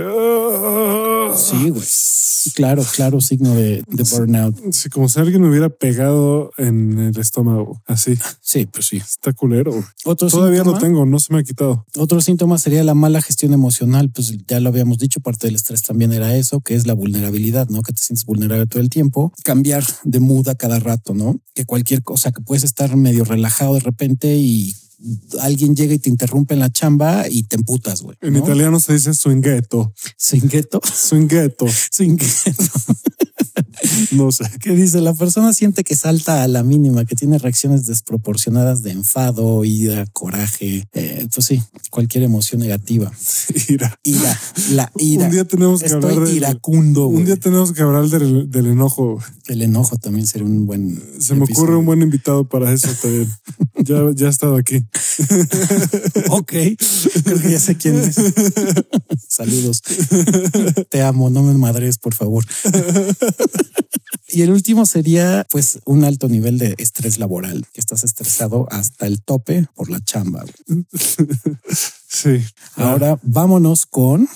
Sí, 1.36 1.70
güey. 1.70 1.84
Claro, 2.54 2.84
claro, 2.96 3.22
signo 3.22 3.56
de, 3.56 3.84
burnout. 3.88 4.72
Sí, 4.72 4.90
como 4.90 5.10
si 5.10 5.20
alguien 5.20 5.42
me 5.42 5.50
hubiera 5.50 5.70
pegado 5.70 6.52
en 6.58 7.00
el 7.00 7.20
estómago, 7.20 7.82
así. 7.88 8.18
Sí, 8.42 8.68
pues 8.68 8.88
sí. 8.88 8.98
Está 8.98 9.34
culero. 9.34 9.72
Todavía 10.04 10.64
lo 10.64 10.78
tengo, 10.78 11.06
no 11.06 11.20
se 11.20 11.34
me 11.34 11.40
ha 11.40 11.44
quitado. 11.44 11.86
Otro 11.98 12.22
síntoma 12.22 12.58
sería 12.60 12.84
la 12.84 12.94
mala 12.94 13.22
gestión 13.22 13.54
emocional. 13.54 14.12
Pues 14.12 14.34
ya 14.48 14.60
lo 14.60 14.70
habíamos 14.70 14.98
dicho, 14.98 15.20
parte 15.20 15.48
del 15.48 15.56
estrés 15.56 15.82
también 15.82 16.14
era 16.14 16.36
eso, 16.36 16.62
que 16.62 16.76
es 16.76 16.86
la 16.86 16.94
vulnerabilidad, 16.94 17.68
¿no? 17.70 17.82
Que 17.82 17.94
te 17.94 18.02
sientes 18.02 18.26
vulnerable 18.26 18.68
todo 18.68 18.82
el 18.82 18.90
tiempo. 18.90 19.34
Cambiar 19.44 19.84
de 20.04 20.20
mood 20.20 20.48
a 20.50 20.56
cada 20.56 20.80
rato, 20.80 21.14
¿no? 21.14 21.40
Que 21.54 21.66
cualquier 21.66 22.04
cosa 22.04 22.32
que 22.32 22.42
puedes 22.42 22.64
estar 22.64 22.96
medio 22.96 23.24
relajado 23.24 23.74
de 23.74 23.80
repente 23.80 24.36
y 24.36 24.76
alguien 25.40 25.76
llega 25.76 25.94
y 25.94 26.00
te 26.00 26.10
interrumpe 26.10 26.54
en 26.54 26.60
la 26.60 26.70
chamba 26.70 27.26
y 27.30 27.44
te 27.44 27.56
emputas, 27.56 28.02
güey. 28.02 28.18
En 28.22 28.36
italiano 28.36 28.80
se 28.80 28.94
dice 28.94 29.14
swinghetto. 29.14 29.94
¿Swinghetto? 30.18 30.82
Swinghetto. 30.84 31.68
Swinghetto. 31.92 32.54
no 34.12 34.32
sé. 34.32 34.46
¿Qué 34.60 34.72
dice? 34.72 35.02
La 35.02 35.14
persona 35.14 35.54
siente 35.54 35.84
que 35.84 35.96
salta 35.96 36.44
a 36.44 36.48
la 36.48 36.64
mínima, 36.64 37.06
que 37.06 37.16
tiene 37.16 37.38
reacciones 37.38 37.86
desproporcionadas 37.86 38.84
de 38.84 38.92
enfado, 38.92 39.64
ira, 39.66 40.06
coraje. 40.14 40.88
Eh, 40.94 41.28
pues 41.34 41.48
sí, 41.48 41.62
cualquier 41.90 42.24
emoción 42.24 42.62
negativa. 42.62 43.12
Ira. 43.68 44.00
Ira. 44.04 44.40
La 44.72 44.92
ira. 44.98 45.26
Un 45.26 45.32
día 45.32 45.46
tenemos 45.46 45.82
que 45.82 45.88
Estoy 45.88 46.14
hablar 46.14 46.30
iracundo. 46.30 47.08
Un 47.08 47.26
día 47.26 47.38
tenemos 47.38 47.72
que 47.72 47.82
hablar 47.82 48.08
del, 48.10 48.50
del 48.50 48.68
enojo. 48.68 49.20
El 49.48 49.62
enojo 49.62 49.98
también 49.98 50.28
sería 50.28 50.48
un 50.48 50.66
buen. 50.66 51.02
Se 51.20 51.36
me 51.36 51.46
ocurre 51.46 51.76
un 51.76 51.86
buen 51.86 52.02
invitado 52.02 52.48
para 52.48 52.72
eso 52.72 52.90
también. 53.02 53.32
ya, 53.78 54.02
ya 54.14 54.28
he 54.28 54.30
estado 54.30 54.56
aquí. 54.56 54.86
ok, 56.30 56.52
creo 57.24 57.42
que 57.42 57.52
ya 57.52 57.60
sé 57.60 57.76
quién 57.78 57.96
es. 57.96 58.16
Saludos. 59.28 59.82
Te 60.90 61.02
amo, 61.02 61.30
no 61.30 61.44
me 61.44 61.54
madres, 61.54 61.98
por 61.98 62.14
favor. 62.14 62.46
Y 64.36 64.42
el 64.42 64.52
último 64.52 64.86
sería 64.86 65.48
pues 65.50 65.80
un 65.86 66.04
alto 66.04 66.28
nivel 66.28 66.58
de 66.58 66.76
estrés 66.78 67.20
laboral, 67.20 67.66
que 67.72 67.80
estás 67.80 68.04
estresado 68.04 68.68
hasta 68.70 69.08
el 69.08 69.22
tope 69.22 69.68
por 69.74 69.90
la 69.90 70.04
chamba. 70.04 70.44
Sí. 72.08 72.42
Ahora 72.76 73.20
vámonos 73.24 73.86
con 73.86 74.28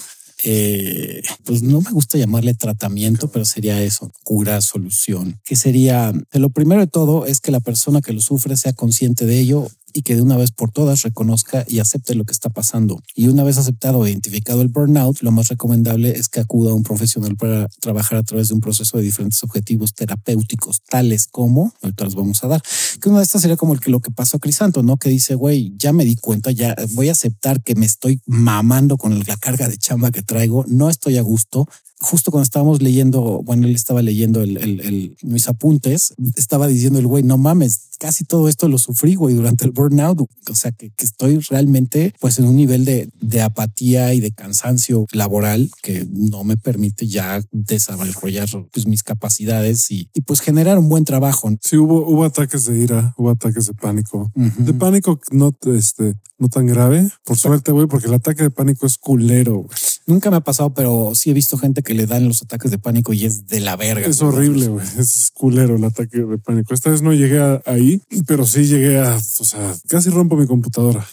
eh, 0.44 1.22
pues 1.44 1.64
no 1.64 1.82
me 1.82 1.92
gusta 1.92 2.18
llamarle 2.18 2.54
tratamiento, 2.54 3.30
pero 3.30 3.44
sería 3.44 3.82
eso, 3.82 4.12
cura, 4.24 4.62
solución, 4.62 5.40
que 5.44 5.58
sería, 5.58 6.14
lo 6.32 6.50
primero 6.50 6.80
de 6.80 6.88
todo 6.88 7.26
es 7.26 7.42
que 7.42 7.52
la 7.52 7.60
persona 7.60 8.02
que 8.02 8.14
lo 8.14 8.22
sufre 8.22 8.56
sea 8.56 8.74
consciente 8.74 9.26
de 9.26 9.40
ello 9.40 9.70
y 9.94 10.02
que 10.02 10.16
de 10.16 10.22
una 10.22 10.38
vez 10.38 10.52
por 10.52 10.72
todas 10.72 11.02
reconozca 11.02 11.66
y 11.68 11.80
acepte 11.80 12.16
lo 12.16 12.26
que 12.26 12.32
está 12.32 12.50
pasando. 12.50 13.02
Y 13.16 13.28
una 13.28 13.44
vez 13.44 13.58
aceptado 13.58 14.06
e 14.06 14.12
identificado 14.12 14.62
el 14.62 14.68
burnout, 14.68 15.22
lo 15.22 15.32
más 15.32 15.48
recomendable 15.48 16.12
es 16.12 16.30
que 16.30 16.40
acuda 16.40 16.72
a 16.72 16.76
un 16.76 16.84
profesional 16.84 17.36
para 17.36 17.68
trabajar 17.80 18.18
a 18.18 18.24
través 18.24 18.50
de 18.50 18.54
un 18.54 18.62
proceso 18.62 18.98
de 18.98 19.04
diferentes 19.04 19.44
objetivos 19.44 19.94
terapéuticos, 19.94 20.82
tales 20.90 21.28
como, 21.28 21.74
ahorita 21.82 22.06
los 22.06 22.16
vamos 22.16 22.44
a 22.44 22.48
dar, 22.48 22.64
que 23.02 23.10
una 23.10 23.20
de 23.20 23.24
estas 23.24 23.42
sería 23.42 23.58
como 23.58 23.74
el 23.74 23.80
que 23.80 23.92
lo 23.92 24.00
que 24.00 24.12
pasó 24.12 24.38
a 24.38 24.40
Crisanto, 24.40 24.84
¿no? 24.84 24.98
Que 24.98 25.10
dice, 25.10 25.36
güey, 25.36 25.74
ya 25.78 25.94
me 25.94 26.06
di 26.06 26.16
cuenta, 26.16 26.52
ya 26.52 26.76
voy 26.94 27.10
a 27.10 27.14
aceptar 27.14 27.62
que 27.64 27.76
me 27.76 27.86
estoy 27.86 28.22
mamando 28.26 28.98
con 28.98 29.20
la 29.20 29.38
carga 29.38 29.68
de 29.68 29.78
chamba 29.78 30.12
que 30.12 30.22
traigo, 30.22 30.66
no 30.68 30.90
estoy 30.90 31.18
a 31.18 31.22
gusto, 31.22 31.68
justo 32.00 32.32
cuando 32.32 32.44
estábamos 32.44 32.82
leyendo, 32.82 33.42
bueno, 33.44 33.68
él 33.68 33.76
estaba 33.76 34.02
leyendo 34.02 34.42
el, 34.42 34.58
el, 34.58 35.18
mis 35.22 35.48
apuntes, 35.48 36.14
estaba 36.36 36.68
diciendo 36.68 37.00
el 37.00 37.08
güey, 37.08 37.24
no 37.24 37.38
mames, 37.38 37.90
casi 38.00 38.24
todo 38.24 38.48
esto 38.48 38.68
lo 38.68 38.78
sufrí, 38.78 39.16
güey, 39.16 39.36
durante 39.36 39.66
el 39.66 39.72
burnout. 39.72 40.22
O 40.22 40.56
sea, 40.56 40.72
que, 40.72 40.90
que, 40.92 41.06
estoy 41.06 41.40
realmente 41.50 42.14
pues 42.20 42.40
en 42.40 42.46
un 42.46 42.56
nivel 42.56 42.86
de, 42.86 43.10
de 43.22 43.42
apatía 43.42 44.14
y 44.14 44.22
de 44.22 44.32
cansancio 44.32 45.06
laboral 45.12 45.70
que 45.84 46.08
no 46.10 46.44
me 46.44 46.58
permite 46.58 47.08
ya 47.08 47.42
desarrollar 47.52 48.48
pues, 48.72 48.88
mis 48.88 49.04
capacidades 49.04 49.92
y, 49.92 50.10
y 50.14 50.22
pues 50.22 50.40
generar 50.40 50.80
un 50.80 50.90
buen 50.90 51.04
trabajo. 51.04 51.50
Sí, 51.62 51.78
hubo, 51.78 52.08
hubo 52.08 52.24
ataques 52.24 52.66
de 52.66 52.80
ira, 52.80 53.14
hubo 53.18 53.30
ataques 53.30 53.68
de 53.68 53.74
pánico. 53.74 54.32
De 54.36 54.74
pánico 54.74 55.20
no, 55.32 55.56
este, 55.74 56.16
no 56.38 56.48
tan 56.48 56.66
grave, 56.66 57.10
por 57.26 57.38
suerte, 57.38 57.72
güey, 57.72 57.88
porque 57.88 58.08
el 58.08 58.14
ataque 58.14 58.44
de 58.44 58.50
pánico 58.50 58.86
es 58.86 58.98
culero. 58.98 59.68
Nunca 60.08 60.32
me 60.32 60.38
ha 60.38 60.42
pasado, 60.42 60.74
pero 60.74 61.12
sí 61.14 61.30
he 61.30 61.34
visto 61.34 61.58
gente 61.58 61.84
que 61.84 61.89
le 61.94 62.06
dan 62.06 62.28
los 62.28 62.42
ataques 62.42 62.72
de 62.72 62.80
pánico 62.80 63.14
y 63.14 63.26
es 63.26 63.48
de 63.48 63.60
la 63.60 63.76
verga. 63.76 64.08
Es 64.08 64.22
horrible, 64.22 64.68
güey. 64.68 64.86
Es 64.98 65.32
culero 65.34 65.76
el 65.76 65.84
ataque 65.84 66.20
de 66.20 66.38
pánico. 66.38 66.74
Esta 66.74 66.90
vez 66.90 67.02
no 67.02 67.14
llegué 67.14 67.62
ahí, 67.66 68.02
pero 68.28 68.46
sí 68.46 68.66
llegué 68.66 69.00
a, 69.00 69.16
o 69.16 69.44
sea, 69.44 69.76
casi 69.88 70.10
rompo 70.10 70.36
mi 70.36 70.48
computadora. 70.48 71.06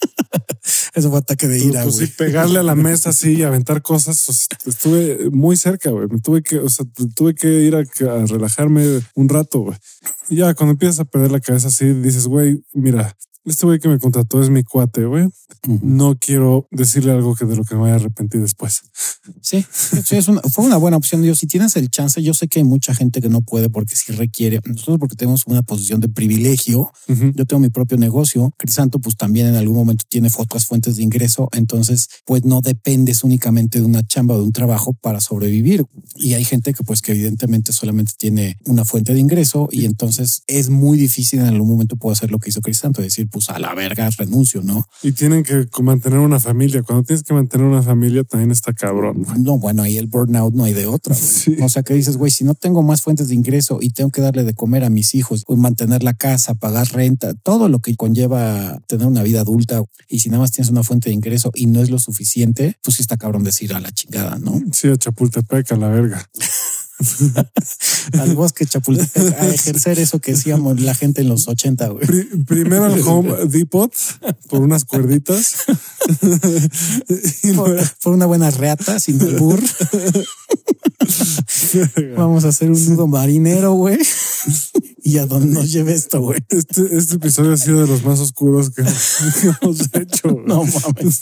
Eso 0.94 1.10
fue 1.10 1.18
ataque 1.18 1.48
de 1.48 1.58
ira, 1.58 1.82
pues 1.84 1.96
sí, 1.96 2.06
pegarle 2.06 2.58
a 2.58 2.62
la 2.62 2.74
mesa 2.74 3.10
así 3.10 3.34
y 3.34 3.42
aventar 3.44 3.82
cosas. 3.82 4.28
O 4.28 4.32
sea, 4.32 4.58
estuve 4.66 5.30
muy 5.30 5.56
cerca, 5.56 5.90
güey. 5.90 6.08
Me 6.08 6.20
tuve 6.20 6.42
que, 6.42 6.58
o 6.58 6.68
sea, 6.68 6.86
tuve 7.14 7.34
que 7.34 7.48
ir 7.48 7.74
a, 7.74 7.80
a 7.80 8.26
relajarme 8.26 9.00
un 9.14 9.28
rato, 9.28 9.60
güey. 9.60 9.76
Y 10.28 10.36
ya 10.36 10.54
cuando 10.54 10.72
empiezas 10.72 11.00
a 11.00 11.04
perder 11.04 11.30
la 11.30 11.40
cabeza 11.40 11.68
así, 11.68 11.92
dices, 11.92 12.26
güey, 12.26 12.62
mira, 12.72 13.16
este 13.48 13.66
güey 13.66 13.78
que 13.78 13.88
me 13.88 13.98
contrató 13.98 14.42
es 14.42 14.50
mi 14.50 14.62
cuate, 14.62 15.04
güey. 15.04 15.28
No 15.82 16.16
quiero 16.18 16.66
decirle 16.70 17.12
algo 17.12 17.34
que 17.34 17.44
de 17.44 17.56
lo 17.56 17.64
que 17.64 17.74
me 17.74 17.82
vaya 17.82 17.94
a 17.94 17.96
arrepentir 17.96 18.40
después. 18.40 18.82
Sí, 19.42 19.64
sí 20.04 20.16
es 20.16 20.28
una, 20.28 20.40
fue 20.42 20.64
una 20.64 20.76
buena 20.76 20.96
opción. 20.96 21.22
Dios, 21.22 21.38
si 21.38 21.46
tienes 21.46 21.76
el 21.76 21.90
chance, 21.90 22.22
yo 22.22 22.34
sé 22.34 22.48
que 22.48 22.60
hay 22.60 22.64
mucha 22.64 22.94
gente 22.94 23.20
que 23.20 23.28
no 23.28 23.42
puede 23.42 23.70
porque 23.70 23.96
si 23.96 24.12
requiere. 24.12 24.60
Nosotros 24.64 24.98
porque 24.98 25.16
tenemos 25.16 25.46
una 25.46 25.62
posición 25.62 26.00
de 26.00 26.08
privilegio. 26.08 26.90
Yo 27.08 27.44
tengo 27.44 27.60
mi 27.60 27.70
propio 27.70 27.98
negocio. 27.98 28.52
Crisanto, 28.58 28.98
pues 28.98 29.16
también 29.16 29.46
en 29.46 29.56
algún 29.56 29.76
momento 29.76 30.04
tiene 30.08 30.28
otras 30.36 30.66
fuentes 30.66 30.96
de 30.96 31.02
ingreso. 31.02 31.48
Entonces, 31.52 32.08
pues 32.24 32.44
no 32.44 32.60
dependes 32.60 33.24
únicamente 33.24 33.80
de 33.80 33.84
una 33.84 34.06
chamba 34.06 34.34
o 34.34 34.38
de 34.38 34.44
un 34.44 34.52
trabajo 34.52 34.94
para 34.94 35.20
sobrevivir. 35.20 35.84
Y 36.16 36.34
hay 36.34 36.44
gente 36.44 36.72
que 36.74 36.84
pues 36.84 37.02
que 37.02 37.12
evidentemente 37.12 37.72
solamente 37.72 38.12
tiene 38.18 38.56
una 38.66 38.84
fuente 38.84 39.14
de 39.14 39.20
ingreso 39.20 39.68
y 39.70 39.84
entonces 39.84 40.42
es 40.46 40.68
muy 40.68 40.98
difícil 40.98 41.40
en 41.40 41.46
algún 41.46 41.68
momento 41.68 41.96
puedo 41.96 42.12
hacer 42.12 42.30
lo 42.30 42.38
que 42.38 42.50
hizo 42.50 42.60
Crisanto, 42.60 43.02
decir, 43.02 43.28
pues 43.30 43.37
a 43.48 43.58
la 43.58 43.74
verga 43.74 44.08
renuncio, 44.16 44.62
¿no? 44.62 44.86
Y 45.02 45.12
tienen 45.12 45.42
que 45.42 45.66
mantener 45.82 46.18
una 46.18 46.40
familia. 46.40 46.82
Cuando 46.82 47.04
tienes 47.04 47.22
que 47.22 47.34
mantener 47.34 47.66
una 47.66 47.82
familia 47.82 48.24
también 48.24 48.50
está 48.50 48.72
cabrón. 48.72 49.24
No, 49.38 49.58
bueno, 49.58 49.82
ahí 49.82 49.96
el 49.96 50.06
burnout 50.06 50.54
no 50.54 50.64
hay 50.64 50.74
de 50.74 50.86
otra. 50.86 51.14
O 51.60 51.68
sea, 51.68 51.82
que 51.82 51.94
dices, 51.94 52.16
güey, 52.16 52.30
si 52.30 52.44
no 52.44 52.54
tengo 52.54 52.82
más 52.82 53.02
fuentes 53.02 53.28
de 53.28 53.34
ingreso 53.34 53.78
y 53.80 53.90
tengo 53.90 54.10
que 54.10 54.20
darle 54.20 54.44
de 54.44 54.54
comer 54.54 54.84
a 54.84 54.90
mis 54.90 55.14
hijos, 55.14 55.44
pues 55.46 55.58
mantener 55.58 56.02
la 56.02 56.14
casa, 56.14 56.54
pagar 56.54 56.88
renta, 56.92 57.34
todo 57.34 57.68
lo 57.68 57.80
que 57.80 57.94
conlleva 57.96 58.80
tener 58.86 59.06
una 59.06 59.22
vida 59.22 59.40
adulta 59.40 59.82
y 60.08 60.20
si 60.20 60.30
nada 60.30 60.42
más 60.42 60.52
tienes 60.52 60.70
una 60.70 60.82
fuente 60.82 61.10
de 61.10 61.14
ingreso 61.14 61.50
y 61.54 61.66
no 61.66 61.82
es 61.82 61.90
lo 61.90 61.98
suficiente, 61.98 62.78
pues 62.82 62.96
sí 62.96 63.02
está 63.02 63.16
cabrón 63.16 63.44
decir 63.44 63.74
a 63.74 63.80
la 63.80 63.90
chingada, 63.92 64.38
¿no? 64.38 64.60
Sí, 64.72 64.88
a 64.88 64.96
Chapultepec, 64.96 65.72
a 65.72 65.76
la 65.76 65.88
verga. 65.88 66.28
al 68.18 68.34
bosque 68.34 68.66
Chapultepec 68.66 69.32
a 69.40 69.48
ejercer 69.48 69.98
eso 69.98 70.20
que 70.20 70.32
decíamos 70.32 70.80
la 70.80 70.94
gente 70.94 71.22
en 71.22 71.28
los 71.28 71.48
80. 71.48 71.88
Güey. 71.88 72.06
primero 72.46 72.84
al 72.84 73.00
Home 73.02 73.46
Depot 73.46 73.92
por 74.48 74.62
unas 74.62 74.84
cuerditas. 74.84 75.56
por, 77.54 77.76
por, 78.02 78.14
una 78.14 78.26
buena 78.26 78.50
reata 78.50 78.98
sin 78.98 79.20
albur. 79.20 79.60
Vamos 82.16 82.44
a 82.44 82.48
hacer 82.48 82.70
un 82.70 82.86
nudo 82.86 83.06
marinero, 83.06 83.72
güey. 83.72 83.98
Y 85.02 85.18
a 85.18 85.26
dónde 85.26 85.54
nos 85.54 85.72
lleve 85.72 85.92
esto, 85.92 86.20
güey. 86.20 86.40
Este, 86.48 86.96
este, 86.96 87.14
episodio 87.16 87.52
ha 87.52 87.56
sido 87.56 87.80
de 87.80 87.86
los 87.86 88.04
más 88.04 88.18
oscuros 88.18 88.70
que, 88.70 88.82
hemos 88.82 89.80
hecho. 89.94 90.36
No 90.46 90.64
mames. 90.64 91.20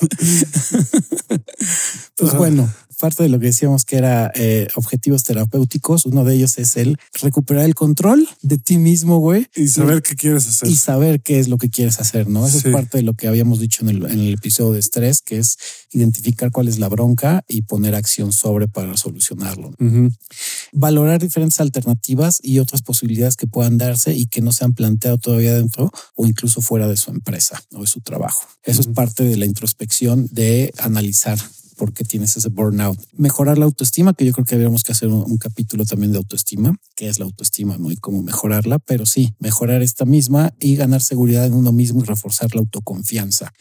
Pues 2.16 2.34
bueno, 2.34 2.72
parte 2.96 3.22
de 3.22 3.28
lo 3.28 3.38
que 3.38 3.46
decíamos 3.46 3.84
que 3.84 3.96
era 3.96 4.32
eh, 4.34 4.68
objetivos 4.74 5.24
terapéuticos, 5.24 6.06
uno 6.06 6.24
de 6.24 6.34
ellos 6.34 6.58
es 6.58 6.76
el 6.76 6.98
recuperar 7.20 7.64
el 7.64 7.74
control 7.74 8.28
de 8.42 8.58
ti 8.58 8.78
mismo, 8.78 9.18
güey. 9.18 9.46
Y 9.54 9.68
saber 9.68 10.02
qué 10.02 10.16
quieres 10.16 10.46
hacer. 10.48 10.68
Y 10.68 10.76
saber 10.76 11.20
qué 11.20 11.38
es 11.38 11.48
lo 11.48 11.58
que 11.58 11.70
quieres 11.70 12.00
hacer, 12.00 12.28
¿no? 12.28 12.46
Eso 12.46 12.58
es 12.58 12.72
parte 12.72 12.98
de 12.98 13.02
lo 13.02 13.14
que 13.14 13.28
habíamos 13.28 13.60
dicho 13.60 13.82
en 13.82 13.90
el, 13.90 14.04
en 14.06 14.20
el 14.20 14.34
episodio 14.34 14.72
de 14.72 14.80
estrés, 14.80 15.20
que 15.22 15.38
es 15.38 15.56
identificar 15.92 16.50
cuál 16.50 16.68
es 16.68 16.78
la 16.78 16.88
bronca 16.88 17.44
y 17.48 17.62
poner 17.62 17.94
acción 17.94 18.32
sobre 18.32 18.68
para 18.68 18.96
solucionarlo. 18.96 19.74
Valorar 20.72 21.20
diferentes 21.20 21.60
alternativas 21.60 22.40
y 22.42 22.58
otras 22.58 22.82
posibilidades 22.82 23.36
que 23.36 23.46
puedan 23.46 23.78
darse 23.78 24.14
y 24.14 24.26
que 24.26 24.40
no 24.40 24.52
se 24.52 24.64
han 24.64 24.74
planteado 24.74 25.18
todavía 25.18 25.54
dentro 25.54 25.90
o 26.14 26.26
incluso 26.26 26.60
fuera 26.60 26.88
de 26.88 26.96
su 26.96 27.10
empresa 27.10 27.62
o 27.72 27.82
de 27.82 27.86
su 27.86 28.00
trabajo. 28.00 28.46
Eso 28.64 28.80
es 28.80 28.88
parte 28.88 29.24
de 29.24 29.36
la 29.36 29.46
introspección 29.46 30.28
de 30.30 30.72
analizar 30.78 31.38
por 31.76 31.92
qué 31.92 32.04
tienes 32.04 32.36
ese 32.36 32.48
burnout. 32.48 32.98
Mejorar 33.16 33.58
la 33.58 33.64
autoestima, 33.64 34.14
que 34.14 34.24
yo 34.24 34.32
creo 34.32 34.44
que 34.44 34.54
habríamos 34.54 34.82
que 34.82 34.92
hacer 34.92 35.08
un, 35.08 35.36
capítulo 35.38 35.84
también 35.84 36.12
de 36.12 36.18
autoestima, 36.18 36.76
que 36.96 37.08
es 37.08 37.18
la 37.18 37.26
autoestima, 37.26 37.76
¿no? 37.78 37.90
Y 37.92 37.96
cómo 37.96 38.22
mejorarla, 38.22 38.78
pero 38.78 39.06
sí, 39.06 39.34
mejorar 39.38 39.82
esta 39.82 40.04
misma 40.04 40.54
y 40.58 40.76
ganar 40.76 41.02
seguridad 41.02 41.44
en 41.44 41.54
uno 41.54 41.72
mismo 41.72 42.00
y 42.00 42.04
reforzar 42.04 42.54
la 42.54 42.60
autoconfianza. 42.60 43.52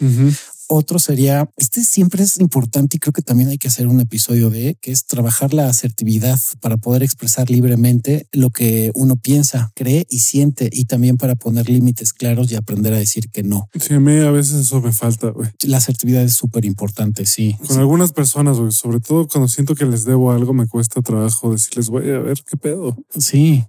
Otro 0.68 1.00
sería, 1.00 1.50
este 1.58 1.84
siempre 1.84 2.24
es 2.24 2.40
importante 2.40 2.98
y 2.98 3.00
creo 3.00 3.14
que 3.14 3.22
también 3.22 3.50
hay 3.50 3.58
que 3.58 3.68
hacer 3.68 3.88
un 3.88 4.00
episodio 4.00 4.50
de, 4.50 4.78
que 4.82 4.92
es 4.92 5.06
trabajar 5.06 5.54
la 5.54 5.70
asertividad 5.70 6.40
para 6.60 6.78
poder 6.78 7.04
expresar 7.04 7.50
libremente 7.50 8.28
lo 8.32 8.50
que 8.50 8.92
uno 8.96 9.16
piensa, 9.16 9.72
cree 9.76 10.06
y 10.10 10.20
siente 10.20 10.70
y 10.72 10.86
también 10.86 11.18
para 11.18 11.36
poner 11.36 11.70
límites 11.70 12.14
claros 12.14 12.52
y 12.52 12.56
aprender 12.56 12.94
a 12.94 12.98
decir 12.98 13.30
que 13.30 13.44
no. 13.44 13.70
Sí, 13.80 13.94
a 13.94 14.00
mí 14.00 14.18
a 14.20 14.32
veces 14.32 14.62
eso 14.62 14.82
me 14.82 14.92
falta, 14.92 15.30
güey. 15.30 15.50
La 15.64 15.78
asertividad 15.78 16.24
es 16.24 16.34
súper 16.34 16.66
importante, 16.66 17.26
sí. 17.26 17.56
Con 17.68 17.78
algunas 17.78 18.14
personas, 18.14 18.58
güey, 18.58 18.72
sobre 18.72 19.00
todo 19.00 19.28
cuando 19.28 19.48
siento 19.48 19.76
que 19.76 19.86
les 19.86 20.06
debo 20.06 20.32
algo, 20.32 20.54
me 20.54 20.68
cuesta 20.68 21.02
trabajo 21.02 21.52
decirles, 21.52 21.90
güey, 21.90 22.12
a 22.12 22.20
ver 22.20 22.44
qué 22.50 22.58
pedo. 22.58 22.98
Sí. 23.18 23.64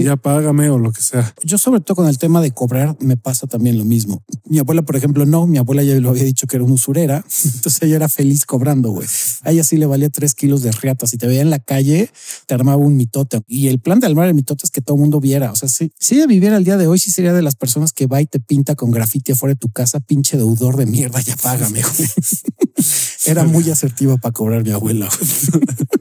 Ya 0.00 0.16
págame 0.16 0.70
o 0.70 0.78
lo 0.78 0.92
que 0.92 1.02
sea. 1.02 1.34
Yo 1.44 1.58
sobre 1.58 1.80
todo 1.80 1.96
con 1.96 2.08
el 2.08 2.18
tema 2.18 2.40
de 2.40 2.52
cobrar 2.52 2.96
me 3.00 3.16
pasa 3.16 3.46
también 3.46 3.78
lo 3.78 3.84
mismo. 3.84 4.22
Mi 4.46 4.58
abuela, 4.58 4.82
por 4.82 4.96
ejemplo, 4.96 5.26
no, 5.26 5.46
mi 5.46 5.58
abuela 5.58 5.82
ya 5.82 5.94
lo 6.00 6.10
había 6.10 6.24
dicho 6.24 6.39
que 6.46 6.56
era 6.56 6.64
una 6.64 6.74
usurera. 6.74 7.24
Entonces 7.44 7.82
ella 7.82 7.96
era 7.96 8.08
feliz 8.08 8.44
cobrando, 8.44 8.90
güey. 8.90 9.08
A 9.42 9.50
ella 9.50 9.64
sí 9.64 9.76
le 9.76 9.86
valía 9.86 10.10
tres 10.10 10.34
kilos 10.34 10.62
de 10.62 10.72
riata. 10.72 11.06
Si 11.06 11.16
te 11.16 11.26
veía 11.26 11.42
en 11.42 11.50
la 11.50 11.58
calle, 11.58 12.10
te 12.46 12.54
armaba 12.54 12.76
un 12.78 12.96
mitote. 12.96 13.40
Y 13.46 13.68
el 13.68 13.78
plan 13.80 14.00
de 14.00 14.06
armar 14.06 14.28
el 14.28 14.34
mitote 14.34 14.64
es 14.64 14.70
que 14.70 14.80
todo 14.80 14.96
el 14.96 15.00
mundo 15.02 15.20
viera. 15.20 15.52
O 15.52 15.56
sea, 15.56 15.68
si, 15.68 15.92
si 15.98 16.16
ella 16.16 16.26
viviera 16.26 16.56
el 16.56 16.64
día 16.64 16.76
de 16.76 16.86
hoy, 16.86 16.98
sí 16.98 17.10
sería 17.10 17.32
de 17.32 17.42
las 17.42 17.56
personas 17.56 17.92
que 17.92 18.06
va 18.06 18.20
y 18.20 18.26
te 18.26 18.40
pinta 18.40 18.74
con 18.74 18.90
grafiti 18.90 19.32
afuera 19.32 19.54
de 19.54 19.58
tu 19.58 19.68
casa, 19.70 20.00
pinche 20.00 20.36
deudor 20.36 20.76
de 20.76 20.86
mierda, 20.86 21.20
ya 21.20 21.36
págame, 21.36 21.82
güey. 21.82 22.08
Era 23.26 23.44
muy 23.44 23.68
asertiva 23.70 24.16
para 24.16 24.32
cobrar 24.32 24.64
mi 24.64 24.70
abuela. 24.70 25.08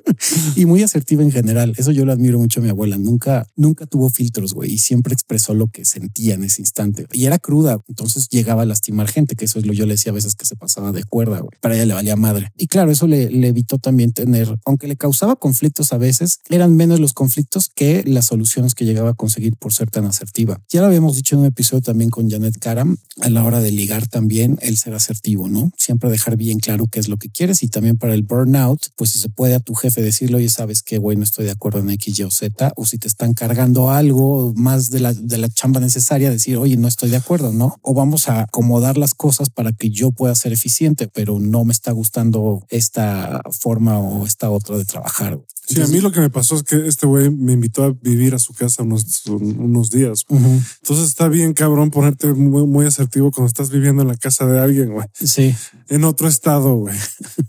y 0.56 0.66
muy 0.66 0.84
asertiva 0.84 1.24
en 1.24 1.32
general. 1.32 1.74
Eso 1.78 1.92
yo 1.92 2.06
lo 2.06 2.12
admiro 2.12 2.40
mucho 2.40 2.60
a 2.60 2.64
mi 2.64 2.70
abuela. 2.70 2.98
Nunca, 2.98 3.48
nunca 3.56 3.86
tuvo 3.86 4.10
filtros, 4.10 4.54
güey, 4.54 4.74
y 4.74 4.78
siempre 4.80 5.14
expresó 5.14 5.54
lo 5.54 5.68
que 5.68 5.86
sentía 5.86 6.36
en 6.36 6.44
ese 6.44 6.62
instante. 6.62 7.08
Y 7.12 7.26
era 7.26 7.40
cruda, 7.40 7.80
entonces 7.88 8.30
llegaba 8.30 8.64
a 8.64 8.66
lastimar 8.66 9.10
gente, 9.10 9.36
que 9.36 9.46
eso 9.46 9.60
es 9.60 9.66
lo 9.66 9.74
yo 9.74 9.86
le 9.86 9.94
decía 9.94 10.12
a 10.12 10.16
veces 10.16 10.36
que 10.36 10.46
se 10.46 10.56
pasaba 10.56 10.92
de 10.92 11.04
cuerda, 11.04 11.40
güey. 11.40 11.52
Para 11.62 11.76
ella 11.76 11.86
le 11.86 11.94
valía 11.94 12.16
madre. 12.16 12.52
Y 12.58 12.68
claro, 12.68 12.92
eso 12.92 13.08
le, 13.08 13.30
le 13.30 13.48
evitó 13.48 13.78
también 13.78 14.14
tener, 14.14 14.60
aunque 14.66 14.88
le 14.88 14.96
causaba 14.96 15.36
conflictos 15.36 15.94
a 15.94 15.98
veces, 15.98 16.40
eran 16.50 16.76
menos 16.76 17.00
los 17.00 17.14
conflictos 17.14 17.70
que 17.74 18.04
las 18.06 18.26
soluciones 18.26 18.76
que 18.76 18.86
llegaba 18.86 19.12
a 19.12 19.14
conseguir 19.14 19.56
por 19.56 19.74
ser 19.74 19.90
tan 19.90 20.06
asertiva. 20.06 20.62
Ya 20.70 20.82
lo 20.82 20.88
habíamos 20.88 21.16
dicho 21.16 21.36
en 21.36 21.42
un 21.42 21.48
episodio 21.48 21.82
también 21.82 22.10
con 22.10 22.30
Janet 22.30 22.58
Karam, 22.60 22.98
a 23.22 23.30
la 23.30 23.44
hora 23.44 23.60
de 23.60 23.72
ligar 23.72 24.08
también 24.08 24.58
el 24.62 24.78
ser 24.78 24.94
asertivo, 24.94 25.48
¿no? 25.48 25.72
Siempre 25.78 26.10
dejar 26.10 26.38
bien 26.38 26.60
claro 26.60 26.88
qué 26.88 27.00
es 27.00 27.08
lo 27.08 27.18
que 27.18 27.30
quieres 27.30 27.64
y 27.64 27.68
también 27.68 27.98
para 27.98 28.14
el 28.14 28.24
burnout, 28.24 28.88
pues 28.96 29.12
si 29.12 29.20
se 29.20 29.30
puede 29.30 29.56
a 29.56 29.60
tu 29.60 29.74
jefe 29.74 30.02
decirlo, 30.20 30.38
oye, 30.38 30.50
sabes 30.50 30.84
que, 30.84 30.98
güey, 30.98 31.16
no 31.16 31.24
estoy 31.24 31.46
de 31.46 31.52
acuerdo 31.52 31.80
en 31.80 31.90
X, 31.92 32.20
Y 32.20 32.24
o 32.24 32.32
Z, 32.32 32.74
o 32.76 32.86
si 32.86 32.98
te 32.98 33.08
están 33.08 33.34
cargando 33.34 33.90
algo 33.90 34.54
más 34.56 34.90
de 34.90 35.00
la, 35.00 35.14
de 35.14 35.38
la 35.38 35.50
chamba 35.50 35.80
necesaria, 35.80 36.30
decir, 36.30 36.58
oye, 36.58 36.76
no 36.76 36.88
estoy 36.88 37.10
de 37.10 37.18
acuerdo, 37.18 37.54
¿no? 37.54 37.78
O 37.82 37.94
vamos 37.94 38.28
a 38.28 38.42
acomodar 38.42 38.98
las 38.98 39.14
cosas 39.14 39.50
para 39.50 39.72
que 39.72 39.90
yo 39.90 40.12
pueda 40.12 40.36
ser 40.36 40.52
eficiente, 40.52 41.08
pero 41.08 41.40
no 41.40 41.64
me 41.64 41.72
está 41.72 41.92
gustando 41.92 42.66
esta 42.70 43.42
forma 43.52 44.00
o 44.00 44.26
esta 44.26 44.50
otra 44.50 44.78
de 44.78 44.86
trabajar. 44.86 45.40
Sí, 45.70 45.80
a 45.82 45.88
mí 45.88 46.02
lo 46.02 46.12
que 46.12 46.20
me 46.20 46.32
pasó 46.32 46.56
es 46.56 46.64
que 46.64 46.88
este 46.88 47.06
güey 47.06 47.30
me 47.30 47.54
invitó 47.54 47.84
a 47.84 47.92
vivir 47.92 48.34
a 48.34 48.40
su 48.40 48.54
casa 48.54 48.82
unos, 48.82 49.24
unos 49.28 49.92
días. 49.92 50.26
Entonces 50.28 51.08
está 51.08 51.28
bien, 51.28 51.54
cabrón, 51.54 51.92
ponerte 51.92 52.34
muy, 52.34 52.66
muy, 52.66 52.88
asertivo 52.88 53.30
cuando 53.30 53.48
estás 53.48 53.70
viviendo 53.70 54.02
en 54.02 54.08
la 54.08 54.18
casa 54.18 54.48
de 54.48 54.60
alguien, 54.60 54.92
güey. 54.92 55.06
Sí. 55.14 55.56
En 55.88 56.06
otro 56.06 56.28
estado, 56.28 56.74
güey. 56.76 56.98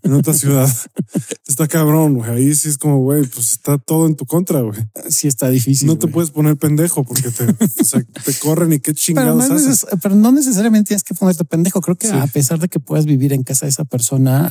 En 0.03 0.13
otra 0.13 0.35
ciudad. 0.35 0.71
Está 1.49 1.67
cabrón, 1.67 2.15
güey. 2.15 2.31
Ahí 2.31 2.55
sí 2.61 2.69
es 2.69 2.79
como, 2.79 2.99
güey, 2.99 3.25
pues 3.27 3.53
está 3.53 3.79
todo 3.79 4.07
en 4.07 4.17
tu 4.17 4.27
contra, 4.27 4.61
güey. 4.61 4.79
Sí 5.09 5.29
está 5.29 5.49
difícil. 5.49 5.87
No 5.87 5.99
te 5.99 6.07
puedes 6.07 6.31
poner 6.31 6.57
pendejo 6.57 7.05
porque 7.05 7.31
te, 7.31 7.45
o 7.81 7.85
sea, 7.85 8.03
te 8.03 8.35
corren 8.35 8.73
y 8.73 8.81
qué 8.81 8.95
chingados 8.95 9.45
pero 9.45 9.55
no, 9.55 9.61
haces. 9.61 9.87
pero 10.03 10.15
no 10.15 10.33
necesariamente 10.33 10.89
tienes 10.89 11.05
que 11.05 11.15
ponerte 11.15 11.45
pendejo. 11.45 11.81
Creo 11.81 11.97
que 11.97 12.09
a 12.09 12.27
pesar 12.27 12.59
de 12.59 12.69
que 12.69 12.81
puedas 12.81 13.07
vivir 13.07 13.33
en 13.33 13.43
casa 13.43 13.67
de 13.67 13.71
esa 13.71 13.85
persona, 13.85 14.51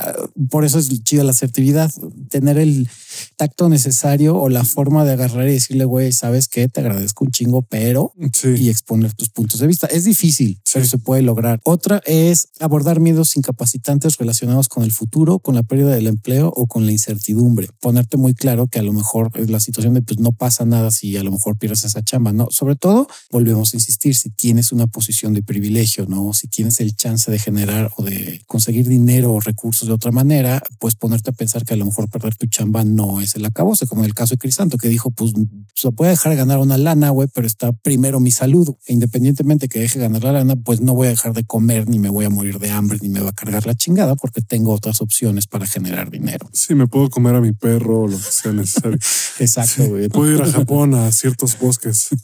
por 0.49 0.65
eso 0.65 0.79
es 0.79 0.89
chida 1.03 1.23
la 1.23 1.31
asertividad, 1.31 1.91
tener 2.29 2.57
el 2.57 2.89
tacto 3.35 3.69
necesario 3.69 4.37
o 4.37 4.49
la 4.49 4.63
forma 4.63 5.05
de 5.05 5.13
agarrar 5.13 5.47
y 5.47 5.53
decirle, 5.53 5.85
güey, 5.85 6.11
sabes 6.11 6.47
que 6.47 6.67
te 6.67 6.81
agradezco 6.81 7.25
un 7.25 7.31
chingo, 7.31 7.61
pero 7.63 8.13
y 8.43 8.69
exponer 8.69 9.13
tus 9.13 9.29
puntos 9.29 9.59
de 9.59 9.67
vista. 9.67 9.87
Es 9.87 10.05
difícil, 10.05 10.61
pero 10.73 10.85
se 10.85 10.97
puede 10.97 11.21
lograr. 11.21 11.59
Otra 11.63 12.01
es 12.05 12.49
abordar 12.59 12.99
miedos 12.99 13.35
incapacitantes 13.35 14.17
relacionados 14.17 14.69
con 14.69 14.83
el 14.83 14.91
futuro, 14.91 15.39
con 15.39 15.55
la 15.55 15.63
pérdida 15.63 15.91
del 15.91 16.07
empleo 16.07 16.51
o 16.55 16.67
con 16.67 16.85
la 16.85 16.91
incertidumbre. 16.91 17.69
Muy 18.17 18.33
claro 18.33 18.67
que 18.67 18.79
a 18.79 18.83
lo 18.83 18.93
mejor 18.93 19.31
es 19.35 19.49
la 19.49 19.59
situación 19.59 19.93
de 19.93 20.01
pues 20.01 20.19
no 20.19 20.31
pasa 20.31 20.65
nada 20.65 20.91
si 20.91 21.15
a 21.17 21.23
lo 21.23 21.31
mejor 21.31 21.57
pierdes 21.57 21.83
esa 21.85 22.01
chamba. 22.01 22.31
No, 22.31 22.47
sobre 22.49 22.75
todo 22.75 23.07
volvemos 23.31 23.73
a 23.73 23.77
insistir 23.77 24.15
si 24.15 24.29
tienes 24.29 24.71
una 24.71 24.87
posición 24.87 25.33
de 25.33 25.43
privilegio, 25.43 26.05
no 26.05 26.33
si 26.33 26.47
tienes 26.47 26.79
el 26.79 26.95
chance 26.95 27.31
de 27.31 27.39
generar 27.39 27.91
o 27.97 28.03
de 28.03 28.41
conseguir 28.47 28.87
dinero 28.87 29.33
o 29.33 29.39
recursos 29.39 29.87
de 29.87 29.93
otra 29.93 30.11
manera, 30.11 30.61
pues 30.79 30.95
ponerte 30.95 31.29
a 31.29 31.33
pensar 31.33 31.65
que 31.65 31.73
a 31.73 31.77
lo 31.77 31.85
mejor 31.85 32.09
perder 32.09 32.35
tu 32.35 32.47
chamba 32.47 32.83
no 32.83 33.21
es 33.21 33.35
el 33.35 33.45
acabose, 33.45 33.87
como 33.87 34.01
en 34.01 34.07
el 34.07 34.13
caso 34.13 34.35
de 34.35 34.39
Crisanto, 34.39 34.77
que 34.77 34.89
dijo, 34.89 35.11
pues 35.11 35.33
se 35.75 35.91
puede 35.91 36.11
dejar 36.11 36.35
ganar 36.35 36.59
una 36.59 36.77
lana, 36.77 37.09
güey, 37.09 37.27
pero 37.33 37.47
está 37.47 37.71
primero 37.71 38.19
mi 38.19 38.31
salud. 38.31 38.69
E 38.85 38.93
independientemente 38.93 39.67
que 39.67 39.79
deje 39.79 39.99
ganar 39.99 40.23
la 40.23 40.33
lana, 40.33 40.55
pues 40.55 40.81
no 40.81 40.93
voy 40.93 41.07
a 41.07 41.11
dejar 41.11 41.33
de 41.33 41.43
comer, 41.43 41.87
ni 41.87 41.99
me 41.99 42.09
voy 42.09 42.25
a 42.25 42.29
morir 42.29 42.59
de 42.59 42.71
hambre, 42.71 42.99
ni 43.01 43.09
me 43.09 43.21
va 43.21 43.29
a 43.29 43.33
cargar 43.33 43.65
la 43.65 43.75
chingada, 43.75 44.15
porque 44.15 44.41
tengo 44.41 44.73
otras 44.73 45.01
opciones 45.01 45.47
para 45.47 45.65
generar 45.67 46.09
dinero. 46.09 46.49
Sí, 46.53 46.75
me 46.75 46.87
puedo 46.87 47.09
comer 47.09 47.35
a 47.35 47.41
mi 47.41 47.53
perro 47.53 47.88
o 47.91 48.07
lo 48.07 48.17
que 48.17 48.23
sea 48.23 48.51
necesario. 48.51 48.97
Exacto, 49.39 49.87
güey. 49.87 50.09
Puedo 50.09 50.35
ir 50.35 50.41
a 50.41 50.51
Japón 50.51 50.93
a 50.93 51.11
ciertos 51.11 51.57
bosques. 51.59 52.09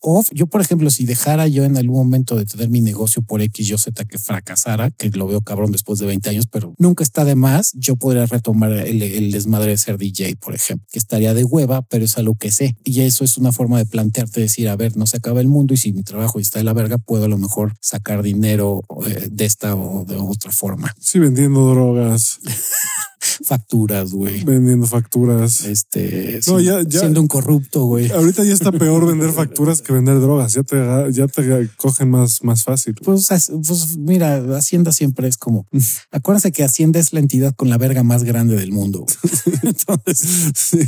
O 0.00 0.22
yo, 0.30 0.46
por 0.46 0.60
ejemplo, 0.60 0.90
si 0.90 1.04
dejara 1.04 1.48
yo 1.48 1.64
en 1.64 1.76
algún 1.76 1.96
momento 1.96 2.36
de 2.36 2.44
tener 2.44 2.68
mi 2.68 2.80
negocio 2.80 3.22
por 3.22 3.40
X, 3.40 3.66
yo 3.66 3.78
Z 3.78 4.04
que 4.04 4.18
fracasara, 4.18 4.90
que 4.90 5.10
lo 5.10 5.26
veo 5.26 5.40
cabrón 5.40 5.72
después 5.72 5.98
de 5.98 6.06
20 6.06 6.30
años, 6.30 6.46
pero 6.46 6.74
nunca 6.78 7.02
está 7.02 7.24
de 7.24 7.34
más, 7.34 7.72
yo 7.74 7.96
podría 7.96 8.26
retomar 8.26 8.72
el, 8.72 9.02
el 9.02 9.32
desmadre 9.32 9.70
de 9.70 9.78
ser 9.78 9.98
DJ, 9.98 10.36
por 10.36 10.54
ejemplo, 10.54 10.86
que 10.92 10.98
estaría 10.98 11.34
de 11.34 11.44
hueva, 11.44 11.82
pero 11.82 12.04
es 12.04 12.18
algo 12.18 12.36
que 12.36 12.52
sé. 12.52 12.76
Y 12.84 13.00
eso 13.00 13.24
es 13.24 13.36
una 13.36 13.52
forma 13.52 13.78
de 13.78 13.86
plantearte 13.86 14.40
decir, 14.40 14.68
a 14.68 14.76
ver, 14.76 14.96
no 14.96 15.06
se 15.06 15.16
acaba 15.16 15.40
el 15.40 15.48
mundo 15.48 15.74
y 15.74 15.78
si 15.78 15.92
mi 15.92 16.02
trabajo 16.02 16.38
está 16.38 16.58
de 16.58 16.64
la 16.64 16.72
verga, 16.72 16.98
puedo 16.98 17.24
a 17.24 17.28
lo 17.28 17.38
mejor 17.38 17.74
sacar 17.80 18.22
dinero 18.22 18.84
eh, 19.06 19.28
de 19.30 19.44
esta 19.44 19.74
o 19.74 20.04
de 20.04 20.16
otra 20.16 20.52
forma. 20.52 20.94
Sí, 21.00 21.18
vendiendo 21.18 21.68
drogas. 21.70 22.38
facturas, 23.44 24.12
güey. 24.12 24.44
Vendiendo 24.44 24.86
facturas. 24.86 25.64
Este, 25.64 26.40
no, 26.46 26.60
ya, 26.60 26.82
ya, 26.82 27.00
siendo 27.00 27.20
un 27.20 27.28
corrupto, 27.28 27.84
güey. 27.84 28.10
Ahorita 28.10 28.44
ya 28.44 28.54
está 28.54 28.72
peor 28.72 29.06
vender 29.08 29.32
facturas 29.32 29.82
que 29.82 29.92
vender 29.92 30.20
drogas. 30.20 30.54
Ya 30.54 30.62
te, 30.62 30.76
ya 31.12 31.26
te 31.26 31.68
cogen 31.76 32.10
más, 32.10 32.42
más 32.42 32.64
fácil. 32.64 32.94
Pues, 33.04 33.28
pues 33.28 33.96
mira, 33.98 34.42
Hacienda 34.56 34.92
siempre 34.92 35.28
es 35.28 35.36
como, 35.36 35.66
acuérdense 36.10 36.52
que 36.52 36.64
Hacienda 36.64 37.00
es 37.00 37.12
la 37.12 37.20
entidad 37.20 37.54
con 37.54 37.68
la 37.68 37.78
verga 37.78 38.02
más 38.02 38.24
grande 38.24 38.56
del 38.56 38.72
mundo. 38.72 39.06
Entonces, 39.62 40.52
sí. 40.54 40.80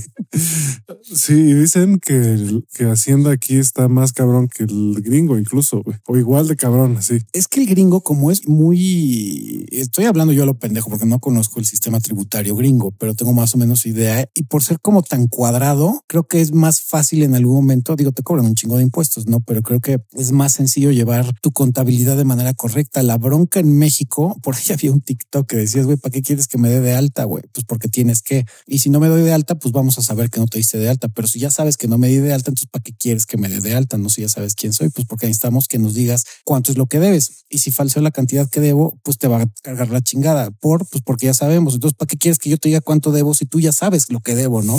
sí, 1.03 1.55
dicen 1.55 1.99
que, 1.99 2.63
que 2.75 2.85
Hacienda 2.85 3.33
aquí 3.33 3.57
está 3.57 3.89
más 3.89 4.13
cabrón 4.13 4.49
que 4.49 4.65
el 4.65 5.01
gringo, 5.03 5.39
incluso, 5.39 5.83
güey. 5.83 5.97
O 6.07 6.17
igual 6.17 6.49
de 6.49 6.57
cabrón, 6.57 6.97
así. 6.97 7.19
Es 7.33 7.49
que 7.49 7.61
el 7.61 7.67
gringo, 7.67 8.03
como 8.03 8.31
es 8.31 8.49
muy, 8.49 9.67
estoy 9.71 10.07
hablando 10.07 10.33
yo 10.33 10.43
a 10.43 10.47
lo 10.47 10.59
pendejo 10.59 10.91
porque 10.91 11.07
no 11.07 11.19
conozco 11.19 11.61
el 11.61 11.67
sistema 11.67 12.01
tributario 12.01 12.38
gringo, 12.45 12.93
pero 12.93 13.15
tengo 13.15 13.33
más 13.33 13.55
o 13.55 13.59
menos 13.59 13.87
idea. 13.87 14.29
Y 14.35 14.43
por 14.45 14.63
ser 14.63 14.81
como 14.81 15.03
tan 15.03 15.29
cuadrado, 15.29 16.05
creo 16.07 16.27
que 16.27 16.41
es 16.41 16.53
más 16.53 16.83
fácil 16.83 17.23
en 17.23 17.35
algún 17.35 17.57
momento. 17.57 17.97
Digo, 17.97 18.13
te 18.13 18.23
cobran 18.23 18.47
un 18.47 18.55
chingo 18.55 18.77
de 18.77 18.83
impuestos, 18.83 19.27
no? 19.27 19.41
Pero 19.41 19.63
creo 19.63 19.81
que 19.81 20.01
es 20.13 20.33
más 20.33 20.53
sencillo 20.53 20.91
llevar 20.91 21.33
tu 21.41 21.53
contabilidad 21.53 22.17
de 22.17 22.25
manera 22.25 22.53
correcta. 22.53 23.03
La 23.03 23.17
bronca 23.17 23.61
en 23.61 23.79
México, 23.79 24.37
por 24.43 24.57
ahí 24.57 24.73
había 24.73 24.93
un 24.93 25.01
TikTok 25.01 25.49
que 25.49 25.57
decías, 25.57 25.87
güey, 25.87 25.97
¿para 25.97 26.13
qué 26.13 26.23
quieres 26.23 26.49
que 26.49 26.59
me 26.59 26.69
dé 26.69 26.81
de 26.81 26.93
alta, 26.93 27.25
güey? 27.25 27.45
Pues 27.53 27.65
porque 27.67 27.89
tienes 27.89 28.21
que. 28.21 28.45
Y 28.67 28.81
si 28.81 28.91
no 28.91 29.01
me 29.01 29.09
doy 29.09 29.23
de 29.23 29.33
alta, 29.33 29.55
pues 29.55 29.73
vamos 29.73 29.99
a 29.99 30.03
saber 30.03 30.19
saber 30.19 30.31
que 30.31 30.41
no 30.41 30.47
te 30.47 30.59
diste 30.59 30.79
de 30.79 30.89
alta, 30.89 31.09
pero 31.09 31.29
si 31.29 31.39
ya 31.39 31.51
sabes 31.51 31.77
que 31.77 31.87
no 31.87 31.97
me 31.97 32.09
di 32.09 32.17
de 32.17 32.33
alta, 32.33 32.51
entonces 32.51 32.69
¿para 32.71 32.83
qué 32.83 32.93
quieres 32.93 33.25
que 33.25 33.37
me 33.37 33.49
dé 33.49 33.61
de 33.61 33.75
alta? 33.75 33.99
No, 33.99 34.11
si 34.11 34.23
ya 34.23 34.29
sabes 34.29 34.57
quién 34.57 34.73
soy, 34.73 34.89
pues 34.89 35.07
porque 35.07 35.27
necesitamos 35.27 35.69
que 35.69 35.79
nos 35.79 35.95
digas 35.95 36.25
cuánto 36.45 36.73
es 36.73 36.77
lo 36.77 36.87
que 36.87 36.99
debes. 36.99 37.45
Y 37.49 37.59
si 37.59 37.71
falseo 37.71 38.03
la 38.03 38.11
cantidad 38.11 38.51
que 38.51 38.61
debo, 38.61 38.99
pues 39.05 39.17
te 39.17 39.29
va 39.29 39.43
a 39.43 39.47
cargar 39.63 39.91
la 39.91 40.01
chingada 40.01 40.51
por, 40.51 40.89
pues 40.89 41.05
porque 41.05 41.27
ya 41.27 41.35
sabemos. 41.35 41.75
Entonces, 41.75 41.97
¿para 41.97 42.09
qué 42.09 42.17
quieres 42.19 42.28
que 42.37 42.51
yo 42.51 42.59
te 42.59 42.69
diga 42.69 42.83
cuánto 42.83 43.13
debo 43.13 43.33
si 43.33 43.47
tú 43.47 43.61
ya 43.61 43.73
sabes 43.73 44.11
lo 44.11 44.21
que 44.21 44.35
debo, 44.35 44.63
no? 44.63 44.79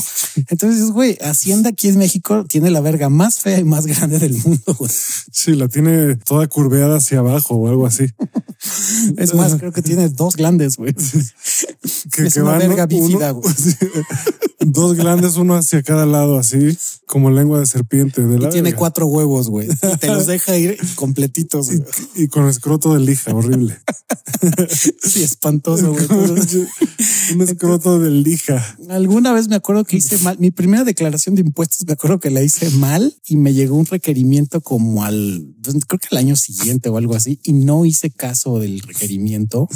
Entonces, 0.49 0.91
güey, 0.91 1.17
Hacienda 1.21 1.71
aquí 1.71 1.87
en 1.87 1.97
México 1.97 2.45
tiene 2.47 2.69
la 2.69 2.81
verga 2.81 3.09
más 3.09 3.39
fea 3.39 3.57
y 3.57 3.63
más 3.63 3.87
grande 3.87 4.19
del 4.19 4.37
mundo. 4.37 4.75
Güey. 4.77 4.91
Sí, 5.31 5.55
la 5.55 5.67
tiene 5.67 6.17
toda 6.17 6.47
curveada 6.47 6.97
hacia 6.97 7.19
abajo 7.19 7.55
o 7.55 7.67
algo 7.67 7.87
así. 7.87 8.05
es 9.17 9.33
más, 9.33 9.55
creo 9.55 9.71
que 9.71 9.81
tiene 9.81 10.09
dos 10.09 10.35
glandes, 10.35 10.77
güey. 10.77 10.93
Que, 12.11 12.27
es 12.27 12.35
una 12.35 12.57
verga 12.57 12.85
bífida, 12.85 13.31
güey. 13.31 13.53
Dos 14.61 14.95
glandes, 14.95 15.37
uno 15.37 15.55
hacia 15.55 15.81
cada 15.83 16.05
lado, 16.05 16.37
así 16.37 16.77
como 17.05 17.31
lengua 17.31 17.59
de 17.59 17.65
serpiente. 17.65 18.21
De 18.21 18.37
la 18.37 18.49
y 18.49 18.51
tiene 18.51 18.73
cuatro 18.73 19.07
huevos, 19.07 19.49
güey. 19.49 19.69
Te 19.99 20.07
los 20.07 20.27
deja 20.27 20.57
ir 20.57 20.77
completitos. 20.95 21.69
Y, 22.15 22.27
con 22.27 22.47
escroto 22.47 22.93
de 22.93 22.99
lija, 22.99 23.33
horrible. 23.33 23.79
sí, 25.01 25.23
espantoso, 25.23 25.93
güey. 25.93 26.05
Un 27.39 27.45
escroto 27.45 27.99
de 27.99 28.11
lija. 28.11 28.77
Alguna 28.89 29.31
vez 29.31 29.47
me 29.47 29.55
acuerdo 29.55 29.85
que 29.85 29.95
hice 29.95 30.17
mal. 30.17 30.37
Mi 30.39 30.51
primera 30.51 30.83
declaración 30.83 31.35
de 31.35 31.41
impuestos, 31.41 31.87
me 31.87 31.93
acuerdo 31.93 32.19
que 32.19 32.31
la 32.31 32.41
hice 32.41 32.69
mal 32.71 33.15
y 33.25 33.37
me 33.37 33.53
llegó 33.53 33.77
un 33.77 33.85
requerimiento 33.85 34.59
como 34.59 35.05
al, 35.05 35.47
creo 35.87 35.99
que 35.99 36.09
el 36.11 36.17
año 36.17 36.35
siguiente 36.35 36.89
o 36.89 36.97
algo 36.97 37.15
así, 37.15 37.39
y 37.43 37.53
no 37.53 37.85
hice 37.85 38.11
caso 38.11 38.59
del 38.59 38.81
requerimiento. 38.81 39.69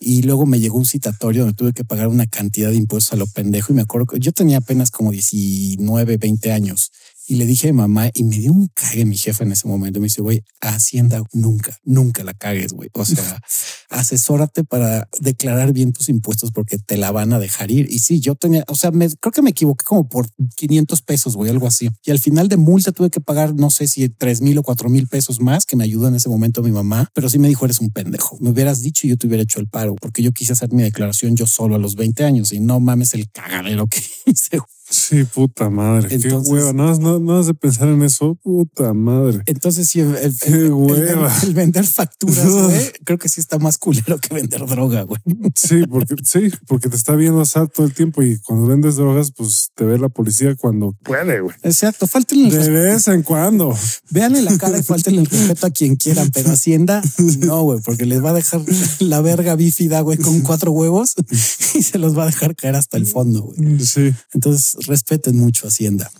Y 0.00 0.22
luego 0.22 0.44
me 0.44 0.58
llegó 0.58 0.76
un 0.76 0.84
citatorio 0.84 1.42
donde 1.42 1.56
tuve 1.56 1.72
que 1.72 1.84
pagar 1.84 2.08
una 2.08 2.26
cantidad 2.26 2.70
de 2.70 2.76
impuestos 2.76 3.12
a 3.12 3.16
lo 3.16 3.28
pendejo. 3.28 3.72
Y 3.72 3.76
me 3.76 3.82
acuerdo 3.82 4.06
que 4.06 4.18
yo 4.18 4.32
tenía 4.32 4.58
apenas 4.58 4.90
como 4.90 5.12
19, 5.12 6.16
20 6.16 6.50
años 6.50 6.90
y 7.26 7.36
le 7.36 7.46
dije 7.46 7.68
a 7.68 7.72
mamá 7.72 8.10
y 8.12 8.24
me 8.24 8.38
dio 8.38 8.52
un 8.52 8.68
cague 8.74 9.04
mi 9.04 9.16
jefe 9.16 9.44
en 9.44 9.52
ese 9.52 9.68
momento. 9.68 10.00
Me 10.00 10.06
dice, 10.06 10.22
güey, 10.22 10.42
Hacienda 10.60 11.22
nunca, 11.32 11.76
nunca 11.84 12.24
la 12.24 12.34
cagues, 12.34 12.72
güey. 12.72 12.90
O 12.94 13.04
sea, 13.04 13.40
asesórate 13.90 14.64
para 14.64 15.08
declarar 15.20 15.72
bien 15.72 15.92
tus 15.92 16.08
impuestos 16.08 16.50
porque 16.50 16.78
te 16.78 16.96
la 16.96 17.10
van 17.10 17.32
a 17.32 17.38
dejar 17.38 17.70
ir. 17.70 17.90
Y 17.90 18.00
sí, 18.00 18.20
yo 18.20 18.34
tenía, 18.34 18.64
o 18.68 18.74
sea, 18.74 18.90
me, 18.90 19.08
creo 19.08 19.32
que 19.32 19.42
me 19.42 19.50
equivoqué 19.50 19.84
como 19.84 20.08
por 20.08 20.28
500 20.56 21.02
pesos, 21.02 21.36
güey, 21.36 21.50
algo 21.50 21.66
así. 21.66 21.90
Y 22.04 22.10
al 22.10 22.18
final 22.18 22.48
de 22.48 22.56
multa 22.56 22.92
tuve 22.92 23.10
que 23.10 23.20
pagar, 23.20 23.54
no 23.54 23.70
sé 23.70 23.88
si 23.88 24.08
tres 24.08 24.40
mil 24.40 24.58
o 24.58 24.62
cuatro 24.62 24.88
mil 24.88 25.06
pesos 25.06 25.40
más 25.40 25.64
que 25.64 25.76
me 25.76 25.84
ayudó 25.84 26.08
en 26.08 26.16
ese 26.16 26.28
momento 26.28 26.62
mi 26.62 26.72
mamá, 26.72 27.10
pero 27.14 27.28
sí 27.28 27.38
me 27.38 27.48
dijo, 27.48 27.64
eres 27.64 27.80
un 27.80 27.90
pendejo. 27.90 28.36
Me 28.40 28.50
hubieras 28.50 28.82
dicho 28.82 29.06
y 29.06 29.10
yo 29.10 29.16
te 29.16 29.26
hubiera 29.26 29.42
hecho 29.42 29.60
el 29.60 29.68
paro 29.68 29.94
porque 29.94 30.22
yo 30.22 30.32
quise 30.32 30.52
hacer 30.52 30.72
mi 30.72 30.82
declaración 30.82 31.36
yo 31.36 31.46
solo 31.46 31.76
a 31.76 31.78
los 31.78 31.94
20 31.94 32.24
años 32.24 32.52
y 32.52 32.60
no 32.60 32.80
mames 32.80 33.14
el 33.14 33.30
cagadero 33.30 33.86
que 33.86 34.02
hice. 34.26 34.58
Sí, 34.88 35.24
puta 35.24 35.70
madre. 35.70 36.08
Entonces, 36.10 36.48
qué 36.48 36.50
hueva. 36.50 36.72
No, 36.72 36.94
no, 36.98 37.18
no 37.18 37.38
has 37.38 37.46
de 37.46 37.54
pensar 37.54 37.88
en 37.88 38.02
eso. 38.02 38.34
Puta 38.42 38.92
madre. 38.92 39.40
Entonces, 39.46 39.88
sí, 39.88 40.00
el, 40.00 40.14
el, 40.14 41.54
vender 41.54 41.86
facturas, 41.86 42.46
güey, 42.50 42.92
creo 43.04 43.18
que 43.18 43.28
sí 43.28 43.40
está 43.40 43.58
más 43.58 43.78
culero 43.78 44.18
que 44.18 44.34
vender 44.34 44.66
droga, 44.66 45.02
güey. 45.02 45.20
Sí, 45.54 45.84
porque 45.88 46.16
sí, 46.24 46.50
porque 46.66 46.88
te 46.88 46.96
está 46.96 47.14
viendo 47.14 47.40
asar 47.40 47.68
todo 47.68 47.86
el 47.86 47.94
tiempo 47.94 48.22
y 48.22 48.38
cuando 48.38 48.66
vendes 48.66 48.96
drogas, 48.96 49.32
pues 49.32 49.70
te 49.74 49.84
ve 49.84 49.98
la 49.98 50.08
policía 50.08 50.54
cuando 50.56 50.92
puede, 51.02 51.40
güey. 51.40 51.56
Exacto. 51.62 52.06
Falten 52.06 52.48
De 52.48 52.70
vez 52.70 53.08
en 53.08 53.22
cuando. 53.22 53.74
Veanle 54.10 54.42
la 54.42 54.56
cara 54.58 54.78
y 54.78 54.82
falten 54.82 55.14
el 55.14 55.26
respeto 55.26 55.66
a 55.66 55.70
quien 55.70 55.96
quieran, 55.96 56.30
pero 56.30 56.50
Hacienda 56.50 57.02
no, 57.18 57.62
güey, 57.62 57.80
porque 57.80 58.06
les 58.06 58.22
va 58.22 58.30
a 58.30 58.34
dejar 58.34 58.60
la 59.00 59.20
verga 59.20 59.54
bífida, 59.56 60.00
güey, 60.00 60.18
con 60.18 60.40
cuatro 60.40 60.72
huevos 60.72 61.14
y 61.74 61.82
se 61.82 61.98
los 61.98 62.16
va 62.16 62.24
a 62.24 62.26
dejar 62.26 62.54
caer 62.56 62.76
hasta 62.76 62.96
el 62.96 63.06
fondo, 63.06 63.42
güey. 63.42 63.80
Sí. 63.80 64.12
Entonces, 64.32 64.76
respeten 64.86 65.36
mucho 65.36 65.66
Hacienda. 65.66 66.10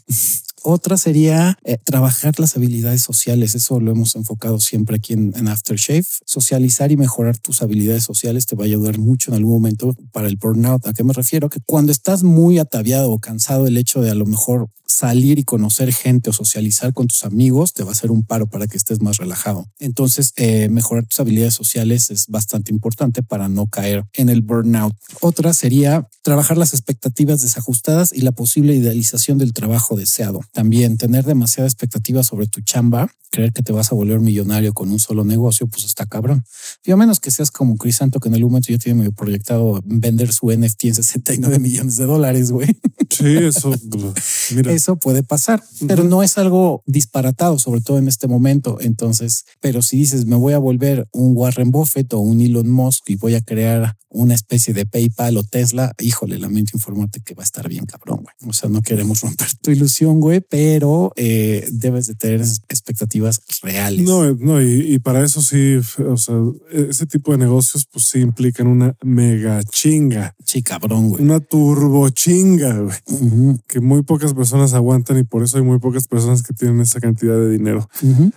Otra 0.65 0.97
sería 0.97 1.59
eh, 1.65 1.77
trabajar 1.85 2.39
las 2.39 2.57
habilidades 2.57 3.03
sociales. 3.03 3.57
Eso 3.57 3.81
lo 3.81 3.91
hemos 3.91 4.15
enfocado 4.15 4.61
siempre 4.61 4.97
aquí 4.97 5.13
en, 5.13 5.33
en, 5.37 5.49
Aftershave. 5.49 6.05
Socializar 6.25 6.93
y 6.93 6.97
mejorar 6.97 7.37
tus 7.39 7.63
habilidades 7.63 8.05
sociales 8.05 8.47
te 8.47 8.55
va 8.55 8.65
a 8.65 8.67
ayudar 8.67 8.99
mucho 8.99 9.31
en 9.31 9.39
algún 9.39 9.55
momento 9.55 9.97
para 10.13 10.29
el 10.29 10.37
burnout. 10.37 10.87
¿A 10.87 10.93
qué 10.93 11.03
me 11.03 11.13
refiero? 11.13 11.49
Que 11.49 11.59
cuando 11.67 11.91
estás 11.91 12.23
muy 12.23 12.59
ataviado 12.59 13.11
o 13.11 13.19
cansado, 13.19 13.67
el 13.67 13.77
hecho 13.77 14.03
de 14.03 14.11
a 14.11 14.15
lo 14.15 14.25
mejor 14.25 14.69
salir 14.93 15.39
y 15.39 15.45
conocer 15.45 15.93
gente 15.93 16.31
o 16.31 16.33
socializar 16.33 16.93
con 16.93 17.09
tus 17.09 17.25
amigos 17.25 17.73
te 17.73 17.83
va 17.83 17.91
a 17.91 17.93
hacer 17.93 18.11
un 18.11 18.25
paro 18.25 18.49
para 18.49 18.67
que 18.67 18.77
estés 18.77 19.01
más 19.01 19.17
relajado. 19.17 19.67
Entonces, 19.79 20.33
eh, 20.37 20.69
mejorar 20.69 21.07
tus 21.07 21.21
habilidades 21.21 21.55
sociales 21.55 22.11
es 22.11 22.27
bastante 22.29 22.73
importante 22.73 23.23
para 23.23 23.49
no 23.49 23.67
caer 23.67 24.05
en 24.13 24.29
el 24.29 24.43
burnout. 24.43 24.95
Otra 25.21 25.55
sería 25.55 26.09
trabajar 26.23 26.57
las 26.57 26.73
expectativas 26.73 27.43
desajustadas 27.43 28.13
y 28.13 28.21
la 28.21 28.33
posible 28.33 28.75
idealización 28.75 29.39
del 29.39 29.53
trabajo 29.53 29.97
deseado. 29.97 30.41
También 30.53 30.97
tener 30.97 31.25
demasiada 31.25 31.69
expectativa 31.69 32.23
sobre 32.23 32.47
tu 32.47 32.61
chamba 32.61 33.11
creer 33.33 33.53
que 33.53 33.63
te 33.63 33.73
vas 33.73 33.91
a 33.91 33.95
volver 33.95 34.21
millonario 34.21 34.73
con 34.75 34.93
un 34.93 35.01
solo 35.01 35.25
negocio, 35.25 35.67
pues 35.67 35.85
está 35.85 36.07
cabrón. 36.07 36.45
Y 36.85 36.93
a 36.93 36.97
menos 36.97 37.19
que 37.19 37.31
seas 37.31 37.51
como 37.51 37.77
Crisanto, 37.77 38.21
que 38.21 38.29
en 38.29 38.35
el 38.35 38.43
momento 38.43 38.69
ya 38.71 38.79
tiene 38.79 38.99
medio 38.99 39.13
proyectado 39.13 39.81
vender 39.85 40.33
su 40.33 40.53
NFT 40.53 40.85
en 40.85 40.95
69 40.97 41.59
millones 41.59 41.97
de 41.97 42.05
dólares, 42.05 42.53
güey. 42.53 42.69
Sí, 43.11 43.37
eso, 43.39 43.75
mira. 44.55 44.73
Eso 44.83 44.97
puede 44.97 45.23
pasar, 45.23 45.63
pero 45.87 46.03
no 46.03 46.25
es 46.25 46.39
algo 46.39 46.83
disparatado, 46.87 47.57
sobre 47.61 47.83
todo 47.83 47.99
en 47.99 48.09
este 48.09 48.27
momento. 48.27 48.79
Entonces, 48.81 49.45
pero 49.61 49.81
si 49.81 49.97
dices, 49.99 50.27
me 50.27 50.35
voy 50.35 50.55
a 50.55 50.59
volver 50.59 51.07
un 51.13 51.37
Warren 51.37 51.71
Buffett 51.71 52.13
o 52.15 52.19
un 52.19 52.41
Elon 52.41 52.69
Musk 52.69 53.11
y 53.11 53.15
voy 53.15 53.37
a 53.37 53.43
crear 53.43 53.97
una 54.13 54.35
especie 54.35 54.75
de 54.75 54.87
PayPal 54.87 55.37
o 55.37 55.43
Tesla, 55.43 55.93
híjole, 55.99 56.39
lamento 56.39 56.73
informarte 56.75 57.21
que 57.21 57.35
va 57.35 57.43
a 57.43 57.45
estar 57.45 57.69
bien 57.69 57.87
cabrón, 57.87 58.23
güey. 58.23 58.51
O 58.51 58.53
sea, 58.53 58.69
no 58.69 58.83
queremos 58.83 59.21
romper 59.21 59.49
tu 59.61 59.71
ilusión, 59.71 60.21
güey, 60.21 60.41
pero 60.41 61.13
eh, 61.17 61.69
debes 61.73 62.07
de 62.07 62.15
tener 62.15 62.41
expectativas 62.41 63.41
reales. 63.63 64.05
No, 64.05 64.33
no, 64.35 64.63
y, 64.63 64.99
para 64.99 65.25
eso 65.25 65.41
sí, 65.43 65.77
o 65.99 66.17
sea, 66.17 66.37
ese 66.71 67.07
tipo 67.07 67.33
de 67.33 67.39
negocios, 67.39 67.87
pues 67.91 68.07
sí 68.07 68.21
implican 68.21 68.67
una 68.67 68.95
mega 69.03 69.63
chinga. 69.65 70.35
Sí, 70.45 70.63
cabrón, 70.63 71.11
güey. 71.11 71.23
Una 71.23 71.41
turbo 71.41 72.09
chinga, 72.11 72.79
güey. 72.79 73.59
Que 73.67 73.81
muy 73.81 74.03
pocas 74.03 74.35
personas 74.35 74.62
aguantan 74.75 75.19
y 75.19 75.25
por 75.25 75.43
eso 75.43 75.59
hay 75.59 75.65
muy 75.65 75.79
pocas 75.79 76.07
personas 76.07 76.43
que 76.43 76.55
tienen 76.55 76.81
esa 76.81 77.01
cantidad 77.01 77.35
de 77.35 77.51
dinero. 77.51 77.89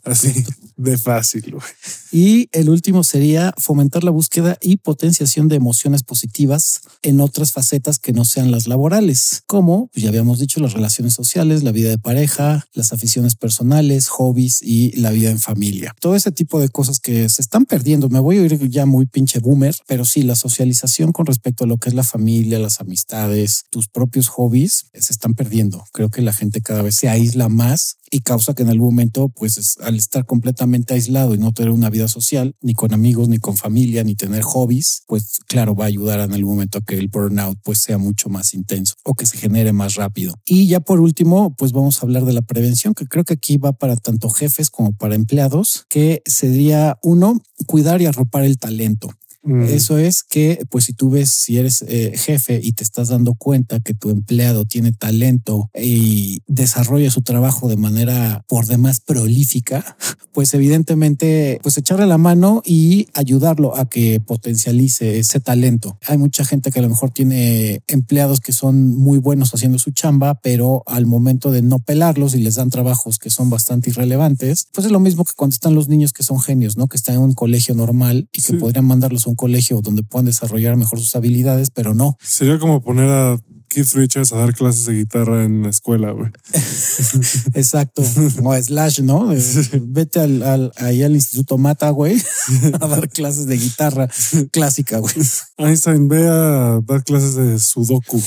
Así 0.03 0.43
de 0.77 0.97
fácil, 0.97 1.51
güey. 1.51 1.63
Y 2.11 2.49
el 2.51 2.69
último 2.69 3.03
sería 3.03 3.53
fomentar 3.57 4.03
la 4.03 4.11
búsqueda 4.11 4.57
y 4.61 4.77
potenciación 4.77 5.47
de 5.47 5.55
emociones 5.55 6.03
positivas 6.03 6.81
en 7.01 7.21
otras 7.21 7.51
facetas 7.51 7.99
que 7.99 8.13
no 8.13 8.25
sean 8.25 8.51
las 8.51 8.67
laborales, 8.67 9.43
como 9.47 9.87
pues, 9.87 10.03
ya 10.03 10.09
habíamos 10.09 10.39
dicho, 10.39 10.59
las 10.59 10.73
relaciones 10.73 11.13
sociales, 11.13 11.63
la 11.63 11.71
vida 11.71 11.89
de 11.89 11.97
pareja, 11.97 12.65
las 12.73 12.93
aficiones 12.93 13.35
personales, 13.35 14.07
hobbies 14.07 14.61
y 14.61 14.91
la 14.99 15.11
vida 15.11 15.29
en 15.29 15.39
familia. 15.39 15.95
Todo 15.99 16.15
ese 16.15 16.31
tipo 16.31 16.59
de 16.59 16.69
cosas 16.69 16.99
que 16.99 17.29
se 17.29 17.41
están 17.41 17.65
perdiendo. 17.65 18.09
Me 18.09 18.19
voy 18.19 18.37
a 18.37 18.41
ir 18.41 18.69
ya 18.69 18.85
muy 18.85 19.05
pinche 19.05 19.39
boomer, 19.39 19.75
pero 19.87 20.05
sí, 20.05 20.23
la 20.23 20.35
socialización 20.35 21.11
con 21.11 21.25
respecto 21.25 21.63
a 21.63 21.67
lo 21.67 21.77
que 21.77 21.89
es 21.89 21.95
la 21.95 22.03
familia, 22.03 22.59
las 22.59 22.79
amistades, 22.79 23.65
tus 23.69 23.87
propios 23.87 24.27
hobbies, 24.29 24.85
se 24.93 25.13
están 25.13 25.33
perdiendo. 25.33 25.83
Creo 25.91 26.09
que 26.09 26.14
la 26.21 26.33
gente 26.33 26.61
cada 26.61 26.81
vez 26.81 26.95
se 26.95 27.09
aísla 27.09 27.49
más 27.49 27.97
y 28.11 28.21
causa 28.21 28.53
que 28.53 28.63
en 28.63 28.69
algún 28.69 28.87
momento, 28.95 29.29
pues 29.29 29.77
al 29.81 29.95
estar 29.95 30.25
completamente 30.25 30.93
aislado 30.93 31.35
y 31.35 31.37
no 31.37 31.51
tener 31.51 31.71
una 31.71 31.89
vida 31.89 32.07
social, 32.07 32.55
ni 32.61 32.73
con 32.73 32.93
amigos, 32.93 33.27
ni 33.27 33.39
con 33.39 33.57
familia, 33.57 34.03
ni 34.03 34.15
tener 34.15 34.43
hobbies, 34.43 35.03
pues 35.07 35.39
claro, 35.47 35.75
va 35.75 35.85
a 35.85 35.87
ayudar 35.87 36.19
en 36.19 36.33
algún 36.33 36.55
momento 36.55 36.77
a 36.77 36.81
que 36.81 36.97
el 36.97 37.09
burnout 37.09 37.59
pues 37.63 37.79
sea 37.79 37.97
mucho 37.97 38.29
más 38.29 38.53
intenso 38.53 38.95
o 39.03 39.15
que 39.15 39.25
se 39.25 39.37
genere 39.37 39.73
más 39.73 39.95
rápido. 39.95 40.35
Y 40.45 40.67
ya 40.67 40.79
por 40.79 41.01
último, 41.01 41.55
pues 41.55 41.71
vamos 41.71 41.97
a 41.97 42.05
hablar 42.05 42.25
de 42.25 42.33
la 42.33 42.41
prevención, 42.41 42.93
que 42.93 43.05
creo 43.05 43.23
que 43.23 43.33
aquí 43.33 43.57
va 43.57 43.73
para 43.73 43.95
tanto 43.95 44.29
jefes 44.29 44.69
como 44.69 44.93
para 44.93 45.15
empleados, 45.15 45.85
que 45.89 46.21
sería 46.25 46.97
uno, 47.03 47.41
cuidar 47.65 48.01
y 48.01 48.05
arropar 48.05 48.43
el 48.43 48.57
talento. 48.57 49.09
Mm. 49.45 49.63
Eso 49.65 49.97
es 49.97 50.23
que, 50.23 50.65
pues 50.69 50.85
si 50.85 50.93
tú 50.93 51.11
ves, 51.11 51.31
si 51.31 51.57
eres 51.57 51.83
eh, 51.87 52.13
jefe 52.15 52.59
y 52.61 52.73
te 52.73 52.83
estás 52.83 53.09
dando 53.09 53.35
cuenta 53.35 53.79
que 53.79 53.93
tu 53.93 54.09
empleado 54.09 54.65
tiene 54.65 54.91
talento 54.91 55.69
y 55.79 56.41
desarrolla 56.47 57.11
su 57.11 57.21
trabajo 57.21 57.67
de 57.67 57.77
manera 57.77 58.43
por 58.47 58.65
demás 58.65 58.99
prolífica, 58.99 59.97
pues 60.33 60.53
evidentemente, 60.53 61.59
pues 61.61 61.77
echarle 61.77 62.07
la 62.07 62.17
mano 62.17 62.61
y 62.65 63.07
ayudarlo 63.13 63.77
a 63.77 63.87
que 63.87 64.19
potencialice 64.19 65.19
ese 65.19 65.39
talento. 65.39 65.97
Hay 66.07 66.17
mucha 66.17 66.43
gente 66.43 66.71
que 66.71 66.79
a 66.79 66.81
lo 66.81 66.89
mejor 66.89 67.11
tiene 67.11 67.81
empleados 67.87 68.41
que 68.41 68.51
son 68.51 68.95
muy 68.95 69.19
buenos 69.19 69.53
haciendo 69.53 69.79
su 69.79 69.91
chamba, 69.91 70.35
pero 70.41 70.83
al 70.87 71.05
momento 71.05 71.51
de 71.51 71.61
no 71.61 71.79
pelarlos 71.79 72.35
y 72.35 72.39
les 72.39 72.55
dan 72.55 72.69
trabajos 72.69 73.19
que 73.19 73.29
son 73.29 73.49
bastante 73.49 73.91
irrelevantes, 73.91 74.67
pues 74.73 74.85
es 74.85 74.91
lo 74.91 74.99
mismo 74.99 75.23
que 75.23 75.33
cuando 75.35 75.53
están 75.53 75.75
los 75.75 75.87
niños 75.87 76.13
que 76.13 76.23
son 76.23 76.39
genios, 76.39 76.77
¿no? 76.77 76.87
Que 76.87 76.97
están 76.97 77.15
en 77.15 77.21
un 77.21 77.33
colegio 77.33 77.75
normal 77.75 78.27
y 78.33 78.41
que 78.41 78.53
podrían 78.53 78.85
mandarlos 78.85 79.27
a 79.27 79.29
un 79.29 79.34
colegio 79.35 79.81
donde 79.81 80.03
puedan 80.03 80.25
desarrollar 80.25 80.75
mejor 80.77 80.99
sus 80.99 81.15
habilidades, 81.15 81.69
pero 81.69 81.93
no. 81.93 82.17
Sería 82.21 82.59
como 82.59 82.81
poner 82.81 83.09
a 83.09 83.37
Keith 83.75 83.93
Richards 83.93 84.31
a 84.31 84.37
dar 84.37 84.53
clases 84.53 84.85
de 84.85 84.93
guitarra 84.93 85.43
en 85.43 85.63
la 85.63 85.69
escuela, 85.69 86.11
güey. 86.11 86.31
Exacto. 87.55 88.03
O 88.41 88.55
Slash, 88.55 89.01
¿no? 89.01 89.33
Vete 89.81 90.21
al, 90.21 90.71
ahí 90.77 91.03
al 91.03 91.13
Instituto 91.13 91.57
Mata, 91.57 91.89
güey, 91.89 92.15
a 92.79 92.87
dar 92.87 93.09
clases 93.09 93.47
de 93.47 93.57
guitarra 93.57 94.07
clásica, 94.51 94.99
güey. 94.99 95.13
Einstein, 95.57 96.07
ve 96.07 96.25
a 96.25 96.79
dar 96.85 97.03
clases 97.03 97.35
de 97.35 97.59
Sudoku. 97.59 98.21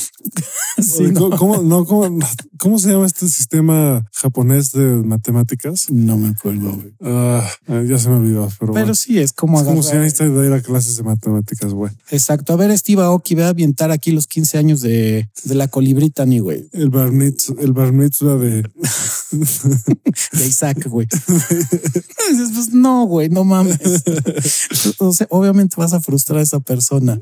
¿cómo, 2.59 2.79
se 2.79 2.91
llama 2.91 3.07
este 3.07 3.27
sistema 3.29 4.07
japonés 4.13 4.73
de 4.73 4.85
matemáticas? 4.85 5.91
No 5.91 6.19
me 6.19 6.29
acuerdo, 6.29 6.73
güey. 6.73 6.95
Ah, 7.01 7.49
ya 7.67 7.99
se 7.99 8.11
me 8.11 8.17
olvidó, 8.17 8.53
pero, 8.61 8.75
pero 8.75 8.95
sí, 8.95 9.19
es 9.19 9.33
como 9.33 9.59
es 9.61 9.67
como 9.67 9.83
si 9.83 9.97
Einstein 9.97 10.39
diera 10.39 10.61
clases 10.61 10.99
de 10.99 11.05
matemáticas, 11.05 11.73
güey. 11.73 11.93
Exacto. 12.11 12.53
A 12.53 12.57
ver, 12.57 12.77
Steve 12.77 13.03
Aoki, 13.03 13.35
ve 13.35 13.45
a 13.45 13.49
avientar 13.49 13.91
aquí 13.91 14.11
los 14.11 14.27
15 14.27 14.59
años 14.59 14.81
de, 14.83 15.27
de 15.45 15.55
la 15.55 15.69
colibrita, 15.69 16.27
ni 16.27 16.39
güey. 16.39 16.69
El 16.73 16.91
bar 16.91 17.13
el 17.13 17.73
bar 17.73 17.93
de... 17.93 18.69
de 20.33 20.47
Isaac, 20.47 20.87
güey. 20.89 21.07
pues 21.27 22.73
no, 22.73 23.05
güey, 23.05 23.29
no 23.29 23.45
mames. 23.45 23.79
obviamente 25.31 25.77
vas 25.77 25.93
a 25.93 26.01
frustrar 26.01 26.39
a 26.39 26.43
esa 26.43 26.61
persona. 26.61 27.21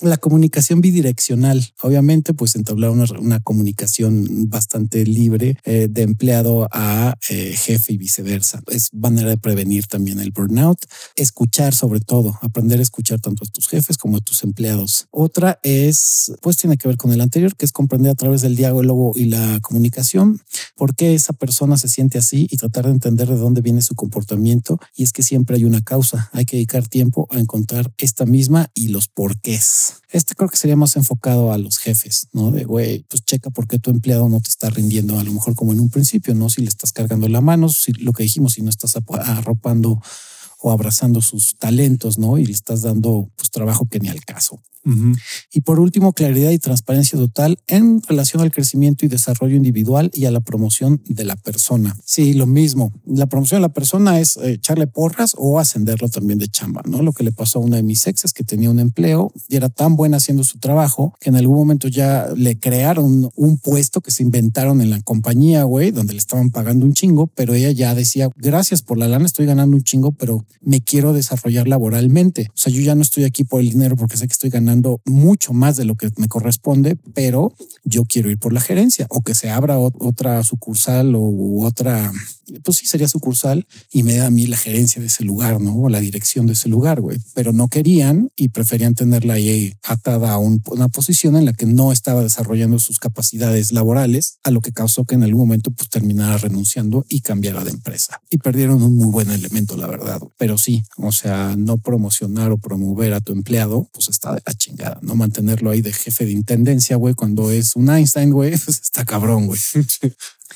La 0.00 0.16
comunicación 0.16 0.80
bidireccional, 0.80 1.72
obviamente, 1.82 2.34
pues 2.34 2.56
entablar 2.56 2.90
una, 2.90 3.04
una 3.18 3.40
comunicación 3.40 4.48
bastante 4.48 5.04
libre 5.04 5.58
eh, 5.64 5.88
de 5.90 6.02
empleado 6.02 6.68
a 6.72 7.16
eh, 7.28 7.54
jefe 7.56 7.94
y 7.94 7.98
viceversa. 7.98 8.62
Es 8.68 8.92
manera 8.92 9.28
de 9.28 9.38
prevenir 9.38 9.86
también 9.86 10.20
el 10.20 10.32
burnout. 10.32 10.78
Escuchar 11.14 11.74
sobre 11.74 12.00
todo, 12.00 12.38
aprender 12.42 12.80
a 12.80 12.82
escuchar 12.82 13.20
tanto 13.20 13.44
a 13.44 13.48
tus 13.48 13.68
jefes 13.68 13.98
como 13.98 14.16
a 14.16 14.20
tus 14.20 14.42
empleados. 14.42 15.06
Otra 15.10 15.60
es, 15.62 16.32
pues 16.40 16.56
tiene 16.56 16.76
que 16.76 16.88
ver 16.88 16.96
con 16.96 17.12
el 17.12 17.20
anterior, 17.20 17.54
que 17.56 17.64
es 17.64 17.72
comprender 17.72 18.10
a 18.10 18.14
través 18.14 18.42
del 18.42 18.56
diálogo 18.56 19.12
y 19.14 19.26
la 19.26 19.60
comunicación 19.60 20.40
por 20.74 20.94
qué 20.94 21.14
esa 21.14 21.32
persona 21.36 21.76
se 21.76 21.88
siente 21.88 22.18
así 22.18 22.46
y 22.50 22.56
tratar 22.56 22.86
de 22.86 22.92
entender 22.92 23.28
de 23.28 23.36
dónde 23.36 23.60
viene 23.60 23.82
su 23.82 23.94
comportamiento. 23.94 24.78
Y 24.94 25.04
es 25.04 25.12
que 25.12 25.22
siempre 25.22 25.56
hay 25.56 25.64
una 25.64 25.82
causa. 25.82 26.30
Hay 26.32 26.44
que 26.44 26.56
dedicar 26.56 26.88
tiempo 26.88 27.28
a 27.30 27.38
encontrar 27.38 27.92
esta 27.98 28.26
misma 28.26 28.70
y 28.74 28.88
los 28.88 29.08
porqués. 29.08 29.94
Este 30.10 30.34
creo 30.34 30.48
que 30.48 30.56
sería 30.56 30.76
más 30.76 30.96
enfocado 30.96 31.52
a 31.52 31.58
los 31.58 31.78
jefes, 31.78 32.28
¿no? 32.32 32.50
De, 32.50 32.64
güey, 32.64 33.04
pues 33.08 33.24
checa 33.24 33.50
por 33.50 33.66
qué 33.68 33.78
tu 33.78 33.90
empleado 33.90 34.28
no 34.28 34.40
te 34.40 34.48
está 34.48 34.70
rindiendo, 34.70 35.18
a 35.18 35.24
lo 35.24 35.32
mejor 35.32 35.54
como 35.54 35.72
en 35.72 35.80
un 35.80 35.90
principio, 35.90 36.34
¿no? 36.34 36.48
Si 36.48 36.62
le 36.62 36.68
estás 36.68 36.92
cargando 36.92 37.28
la 37.28 37.40
mano, 37.40 37.68
si 37.68 37.92
lo 37.92 38.12
que 38.12 38.22
dijimos, 38.22 38.54
si 38.54 38.62
no 38.62 38.70
estás 38.70 38.96
arropando 38.96 40.00
o 40.66 40.72
abrazando 40.72 41.22
sus 41.22 41.54
talentos, 41.58 42.18
¿no? 42.18 42.38
Y 42.38 42.44
le 42.44 42.52
estás 42.52 42.82
dando 42.82 43.30
pues 43.36 43.50
trabajo 43.50 43.86
que 43.88 44.00
ni 44.00 44.08
al 44.08 44.24
caso. 44.24 44.60
Y 45.52 45.62
por 45.62 45.80
último, 45.80 46.12
claridad 46.12 46.52
y 46.52 46.58
transparencia 46.58 47.18
total 47.18 47.58
en 47.66 48.00
relación 48.02 48.42
al 48.42 48.52
crecimiento 48.52 49.04
y 49.04 49.08
desarrollo 49.08 49.56
individual 49.56 50.10
y 50.14 50.26
a 50.26 50.30
la 50.30 50.40
promoción 50.40 51.02
de 51.08 51.24
la 51.24 51.34
persona. 51.34 51.96
Sí, 52.04 52.34
lo 52.34 52.46
mismo. 52.46 52.92
La 53.04 53.26
promoción 53.26 53.60
de 53.60 53.62
la 53.62 53.74
persona 53.74 54.20
es 54.20 54.36
eh, 54.36 54.52
echarle 54.52 54.86
porras 54.86 55.34
o 55.36 55.58
ascenderlo 55.58 56.08
también 56.08 56.38
de 56.38 56.46
chamba, 56.46 56.82
¿no? 56.86 57.02
Lo 57.02 57.12
que 57.12 57.24
le 57.24 57.32
pasó 57.32 57.58
a 57.58 57.62
una 57.62 57.78
de 57.78 57.82
mis 57.82 58.06
exes 58.06 58.32
que 58.32 58.44
tenía 58.44 58.70
un 58.70 58.78
empleo 58.78 59.32
y 59.48 59.56
era 59.56 59.68
tan 59.68 59.96
buena 59.96 60.18
haciendo 60.18 60.44
su 60.44 60.58
trabajo 60.58 61.14
que 61.20 61.30
en 61.30 61.36
algún 61.36 61.56
momento 61.56 61.88
ya 61.88 62.28
le 62.36 62.58
crearon 62.58 63.30
un 63.34 63.58
puesto 63.58 64.00
que 64.00 64.12
se 64.12 64.22
inventaron 64.22 64.80
en 64.80 64.90
la 64.90 65.00
compañía, 65.02 65.64
güey, 65.64 65.90
donde 65.90 66.12
le 66.12 66.20
estaban 66.20 66.50
pagando 66.50 66.86
un 66.86 66.94
chingo, 66.94 67.26
pero 67.26 67.54
ella 67.54 67.72
ya 67.72 67.94
decía, 67.96 68.30
gracias 68.36 68.82
por 68.82 68.98
la 68.98 69.08
lana, 69.08 69.26
estoy 69.26 69.46
ganando 69.46 69.76
un 69.76 69.82
chingo, 69.82 70.12
pero 70.12 70.44
me 70.60 70.80
quiero 70.80 71.12
desarrollar 71.12 71.68
laboralmente. 71.68 72.48
O 72.50 72.56
sea, 72.56 72.72
yo 72.72 72.80
ya 72.80 72.94
no 72.94 73.02
estoy 73.02 73.24
aquí 73.24 73.44
por 73.44 73.60
el 73.60 73.70
dinero 73.70 73.96
porque 73.96 74.16
sé 74.16 74.26
que 74.26 74.32
estoy 74.32 74.50
ganando 74.50 75.00
mucho 75.04 75.52
más 75.52 75.76
de 75.76 75.84
lo 75.84 75.94
que 75.94 76.10
me 76.16 76.28
corresponde, 76.28 76.96
pero 77.14 77.52
yo 77.84 78.04
quiero 78.04 78.30
ir 78.30 78.38
por 78.38 78.52
la 78.52 78.60
gerencia 78.60 79.06
o 79.10 79.22
que 79.22 79.34
se 79.34 79.50
abra 79.50 79.78
otra 79.78 80.42
sucursal 80.42 81.14
o 81.14 81.64
otra 81.64 82.12
pues 82.62 82.78
sí 82.78 82.86
sería 82.86 83.08
sucursal 83.08 83.66
y 83.92 84.02
me 84.02 84.14
da 84.14 84.26
a 84.26 84.30
mí 84.30 84.46
la 84.46 84.56
gerencia 84.56 85.00
de 85.00 85.08
ese 85.08 85.24
lugar, 85.24 85.60
¿no? 85.60 85.74
O 85.76 85.88
la 85.88 86.00
dirección 86.00 86.46
de 86.46 86.52
ese 86.52 86.68
lugar, 86.68 87.00
güey. 87.00 87.18
Pero 87.34 87.52
no 87.52 87.68
querían 87.68 88.30
y 88.36 88.48
preferían 88.48 88.94
tenerla 88.94 89.34
ahí 89.34 89.74
atada 89.82 90.32
a 90.32 90.38
una 90.38 90.88
posición 90.88 91.36
en 91.36 91.44
la 91.44 91.52
que 91.52 91.66
no 91.66 91.92
estaba 91.92 92.22
desarrollando 92.22 92.78
sus 92.78 92.98
capacidades 92.98 93.72
laborales, 93.72 94.38
a 94.44 94.50
lo 94.50 94.60
que 94.60 94.72
causó 94.72 95.04
que 95.04 95.14
en 95.14 95.24
algún 95.24 95.40
momento 95.40 95.70
pues 95.70 95.88
terminara 95.88 96.38
renunciando 96.38 97.04
y 97.08 97.20
cambiara 97.20 97.64
de 97.64 97.70
empresa. 97.70 98.20
Y 98.30 98.38
perdieron 98.38 98.82
un 98.82 98.94
muy 98.94 99.10
buen 99.10 99.30
elemento, 99.30 99.76
la 99.76 99.86
verdad. 99.86 100.20
Pero 100.46 100.58
sí, 100.58 100.84
o 100.98 101.10
sea, 101.10 101.56
no 101.58 101.76
promocionar 101.76 102.52
o 102.52 102.56
promover 102.56 103.14
a 103.14 103.20
tu 103.20 103.32
empleado, 103.32 103.90
pues 103.92 104.08
está 104.08 104.32
de 104.32 104.40
la 104.46 104.54
chingada, 104.54 105.00
¿no? 105.02 105.16
Mantenerlo 105.16 105.70
ahí 105.70 105.80
de 105.80 105.92
jefe 105.92 106.24
de 106.24 106.30
intendencia, 106.30 106.94
güey, 106.94 107.14
cuando 107.14 107.50
es 107.50 107.74
un 107.74 107.90
Einstein, 107.90 108.30
güey, 108.30 108.50
pues 108.64 108.80
está 108.80 109.04
cabrón, 109.04 109.48
güey. 109.48 109.58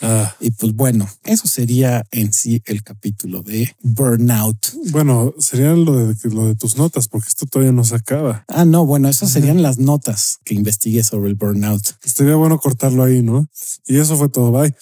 Ah. 0.00 0.32
Y 0.38 0.52
pues 0.52 0.74
bueno, 0.74 1.10
eso 1.24 1.48
sería 1.48 2.06
en 2.12 2.32
sí 2.32 2.62
el 2.66 2.84
capítulo 2.84 3.42
de 3.42 3.74
Burnout. 3.82 4.58
Bueno, 4.92 5.34
serían 5.40 5.84
lo 5.84 6.06
de, 6.06 6.16
lo 6.30 6.46
de 6.46 6.54
tus 6.54 6.76
notas, 6.76 7.08
porque 7.08 7.28
esto 7.28 7.46
todavía 7.46 7.72
no 7.72 7.82
se 7.82 7.96
acaba. 7.96 8.44
Ah, 8.46 8.64
no, 8.64 8.86
bueno, 8.86 9.08
esas 9.08 9.32
serían 9.32 9.60
las 9.60 9.78
notas 9.78 10.38
que 10.44 10.54
investigué 10.54 11.02
sobre 11.02 11.30
el 11.30 11.34
Burnout. 11.34 11.82
Estaría 12.04 12.36
bueno 12.36 12.60
cortarlo 12.60 13.02
ahí, 13.02 13.22
¿no? 13.22 13.48
Y 13.88 13.98
eso 13.98 14.16
fue 14.16 14.28
todo. 14.28 14.52
Bye. 14.52 14.72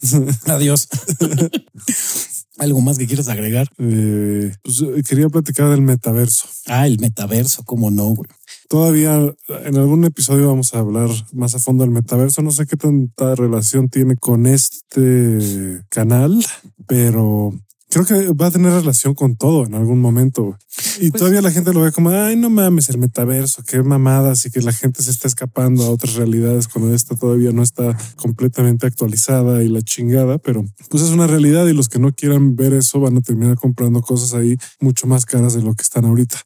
Adiós. 0.46 0.88
¿Algo 2.60 2.82
más 2.82 2.98
que 2.98 3.06
quieras 3.06 3.28
agregar? 3.28 3.68
Eh, 3.78 4.52
pues 4.62 4.82
eh, 4.82 5.02
quería 5.08 5.30
platicar 5.30 5.70
del 5.70 5.80
metaverso. 5.80 6.46
Ah, 6.66 6.86
el 6.86 6.98
metaverso, 6.98 7.64
cómo 7.64 7.90
no, 7.90 8.08
güey. 8.08 8.28
Todavía 8.68 9.18
en 9.64 9.76
algún 9.78 10.04
episodio 10.04 10.48
vamos 10.48 10.74
a 10.74 10.80
hablar 10.80 11.08
más 11.32 11.54
a 11.54 11.58
fondo 11.58 11.84
del 11.84 11.90
metaverso. 11.90 12.42
No 12.42 12.50
sé 12.50 12.66
qué 12.66 12.76
tanta 12.76 13.34
relación 13.34 13.88
tiene 13.88 14.16
con 14.16 14.44
este 14.44 15.82
canal, 15.88 16.44
pero 16.86 17.54
creo 17.90 18.06
que 18.06 18.32
va 18.32 18.46
a 18.46 18.50
tener 18.50 18.72
relación 18.72 19.14
con 19.14 19.36
todo 19.36 19.66
en 19.66 19.74
algún 19.74 20.00
momento. 20.00 20.56
Y 21.00 21.10
pues 21.10 21.18
todavía 21.18 21.42
la 21.42 21.50
gente 21.50 21.72
lo 21.72 21.80
ve 21.80 21.92
como, 21.92 22.10
ay, 22.10 22.36
no 22.36 22.48
mames, 22.48 22.88
el 22.88 22.98
metaverso, 22.98 23.62
qué 23.64 23.82
mamadas 23.82 24.46
y 24.46 24.50
que 24.50 24.62
la 24.62 24.72
gente 24.72 25.02
se 25.02 25.10
está 25.10 25.26
escapando 25.26 25.84
a 25.84 25.90
otras 25.90 26.14
realidades 26.14 26.68
cuando 26.68 26.94
esta 26.94 27.16
todavía 27.16 27.52
no 27.52 27.62
está 27.62 27.96
completamente 28.16 28.86
actualizada 28.86 29.62
y 29.62 29.68
la 29.68 29.82
chingada, 29.82 30.38
pero 30.38 30.64
pues 30.88 31.02
es 31.02 31.10
una 31.10 31.26
realidad 31.26 31.66
y 31.66 31.72
los 31.72 31.88
que 31.88 31.98
no 31.98 32.12
quieran 32.12 32.54
ver 32.54 32.72
eso 32.74 33.00
van 33.00 33.16
a 33.16 33.20
terminar 33.20 33.56
comprando 33.56 34.00
cosas 34.00 34.34
ahí 34.34 34.56
mucho 34.78 35.06
más 35.06 35.26
caras 35.26 35.54
de 35.54 35.62
lo 35.62 35.74
que 35.74 35.82
están 35.82 36.04
ahorita. 36.04 36.36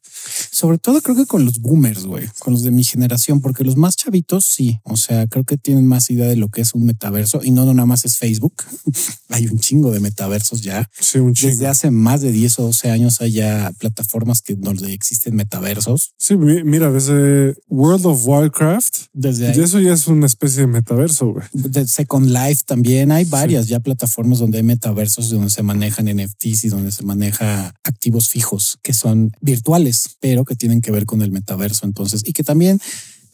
Sobre 0.51 0.79
todo 0.79 1.01
creo 1.01 1.15
que 1.15 1.27
con 1.27 1.45
los 1.45 1.59
boomers, 1.59 2.05
güey, 2.05 2.27
con 2.39 2.53
los 2.53 2.63
de 2.63 2.71
mi 2.71 2.83
generación, 2.83 3.41
porque 3.41 3.63
los 3.63 3.77
más 3.77 3.95
chavitos 3.95 4.45
sí, 4.45 4.79
o 4.83 4.97
sea, 4.97 5.27
creo 5.27 5.43
que 5.43 5.57
tienen 5.57 5.87
más 5.87 6.09
idea 6.09 6.27
de 6.27 6.35
lo 6.35 6.49
que 6.49 6.61
es 6.61 6.73
un 6.73 6.85
metaverso 6.85 7.41
y 7.43 7.51
no, 7.51 7.65
no 7.65 7.73
nada 7.73 7.85
más 7.85 8.03
es 8.05 8.17
Facebook. 8.17 8.63
hay 9.29 9.47
un 9.47 9.59
chingo 9.59 9.91
de 9.91 9.99
metaversos 9.99 10.61
ya. 10.61 10.89
Sí, 10.99 11.19
un. 11.19 11.34
Desde 11.41 11.67
hace 11.67 11.91
más 11.91 12.21
de 12.21 12.31
10 12.31 12.59
o 12.59 12.63
12 12.63 12.91
años 12.91 13.21
hay 13.21 13.31
ya 13.33 13.71
plataformas 13.77 14.41
que 14.41 14.55
donde 14.55 14.93
existen 14.93 15.35
metaversos. 15.35 16.13
Sí, 16.17 16.35
mira, 16.37 16.91
desde 16.91 17.55
World 17.67 18.05
of 18.05 18.27
Warcraft, 18.27 19.07
desde 19.13 19.47
ahí. 19.47 19.59
Eso 19.59 19.79
ya 19.79 19.93
es 19.93 20.07
una 20.07 20.25
especie 20.25 20.61
de 20.61 20.67
metaverso, 20.67 21.33
güey. 21.33 21.45
De 21.53 21.87
Second 21.87 22.29
Life 22.29 22.63
también 22.65 23.11
hay 23.11 23.25
varias 23.25 23.67
ya 23.67 23.79
plataformas 23.79 24.39
donde 24.39 24.57
hay 24.57 24.63
metaversos 24.63 25.29
donde 25.29 25.49
se 25.49 25.63
manejan 25.63 26.05
NFTs 26.05 26.65
y 26.65 26.69
donde 26.69 26.91
se 26.91 27.03
maneja 27.03 27.73
activos 27.83 28.29
fijos 28.29 28.77
que 28.81 28.93
son 28.93 29.31
virtuales, 29.41 30.17
pero 30.19 30.45
que 30.45 30.55
tienen 30.55 30.81
que 30.81 30.91
ver 30.91 31.05
con 31.05 31.21
el 31.21 31.31
metaverso. 31.31 31.85
Entonces, 31.85 32.21
y 32.25 32.33
que 32.33 32.43
también 32.43 32.79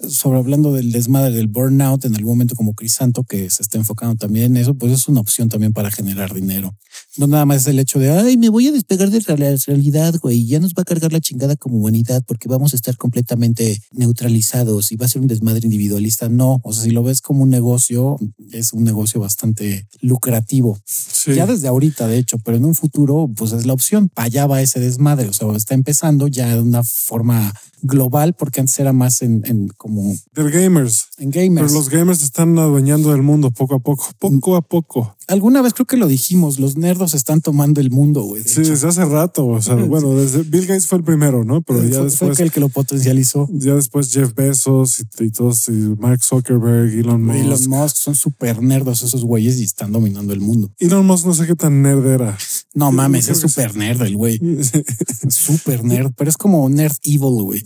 sobre 0.07 0.39
hablando 0.39 0.73
del 0.73 0.91
desmadre 0.91 1.35
del 1.35 1.47
burnout 1.47 2.05
en 2.05 2.15
algún 2.15 2.33
momento 2.33 2.55
como 2.55 2.73
Crisanto, 2.73 3.23
que 3.23 3.49
se 3.49 3.63
está 3.63 3.77
enfocando 3.77 4.15
también 4.15 4.45
en 4.45 4.57
eso, 4.57 4.73
pues 4.73 4.91
es 4.91 5.07
una 5.07 5.21
opción 5.21 5.49
también 5.49 5.73
para 5.73 5.91
generar 5.91 6.33
dinero. 6.33 6.75
No 7.17 7.27
nada 7.27 7.45
más 7.45 7.61
es 7.61 7.67
el 7.67 7.79
hecho 7.79 7.99
de, 7.99 8.09
ay, 8.09 8.37
me 8.37 8.49
voy 8.49 8.67
a 8.67 8.71
despegar 8.71 9.09
de 9.09 9.21
la 9.27 9.35
realidad, 9.35 10.15
güey, 10.21 10.45
ya 10.45 10.59
nos 10.59 10.73
va 10.73 10.81
a 10.81 10.85
cargar 10.85 11.11
la 11.11 11.19
chingada 11.19 11.55
como 11.55 11.77
humanidad 11.77 12.23
porque 12.25 12.47
vamos 12.47 12.73
a 12.73 12.75
estar 12.75 12.97
completamente 12.97 13.81
neutralizados 13.91 14.91
y 14.91 14.95
va 14.95 15.05
a 15.05 15.09
ser 15.09 15.21
un 15.21 15.27
desmadre 15.27 15.61
individualista. 15.63 16.29
No, 16.29 16.59
o 16.63 16.73
sea, 16.73 16.83
si 16.83 16.91
lo 16.91 17.03
ves 17.03 17.21
como 17.21 17.43
un 17.43 17.49
negocio, 17.49 18.17
es 18.51 18.73
un 18.73 18.83
negocio 18.83 19.19
bastante 19.19 19.87
lucrativo. 20.01 20.79
Ya 21.27 21.45
desde 21.45 21.67
ahorita, 21.67 22.07
de 22.07 22.17
hecho, 22.17 22.37
pero 22.39 22.57
en 22.57 22.65
un 22.65 22.75
futuro, 22.75 23.29
pues 23.35 23.51
es 23.51 23.65
la 23.65 23.73
opción. 23.73 24.09
Para 24.09 24.27
allá 24.27 24.47
va 24.47 24.61
ese 24.61 24.79
desmadre, 24.79 25.27
o 25.27 25.33
sea, 25.33 25.51
está 25.55 25.73
empezando 25.73 26.27
ya 26.27 26.55
de 26.55 26.61
una 26.61 26.83
forma 26.83 27.53
global, 27.81 28.33
porque 28.33 28.59
antes 28.59 28.79
era 28.79 28.93
más 28.93 29.21
en, 29.21 29.41
en 29.45 29.67
como... 29.69 29.90
Del 30.33 30.51
gamers. 30.51 31.07
En 31.17 31.31
gamers. 31.31 31.67
Pero 31.67 31.79
los 31.79 31.89
gamers 31.89 32.23
están 32.23 32.57
adueñando 32.57 33.11
del 33.11 33.21
mundo 33.21 33.51
poco 33.51 33.75
a 33.75 33.79
poco, 33.79 34.05
poco 34.19 34.55
a 34.55 34.61
poco. 34.61 35.15
Alguna 35.27 35.61
vez 35.61 35.73
creo 35.73 35.85
que 35.85 35.97
lo 35.97 36.07
dijimos, 36.07 36.59
los 36.59 36.75
nerdos 36.75 37.13
están 37.13 37.41
tomando 37.41 37.79
el 37.79 37.89
mundo, 37.89 38.23
güey. 38.23 38.43
Sí, 38.43 38.61
desde 38.61 38.87
hace 38.87 39.05
rato, 39.05 39.47
o 39.47 39.61
sea, 39.61 39.75
bueno, 39.75 40.13
desde 40.15 40.43
Bill 40.43 40.65
Gates 40.65 40.87
fue 40.87 40.97
el 40.97 41.03
primero, 41.03 41.43
¿no? 41.45 41.61
Pero 41.61 41.83
ya 41.83 42.03
después... 42.03 42.35
Fue 42.35 42.45
el 42.45 42.51
que 42.51 42.59
lo 42.59 42.69
potencializó. 42.69 43.47
Ya 43.51 43.75
después 43.75 44.11
Jeff 44.11 44.33
Bezos 44.35 45.03
y, 45.19 45.29
todos, 45.31 45.69
y 45.69 45.71
Mark 45.71 46.23
Zuckerberg, 46.23 46.91
Elon 46.93 47.23
Musk. 47.23 47.37
Elon 47.37 47.67
Musk 47.69 47.95
son 47.95 48.15
súper 48.15 48.61
nerdos 48.61 49.03
esos 49.03 49.23
güeyes 49.23 49.59
y 49.59 49.63
están 49.63 49.91
dominando 49.91 50.33
el 50.33 50.41
mundo. 50.41 50.71
Elon 50.79 51.05
Musk 51.05 51.25
no 51.25 51.33
sé 51.33 51.47
qué 51.47 51.55
tan 51.55 51.81
nerd 51.81 52.05
era. 52.05 52.37
No 52.73 52.91
mames, 52.91 53.29
es 53.29 53.39
súper 53.39 53.75
nerd 53.75 54.01
el 54.01 54.17
güey. 54.17 54.39
súper 55.29 55.83
nerd, 55.83 56.11
pero 56.15 56.29
es 56.29 56.37
como 56.37 56.67
nerd 56.69 56.95
evil, 57.03 57.43
güey. 57.43 57.63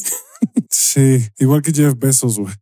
Sí, 0.70 1.26
igual 1.40 1.62
que 1.62 1.72
Jeff 1.72 1.94
Bezos, 1.98 2.40
güey. 2.40 2.54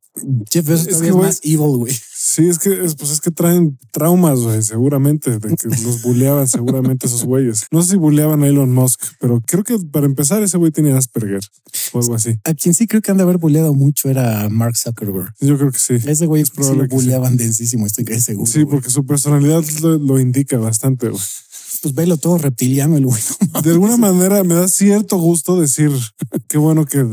Jeff 0.52 0.68
Bezos 0.68 0.88
es, 0.88 0.98
que, 0.98 1.08
es 1.08 1.16
más 1.16 1.40
evil, 1.44 1.78
güey. 1.78 1.94
Sí, 2.16 2.48
es 2.48 2.60
que, 2.60 2.70
pues 2.98 3.12
es 3.12 3.22
que 3.22 3.32
traen 3.32 3.78
traumas, 3.92 4.40
güey, 4.40 4.62
seguramente, 4.62 5.40
de 5.40 5.56
que 5.56 5.68
los 5.68 6.02
buleaban 6.04 6.48
seguramente 6.48 7.08
esos 7.08 7.26
güeyes. 7.26 7.66
No 7.72 7.82
sé 7.82 7.92
si 7.92 7.98
buleaban 7.98 8.44
a 8.44 8.48
Elon 8.48 8.74
Musk, 8.74 9.02
pero 9.20 9.42
creo 9.46 9.64
que 9.64 9.78
para 9.92 10.06
empezar 10.06 10.42
ese 10.44 10.58
güey 10.58 10.72
tenía 10.72 10.98
Asperger 10.98 11.42
o 11.92 12.00
algo 12.00 12.16
así. 12.16 12.40
A 12.44 12.54
quien 12.54 12.74
sí 12.74 12.88
creo 12.88 13.02
que 13.02 13.12
han 13.12 13.18
de 13.18 13.24
haber 13.24 13.38
buleado 13.38 13.74
mucho 13.74 14.10
era 14.10 14.48
Mark 14.50 14.78
Zuckerberg. 14.78 15.34
Yo 15.40 15.58
creo 15.58 15.72
que 15.72 15.80
sí. 15.80 15.96
Ese 16.06 16.26
güey 16.26 16.42
es 16.42 16.52
probable 16.52 16.88
sí 16.90 16.96
buleaban 16.96 17.38
densísimo, 17.38 17.86
estoy 17.86 18.06
seguro. 18.20 18.50
Sí, 18.50 18.66
porque 18.66 18.90
su 18.90 19.06
personalidad 19.06 19.64
lo, 19.82 19.98
lo 19.98 20.20
indica 20.20 20.58
bastante, 20.58 21.10
güey 21.10 21.22
pues 21.84 21.94
velo 21.94 22.16
todo 22.16 22.38
reptiliano 22.38 22.96
el 22.96 23.06
güey. 23.06 23.22
De 23.62 23.72
alguna 23.72 23.98
manera 23.98 24.42
me 24.46 24.56
da 24.56 24.70
cierto 24.70 25.18
gusto 25.18 25.60
decir 25.60 25.92
qué 26.48 26.58
bueno 26.58 26.86
que, 26.86 27.06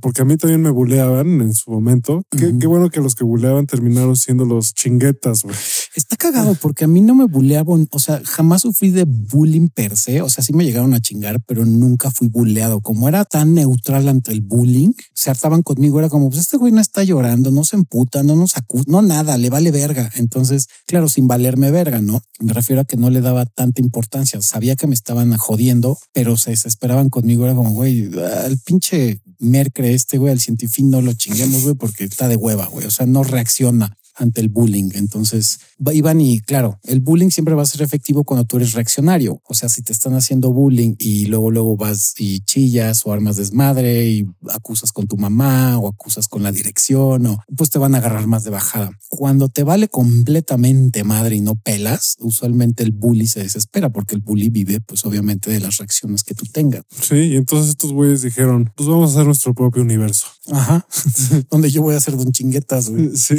porque 0.00 0.22
a 0.22 0.24
mí 0.24 0.38
también 0.38 0.62
me 0.62 0.70
buleaban 0.70 1.42
en 1.42 1.52
su 1.52 1.70
momento. 1.70 2.22
Qué, 2.30 2.66
bueno 2.66 2.88
que 2.88 3.02
los 3.02 3.14
que 3.14 3.22
buleaban 3.22 3.66
terminaron 3.66 4.16
siendo 4.16 4.46
los 4.46 4.72
chinguetas, 4.72 5.42
güey. 5.42 5.54
Está 5.94 6.16
cagado 6.16 6.54
porque 6.54 6.84
a 6.84 6.88
mí 6.88 7.02
no 7.02 7.14
me 7.14 7.26
buleaban, 7.26 7.86
o 7.90 7.98
sea, 7.98 8.22
jamás 8.24 8.62
sufrí 8.62 8.90
de 8.90 9.04
bullying 9.04 9.68
per 9.68 9.94
se, 9.94 10.22
o 10.22 10.30
sea, 10.30 10.42
sí 10.42 10.54
me 10.54 10.64
llegaron 10.64 10.94
a 10.94 11.00
chingar, 11.00 11.42
pero 11.46 11.66
nunca 11.66 12.10
fui 12.10 12.28
buleado. 12.28 12.80
Como 12.80 13.08
era 13.10 13.26
tan 13.26 13.52
neutral 13.52 14.08
ante 14.08 14.32
el 14.32 14.40
bullying, 14.40 14.92
se 15.12 15.28
hartaban 15.28 15.62
conmigo, 15.62 15.98
era 15.98 16.08
como, 16.08 16.30
pues 16.30 16.40
este 16.40 16.56
güey 16.56 16.72
no 16.72 16.80
está 16.80 17.04
llorando, 17.04 17.50
no 17.50 17.62
se 17.64 17.76
emputa, 17.76 18.22
no 18.22 18.36
nos 18.36 18.56
acusa, 18.56 18.84
no 18.88 19.02
nada, 19.02 19.36
le 19.36 19.50
vale 19.50 19.70
verga. 19.70 20.10
Entonces, 20.16 20.68
claro, 20.86 21.10
sin 21.10 21.28
valerme 21.28 21.70
verga, 21.70 22.00
¿no? 22.00 22.22
Me 22.40 22.54
refiero 22.54 22.80
a 22.80 22.84
que 22.86 22.96
no 22.96 23.10
le 23.10 23.20
daba 23.20 23.44
tanta 23.44 23.82
importancia 23.82 24.13
Sabía 24.40 24.76
que 24.76 24.86
me 24.86 24.94
estaban 24.94 25.36
jodiendo, 25.36 25.98
pero 26.12 26.36
se 26.36 26.50
desesperaban 26.50 27.10
conmigo. 27.10 27.44
Era 27.44 27.54
como, 27.54 27.70
güey, 27.70 28.10
al 28.18 28.58
pinche 28.58 29.20
Mercre 29.38 29.94
este, 29.94 30.18
güey, 30.18 30.32
al 30.32 30.40
científico 30.40 30.88
no 30.88 31.00
lo 31.00 31.12
chinguemos, 31.12 31.62
güey, 31.62 31.74
porque 31.74 32.04
está 32.04 32.28
de 32.28 32.36
hueva, 32.36 32.66
güey. 32.66 32.86
O 32.86 32.90
sea, 32.90 33.06
no 33.06 33.24
reacciona 33.24 33.96
ante 34.14 34.40
el 34.40 34.48
bullying. 34.48 34.90
Entonces 34.94 35.58
iban 35.92 36.20
y 36.20 36.40
claro, 36.40 36.78
el 36.84 37.00
bullying 37.00 37.30
siempre 37.30 37.54
va 37.54 37.62
a 37.62 37.66
ser 37.66 37.82
efectivo 37.82 38.24
cuando 38.24 38.44
tú 38.44 38.56
eres 38.56 38.72
reaccionario. 38.72 39.40
O 39.46 39.54
sea, 39.54 39.68
si 39.68 39.82
te 39.82 39.92
están 39.92 40.14
haciendo 40.14 40.52
bullying 40.52 40.94
y 40.98 41.26
luego, 41.26 41.50
luego 41.50 41.76
vas 41.76 42.14
y 42.18 42.40
chillas 42.40 43.04
o 43.04 43.12
armas 43.12 43.36
desmadre 43.36 44.08
y 44.08 44.26
acusas 44.50 44.92
con 44.92 45.06
tu 45.06 45.16
mamá 45.16 45.78
o 45.78 45.88
acusas 45.88 46.28
con 46.28 46.42
la 46.42 46.52
dirección 46.52 47.26
o 47.26 47.42
pues 47.56 47.70
te 47.70 47.78
van 47.78 47.94
a 47.94 47.98
agarrar 47.98 48.26
más 48.26 48.44
de 48.44 48.50
bajada. 48.50 48.90
Cuando 49.08 49.48
te 49.48 49.62
vale 49.62 49.88
completamente 49.88 51.04
madre 51.04 51.36
y 51.36 51.40
no 51.40 51.56
pelas, 51.56 52.16
usualmente 52.20 52.82
el 52.82 52.92
bully 52.92 53.26
se 53.26 53.42
desespera 53.42 53.90
porque 53.90 54.14
el 54.14 54.20
bully 54.20 54.48
vive 54.48 54.80
pues 54.80 55.04
obviamente 55.04 55.50
de 55.50 55.60
las 55.60 55.78
reacciones 55.78 56.22
que 56.22 56.34
tú 56.34 56.46
tengas. 56.46 56.82
Sí, 57.00 57.16
y 57.16 57.36
entonces 57.36 57.70
estos 57.70 57.92
güeyes 57.92 58.22
dijeron, 58.22 58.72
pues 58.76 58.88
vamos 58.88 59.10
a 59.10 59.12
hacer 59.14 59.26
nuestro 59.26 59.54
propio 59.54 59.82
universo. 59.82 60.26
Ajá. 60.52 60.86
Donde 61.50 61.70
yo 61.70 61.82
voy 61.82 61.94
a 61.94 61.98
hacer 61.98 62.16
don 62.16 62.32
chinguetas, 62.32 62.90
güey. 62.90 63.16
Sí. 63.16 63.36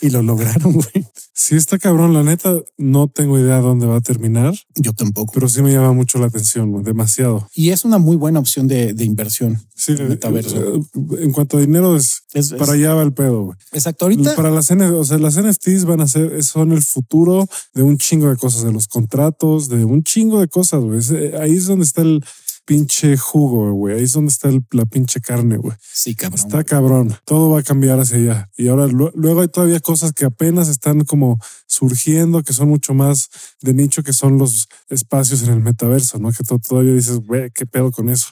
Y 0.00 0.10
lo 0.10 0.22
lograron, 0.22 0.72
güey. 0.74 1.06
Sí, 1.34 1.56
está 1.56 1.78
cabrón. 1.78 2.14
La 2.14 2.22
neta, 2.22 2.54
no 2.76 3.08
tengo 3.08 3.38
idea 3.38 3.58
dónde 3.58 3.86
va 3.86 3.96
a 3.96 4.00
terminar. 4.00 4.54
Yo 4.74 4.92
tampoco. 4.92 5.32
Pero 5.34 5.48
sí 5.48 5.62
me 5.62 5.72
llama 5.72 5.92
mucho 5.92 6.18
la 6.18 6.26
atención, 6.26 6.82
demasiado. 6.82 7.48
Y 7.54 7.70
es 7.70 7.84
una 7.84 7.98
muy 7.98 8.16
buena 8.16 8.40
opción 8.40 8.66
de, 8.66 8.94
inversión. 9.04 9.60
Sí, 9.74 9.92
metaverso. 9.92 10.76
Eh, 10.76 10.80
en 11.20 11.32
cuanto 11.32 11.58
a 11.58 11.60
dinero, 11.60 11.96
es, 11.96 12.22
para 12.58 12.72
allá 12.72 12.94
va 12.94 13.02
el 13.02 13.12
pedo. 13.12 13.44
Güey. 13.44 13.58
Exacto. 13.72 14.06
Ahorita. 14.06 14.34
Para 14.34 14.50
las, 14.50 14.70
o 14.70 15.04
sea, 15.04 15.18
las 15.18 15.40
NFTs 15.40 15.84
van 15.84 16.00
a 16.00 16.08
ser, 16.08 16.42
son 16.42 16.72
el 16.72 16.82
futuro 16.82 17.46
de 17.74 17.82
un 17.82 17.98
chingo 17.98 18.28
de 18.28 18.36
cosas, 18.36 18.64
de 18.64 18.72
los 18.72 18.88
contratos, 18.88 19.68
de 19.68 19.84
un 19.84 20.02
chingo 20.02 20.40
de 20.40 20.48
cosas. 20.48 20.80
Güey. 20.80 21.00
Eh, 21.12 21.36
ahí 21.40 21.56
es 21.56 21.66
donde 21.66 21.84
está 21.84 22.02
el, 22.02 22.24
pinche 22.68 23.16
jugo, 23.16 23.72
güey. 23.72 23.96
Ahí 23.96 24.04
es 24.04 24.12
donde 24.12 24.30
está 24.30 24.50
la 24.72 24.84
pinche 24.84 25.22
carne, 25.22 25.56
güey. 25.56 25.74
Sí, 25.80 26.14
cabrón. 26.14 26.38
Está 26.38 26.64
cabrón. 26.64 27.16
Todo 27.24 27.52
va 27.52 27.60
a 27.60 27.62
cambiar 27.62 27.98
hacia 27.98 28.18
allá. 28.18 28.50
Y 28.58 28.68
ahora 28.68 28.86
luego 28.86 29.40
hay 29.40 29.48
todavía 29.48 29.80
cosas 29.80 30.12
que 30.12 30.26
apenas 30.26 30.68
están 30.68 31.06
como 31.06 31.40
surgiendo, 31.78 32.42
que 32.42 32.52
son 32.52 32.68
mucho 32.68 32.94
más 32.94 33.28
de 33.62 33.72
nicho, 33.72 34.02
que 34.02 34.12
son 34.12 34.38
los 34.38 34.68
espacios 34.88 35.42
en 35.42 35.50
el 35.50 35.60
metaverso, 35.60 36.18
¿no? 36.18 36.30
Que 36.30 36.42
todavía 36.44 36.92
dices, 36.92 37.18
güey, 37.18 37.50
qué 37.50 37.66
pedo 37.66 37.92
con 37.92 38.08
eso. 38.08 38.28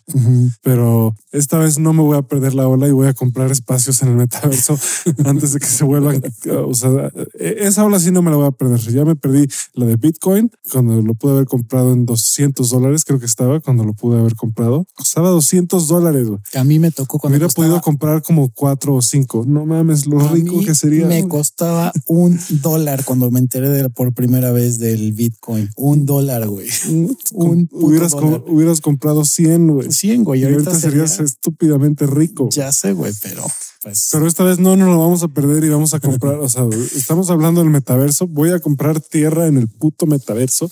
Pero 0.62 1.14
esta 1.32 1.58
vez 1.58 1.78
no 1.78 1.92
me 1.92 2.02
voy 2.02 2.16
a 2.16 2.22
perder 2.22 2.54
la 2.54 2.66
ola 2.66 2.88
y 2.88 2.92
voy 2.92 3.06
a 3.06 3.14
comprar 3.14 3.50
espacios 3.52 4.02
en 4.02 4.08
el 4.08 4.16
metaverso 4.16 4.78
antes 5.24 5.52
de 5.52 5.60
que 5.60 5.66
se 5.66 5.84
vuelvan. 5.84 6.22
O 6.66 6.74
sea, 6.74 7.10
e-, 7.38 7.56
esa 7.60 7.84
ola 7.84 8.00
sí 8.00 8.10
no 8.10 8.22
me 8.22 8.30
la 8.30 8.36
voy 8.36 8.46
a 8.46 8.50
perder. 8.50 8.80
Ya 8.80 9.04
me 9.04 9.16
perdí 9.16 9.46
la 9.74 9.86
de 9.86 9.96
Bitcoin 9.96 10.50
cuando 10.70 11.00
lo 11.00 11.14
pude 11.14 11.32
haber 11.32 11.46
comprado 11.46 11.92
en 11.92 12.06
200 12.06 12.68
dólares, 12.68 13.04
creo 13.04 13.20
que 13.20 13.26
estaba 13.26 13.60
cuando 13.60 13.84
lo 13.84 13.94
pude 13.94 14.18
haber 14.18 14.34
comprado. 14.34 14.86
Costaba 14.94 15.30
200 15.30 15.86
dólares. 15.88 16.28
A 16.54 16.64
mí 16.64 16.78
me 16.78 16.90
tocó 16.90 17.18
cuando 17.18 17.36
hubiera 17.36 17.52
podido 17.52 17.80
comprar 17.80 18.22
como 18.22 18.50
cuatro 18.50 18.94
o 18.94 19.02
cinco. 19.02 19.44
No 19.46 19.66
mames, 19.66 20.06
lo 20.06 20.18
rico 20.28 20.60
que 20.60 20.74
sería. 20.74 21.06
Me 21.06 21.26
costaba 21.28 21.92
un 22.06 22.38
dólar 22.48 23.04
cuando 23.04 23.30
me 23.30 23.35
enteré 23.38 23.68
de, 23.70 23.88
por 23.90 24.12
primera 24.12 24.52
vez 24.52 24.78
del 24.78 25.12
Bitcoin. 25.12 25.70
Un 25.76 26.06
dólar, 26.06 26.46
güey. 26.48 26.68
Un 27.32 27.68
hubieras, 27.72 28.14
hubieras 28.14 28.80
comprado 28.80 29.24
100, 29.24 29.68
güey. 29.68 29.92
100, 29.92 30.24
güey. 30.24 30.40
Y 30.40 30.44
ahorita, 30.44 30.74
serías 30.74 31.20
estúpidamente 31.20 32.06
rico. 32.06 32.48
Ya 32.50 32.72
sé, 32.72 32.92
güey, 32.92 33.12
pero 33.22 33.42
pues. 33.82 34.08
Pero 34.12 34.26
esta 34.26 34.44
vez 34.44 34.58
no 34.58 34.76
nos 34.76 34.88
lo 34.88 34.98
vamos 34.98 35.22
a 35.22 35.28
perder 35.28 35.64
y 35.64 35.68
vamos 35.68 35.94
a 35.94 36.00
comprar. 36.00 36.34
o 36.34 36.48
sea, 36.48 36.64
estamos 36.94 37.30
hablando 37.30 37.60
del 37.62 37.70
metaverso. 37.70 38.26
Voy 38.26 38.50
a 38.50 38.60
comprar 38.60 39.00
tierra 39.00 39.46
en 39.46 39.58
el 39.58 39.68
puto 39.68 40.06
metaverso 40.06 40.68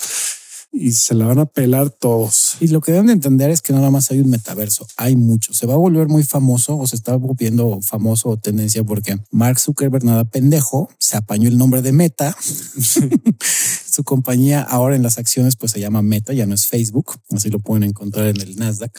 y 0.75 0.93
se 0.93 1.15
la 1.15 1.27
van 1.27 1.39
a 1.39 1.47
pelar 1.47 1.91
todos. 1.91 2.57
Y 2.61 2.69
lo 2.69 2.81
que 2.81 2.93
deben 2.93 3.07
de 3.07 3.13
entender 3.13 3.51
es 3.51 3.63
que 3.63 3.73
nada 3.73 3.91
más 3.91 4.11
hay 4.11 4.21
un 4.21 4.29
metaverso, 4.29 4.87
hay 4.97 5.17
mucho. 5.17 5.55
Se 5.55 5.67
va 5.67 5.75
a 5.75 5.79
volver 5.79 6.09
muy 6.09 6.25
famoso 6.25 6.77
o 6.77 6.87
se 6.87 6.97
está 6.97 7.17
volviendo 7.17 7.81
famoso 7.81 8.31
o 8.31 8.37
tendencia 8.37 8.83
porque 8.83 9.19
Mark 9.31 9.61
Zuckerberg, 9.61 10.05
nada 10.05 10.25
pendejo, 10.25 10.89
se 10.99 11.17
apañó 11.17 11.49
el 11.49 11.57
nombre 11.57 11.81
de 11.83 11.93
Meta. 11.93 12.37
Su 13.95 14.03
compañía 14.03 14.61
ahora 14.61 14.97
en 14.97 15.05
las 15.05 15.19
acciones 15.19 15.55
pues 15.55 15.71
se 15.71 15.79
llama 15.79 16.03
Meta, 16.03 16.33
ya 16.33 16.47
no 16.47 16.55
es 16.57 16.67
Facebook, 16.67 17.13
así 17.31 17.49
lo 17.49 17.61
pueden 17.61 17.85
encontrar 17.85 18.27
en 18.27 18.41
el 18.41 18.57
Nasdaq. 18.57 18.91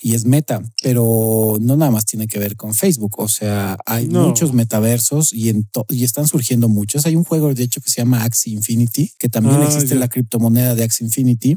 Y 0.00 0.14
es 0.14 0.24
Meta, 0.24 0.60
pero 0.82 1.56
no 1.60 1.76
nada 1.76 1.92
más 1.92 2.04
tiene 2.04 2.26
que 2.26 2.40
ver 2.40 2.56
con 2.56 2.74
Facebook. 2.74 3.14
O 3.18 3.28
sea, 3.28 3.78
hay 3.86 4.08
muchos 4.08 4.54
metaversos 4.54 5.32
y, 5.32 5.50
en 5.50 5.68
y 5.88 6.02
están 6.02 6.26
surgiendo 6.26 6.68
muchos. 6.68 7.06
Hay 7.06 7.14
un 7.14 7.22
juego 7.22 7.54
de 7.54 7.62
hecho 7.62 7.80
que 7.80 7.90
se 7.90 8.00
llama 8.00 8.24
Axie 8.24 8.52
Infinity, 8.52 9.12
que 9.20 9.28
también 9.28 9.60
ah, 9.60 9.66
existe 9.66 9.94
la 9.94 10.08
criptomoneda 10.08 10.74
de 10.74 10.82
Axie 10.82 11.06
Infinity. 11.06 11.56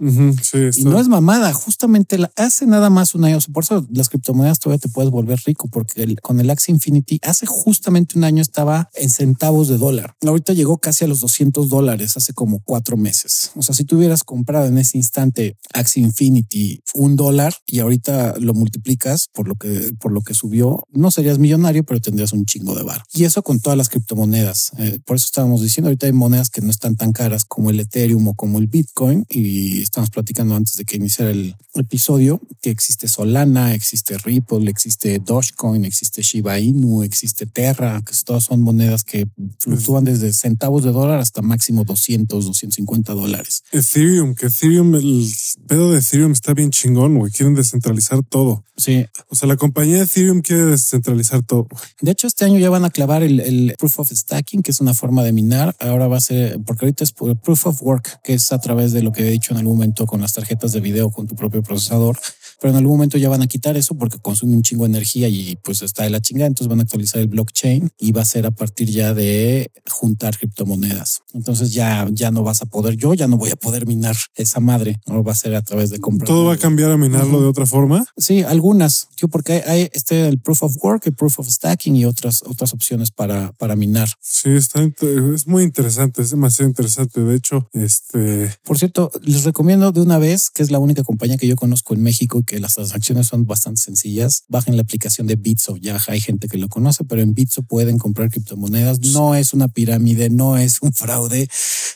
y 0.75 0.83
no 0.83 0.99
es 0.99 1.07
mamada, 1.07 1.51
justamente 1.51 2.19
hace 2.35 2.67
nada 2.67 2.91
más 2.91 3.15
un 3.15 3.25
año. 3.25 3.39
Por 3.51 3.63
eso 3.63 3.87
las 3.91 4.09
criptomonedas 4.09 4.59
todavía 4.59 4.81
te 4.81 4.89
puedes 4.89 5.09
volver 5.09 5.41
rico, 5.47 5.67
porque 5.67 6.15
con 6.21 6.39
el 6.39 6.51
Axie 6.51 6.75
Infinity 6.75 7.19
hace 7.23 7.47
justamente 7.47 8.19
un 8.19 8.23
año 8.23 8.43
estaba 8.43 8.91
en 8.93 9.09
centavos 9.09 9.67
de 9.67 9.79
dólar. 9.79 10.15
Ahorita 10.23 10.53
llegó 10.53 10.77
casi 10.77 11.05
a 11.05 11.07
los 11.07 11.21
200 11.21 11.69
dólares 11.69 12.15
hace 12.17 12.34
como 12.35 12.59
cuatro 12.59 12.97
meses. 12.97 13.51
O 13.55 13.63
sea, 13.63 13.73
si 13.73 13.85
tú 13.85 13.97
hubieras 13.97 14.23
comprado 14.23 14.67
en 14.67 14.77
ese 14.77 14.97
instante 14.97 15.57
Axie 15.73 16.03
Infinity 16.03 16.81
un 16.93 17.15
dólar 17.15 17.55
y 17.65 17.79
ahorita 17.79 18.35
lo 18.39 18.53
multiplicas 18.53 19.29
por 19.33 19.47
lo 19.47 19.55
que, 19.55 19.91
por 19.99 20.11
lo 20.11 20.21
que 20.21 20.35
subió, 20.35 20.83
no 20.91 21.09
serías 21.09 21.39
millonario, 21.39 21.83
pero 21.83 21.99
tendrías 21.99 22.33
un 22.33 22.45
chingo 22.45 22.75
de 22.75 22.83
bar. 22.83 23.03
Y 23.13 23.23
eso 23.23 23.41
con 23.41 23.59
todas 23.59 23.77
las 23.77 23.89
criptomonedas. 23.89 24.71
Eh, 24.77 24.99
por 25.05 25.17
eso 25.17 25.25
estábamos 25.25 25.61
diciendo, 25.61 25.87
ahorita 25.87 26.05
hay 26.05 26.13
monedas 26.13 26.49
que 26.49 26.61
no 26.61 26.69
están 26.69 26.95
tan 26.95 27.11
caras 27.11 27.45
como 27.45 27.69
el 27.69 27.79
Ethereum 27.79 28.27
o 28.27 28.33
como 28.35 28.59
el 28.59 28.67
Bitcoin 28.67 29.25
y 29.29 29.81
estamos 29.81 30.09
platicando 30.09 30.55
antes 30.55 30.75
de 30.75 30.85
que 30.85 30.97
iniciara 30.97 31.31
el 31.31 31.55
episodio 31.73 32.41
que 32.61 32.69
existe 32.69 33.07
Solana, 33.07 33.73
existe 33.73 34.17
Ripple, 34.17 34.69
existe 34.69 35.19
Dogecoin, 35.19 35.85
existe 35.85 36.21
Shiba 36.21 36.59
Inu, 36.59 37.03
existe 37.03 37.45
Terra, 37.45 38.01
que 38.05 38.13
todas 38.25 38.43
son 38.45 38.61
monedas 38.61 39.03
que 39.03 39.27
fluctúan 39.59 40.03
desde 40.03 40.33
centavos 40.33 40.83
de 40.83 40.91
dólar 40.91 41.19
hasta 41.19 41.41
máximo 41.41 41.83
200, 41.83 42.24
250 42.27 43.13
dólares. 43.13 43.63
Ethereum, 43.71 44.35
que 44.35 44.47
Ethereum, 44.47 44.95
el 44.95 45.31
pedo 45.67 45.91
de 45.91 45.99
Ethereum 45.99 46.31
está 46.31 46.53
bien 46.53 46.71
chingón, 46.71 47.17
güey. 47.17 47.31
Quieren 47.31 47.55
descentralizar 47.55 48.23
todo. 48.23 48.63
Sí. 48.77 49.05
O 49.29 49.35
sea, 49.35 49.47
la 49.47 49.55
compañía 49.55 49.97
de 49.97 50.03
Ethereum 50.03 50.41
quiere 50.41 50.65
descentralizar 50.65 51.43
todo. 51.43 51.67
De 52.01 52.11
hecho, 52.11 52.27
este 52.27 52.45
año 52.45 52.59
ya 52.59 52.69
van 52.69 52.85
a 52.85 52.89
clavar 52.89 53.23
el, 53.23 53.39
el 53.39 53.75
Proof 53.77 53.99
of 53.99 54.11
Stacking, 54.11 54.61
que 54.61 54.71
es 54.71 54.79
una 54.81 54.93
forma 54.93 55.23
de 55.23 55.31
minar. 55.31 55.75
Ahora 55.79 56.07
va 56.07 56.17
a 56.17 56.21
ser, 56.21 56.59
porque 56.65 56.85
ahorita 56.85 57.03
es 57.03 57.11
Proof 57.11 57.67
of 57.67 57.81
Work, 57.81 58.21
que 58.23 58.33
es 58.33 58.51
a 58.51 58.59
través 58.59 58.91
de 58.91 59.01
lo 59.01 59.11
que 59.11 59.27
he 59.27 59.31
dicho 59.31 59.53
en 59.53 59.59
algún 59.59 59.77
momento 59.77 60.05
con 60.05 60.21
las 60.21 60.33
tarjetas 60.33 60.71
de 60.71 60.81
video 60.81 61.09
con 61.09 61.27
tu 61.27 61.35
propio 61.35 61.63
procesador 61.63 62.17
pero 62.59 62.71
en 62.71 62.77
algún 62.77 62.93
momento 62.93 63.17
ya 63.17 63.29
van 63.29 63.41
a 63.41 63.47
quitar 63.47 63.77
eso 63.77 63.95
porque 63.95 64.19
consume 64.19 64.53
un 64.53 64.63
chingo 64.63 64.83
de 64.83 64.89
energía 64.89 65.27
y 65.27 65.57
pues 65.63 65.81
está 65.81 66.03
de 66.03 66.09
la 66.09 66.21
chingada. 66.21 66.47
Entonces 66.47 66.69
van 66.69 66.79
a 66.79 66.83
actualizar 66.83 67.21
el 67.21 67.27
blockchain 67.27 67.91
y 67.99 68.11
va 68.11 68.21
a 68.21 68.25
ser 68.25 68.45
a 68.45 68.51
partir 68.51 68.89
ya 68.89 69.13
de 69.13 69.71
juntar 69.89 70.37
criptomonedas. 70.37 71.21
Entonces 71.33 71.73
ya, 71.73 72.07
ya 72.11 72.31
no 72.31 72.43
vas 72.43 72.61
a 72.61 72.65
poder, 72.65 72.95
yo 72.95 73.13
ya 73.13 73.27
no 73.27 73.37
voy 73.37 73.51
a 73.51 73.55
poder 73.55 73.85
minar 73.85 74.15
esa 74.35 74.59
madre, 74.59 74.99
no 75.07 75.23
va 75.23 75.31
a 75.31 75.35
ser 75.35 75.55
a 75.55 75.61
través 75.61 75.89
de 75.89 75.99
comprar. 75.99 76.27
¿Todo 76.27 76.45
va 76.45 76.53
a 76.53 76.57
cambiar 76.57 76.91
a 76.91 76.97
minarlo 76.97 77.41
de 77.41 77.47
otra 77.47 77.65
forma? 77.65 78.05
Sí, 78.17 78.43
algunas. 78.43 79.07
Yo 79.17 79.27
porque 79.27 79.63
hay 79.65 79.89
este 79.93 80.27
el 80.27 80.39
proof 80.39 80.63
of 80.63 80.75
work, 80.83 81.05
el 81.07 81.13
proof 81.13 81.39
of 81.39 81.49
stacking 81.49 81.95
y 81.95 82.05
otras, 82.05 82.43
otras 82.45 82.73
opciones 82.73 83.11
para, 83.11 83.51
para 83.53 83.75
minar. 83.75 84.09
Sí, 84.21 84.51
está, 84.51 84.81
es 84.83 85.47
muy 85.47 85.63
interesante, 85.63 86.21
es 86.21 86.31
demasiado 86.31 86.69
interesante. 86.69 87.21
De 87.21 87.35
hecho, 87.35 87.69
este. 87.73 88.53
Por 88.63 88.77
cierto, 88.77 89.11
les 89.21 89.43
recomiendo 89.43 89.91
de 89.91 90.01
una 90.01 90.17
vez 90.17 90.49
que 90.49 90.63
es 90.63 90.71
la 90.71 90.79
única 90.79 91.03
compañía 91.03 91.37
que 91.37 91.47
yo 91.47 91.55
conozco 91.55 91.93
en 91.93 92.03
México 92.03 92.43
que 92.45 92.59
las 92.59 92.75
transacciones 92.75 93.27
son 93.27 93.45
bastante 93.45 93.81
sencillas. 93.81 94.43
Bajen 94.47 94.75
la 94.75 94.83
aplicación 94.83 95.27
de 95.27 95.35
Bitso. 95.35 95.77
Ya 95.77 95.99
hay 96.07 96.19
gente 96.19 96.47
que 96.47 96.57
lo 96.57 96.69
conoce, 96.69 97.03
pero 97.03 97.21
en 97.21 97.33
Bitso 97.33 97.63
pueden 97.63 97.97
comprar 97.97 98.29
criptomonedas. 98.29 98.99
No 98.99 99.35
es 99.35 99.53
una 99.53 99.67
pirámide, 99.67 100.29
no 100.29 100.57
es 100.57 100.81
un 100.81 100.93
fraude. 100.93 101.47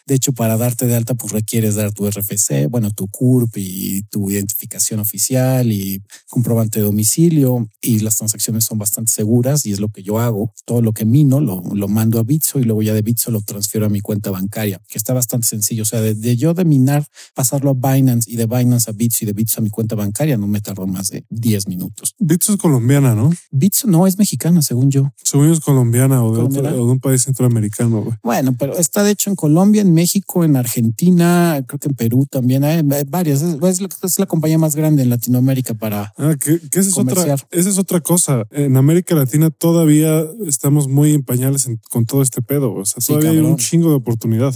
De 0.06 0.16
hecho, 0.16 0.34
para 0.34 0.58
darte 0.58 0.88
de 0.88 0.96
alta, 0.96 1.14
pues 1.14 1.32
requieres 1.32 1.76
dar 1.76 1.94
tu 1.94 2.10
RFC, 2.10 2.68
bueno, 2.70 2.92
tu 2.92 3.08
CURP 3.08 3.58
y 3.58 4.02
tu 4.04 4.30
identificación 4.30 5.00
oficial 5.00 5.72
y 5.72 6.02
comprobante 6.28 6.80
de 6.80 6.86
domicilio. 6.86 7.70
Y 7.82 8.00
las 8.00 8.18
transacciones 8.18 8.66
son 8.66 8.78
bastante 8.78 9.12
seguras 9.12 9.66
y 9.66 9.72
es 9.72 9.80
lo 9.80 9.90
que 9.90 10.04
yo 10.04 10.20
hago. 10.20 10.54
Todo 10.66 10.82
lo 10.82 10.94
que 10.94 11.06
mino 11.06 11.40
lo, 11.40 11.62
lo 11.74 11.88
mando 11.88 12.20
a 12.20 12.24
Bitso 12.24 12.60
y 12.60 12.64
luego 12.64 12.82
ya 12.82 12.94
de 12.94 13.02
Bitso 13.02 13.32
lo 13.32 13.42
transfiero 13.42 13.86
a 13.86 13.90
mi 13.90 14.02
cuenta 14.02 14.32
bancaria, 14.32 14.82
que 14.88 14.98
está 14.98 15.14
bastante 15.14 15.48
sencillo. 15.48 15.84
O 15.84 15.86
sea, 15.86 16.02
de, 16.02 16.38
yo 16.38 16.54
de 16.54 16.66
minar, 16.66 17.06
pasarlo 17.34 17.72
a 17.72 17.94
Binance 17.94 18.30
y 18.30 18.36
de 18.36 18.46
Binance 18.46 18.90
a 18.90 18.94
Bitso 18.94 19.24
y 19.24 19.28
de 19.28 19.34
Bitso 19.34 19.60
a 19.60 19.64
mi 19.64 19.70
cuenta 19.70 19.96
bancaria 19.96 20.38
no 20.40 20.48
me 20.48 20.62
tardó 20.62 20.88
más 20.88 21.10
de 21.10 21.26
10 21.30 21.68
minutos. 21.68 22.16
Bitso 22.18 22.54
es 22.54 22.58
colombiana, 22.58 23.16
¿no? 23.16 23.32
Bitso 23.52 23.88
no 23.88 24.08
es 24.08 24.18
mexicana, 24.18 24.62
según 24.62 24.90
yo. 24.90 25.12
Según 25.24 25.48
yo 25.48 25.54
es 25.54 25.60
colombiana 25.60 26.24
o 26.24 26.36
de, 26.36 26.44
otro, 26.44 26.62
o 26.62 26.86
de 26.86 26.92
un 26.92 27.00
país 27.00 27.24
centroamericano. 27.24 28.02
Güey. 28.02 28.18
Bueno, 28.24 28.56
pero 28.58 28.78
está 28.78 29.04
de 29.04 29.12
hecho 29.12 29.30
en 29.30 29.36
Colombia, 29.36 29.82
en 29.82 29.94
México, 29.94 30.44
en 30.44 30.56
Argentina, 30.56 31.64
creo 31.68 31.80
que 31.80 31.90
en 31.90 31.96
Perú 31.96 32.28
también 32.30 32.64
hay, 32.64 32.82
varias. 33.08 33.42
Es, 33.42 33.82
es, 34.04 34.20
la 34.20 34.26
compañía 34.26 34.58
más 34.58 34.76
grande 34.76 35.04
en 35.04 35.10
Latinoamérica 35.10 35.74
para. 35.74 36.14
Ah, 36.18 36.36
que, 36.40 36.60
esa, 36.72 36.90
es 36.90 36.98
otra, 36.98 37.36
esa 37.52 37.70
es 37.70 37.78
otra 37.78 38.00
cosa. 38.02 38.46
En 38.52 38.78
América 38.78 39.16
Latina 39.16 39.50
todavía 39.50 40.24
estamos 40.48 40.88
muy 40.88 41.14
en 41.14 41.24
pañales 41.24 41.70
con 41.90 42.06
todo 42.06 42.22
este 42.22 42.42
pedo. 42.42 42.74
O 42.74 42.86
sea, 42.86 43.04
todavía 43.06 43.32
hay 43.32 43.40
un 43.40 43.58
chingo 43.58 43.90
de 43.90 43.96
oportunidad. 43.96 44.56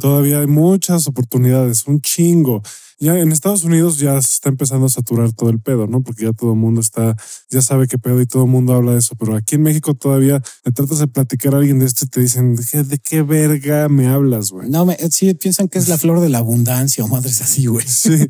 Todavía 0.00 0.40
hay 0.40 0.46
muchas 0.46 1.06
oportunidades, 1.06 1.86
un 1.86 2.00
chingo. 2.00 2.62
Ya 3.02 3.18
en 3.18 3.32
Estados 3.32 3.64
Unidos 3.64 3.98
ya 3.98 4.20
se 4.20 4.34
está 4.34 4.50
empezando 4.50 4.84
a 4.84 4.90
saturar 4.90 5.32
todo 5.32 5.48
el 5.48 5.58
pedo, 5.58 5.86
¿no? 5.86 6.02
Porque 6.02 6.24
ya 6.24 6.32
todo 6.34 6.52
el 6.52 6.58
mundo 6.58 6.82
está, 6.82 7.16
ya 7.48 7.62
sabe 7.62 7.88
qué 7.88 7.96
pedo 7.96 8.20
y 8.20 8.26
todo 8.26 8.44
el 8.44 8.50
mundo 8.50 8.74
habla 8.74 8.92
de 8.92 8.98
eso. 8.98 9.14
Pero 9.18 9.34
aquí 9.34 9.54
en 9.54 9.62
México 9.62 9.94
todavía 9.94 10.42
le 10.64 10.72
tratas 10.72 10.98
de 10.98 11.06
platicar 11.06 11.54
a 11.54 11.58
alguien 11.58 11.78
de 11.78 11.86
esto 11.86 12.04
y 12.04 12.08
te 12.08 12.20
dicen, 12.20 12.56
¿de 12.56 12.98
qué 12.98 13.22
verga 13.22 13.88
me 13.88 14.06
hablas, 14.06 14.50
güey? 14.50 14.68
No, 14.68 14.84
me, 14.84 14.98
sí 15.10 15.32
piensan 15.32 15.68
que 15.68 15.78
es 15.78 15.88
la 15.88 15.96
flor 15.96 16.20
de 16.20 16.28
la 16.28 16.38
abundancia 16.38 17.02
o 17.02 17.08
madres 17.08 17.40
así, 17.40 17.66
güey. 17.66 17.86
Sí. 18.00 18.28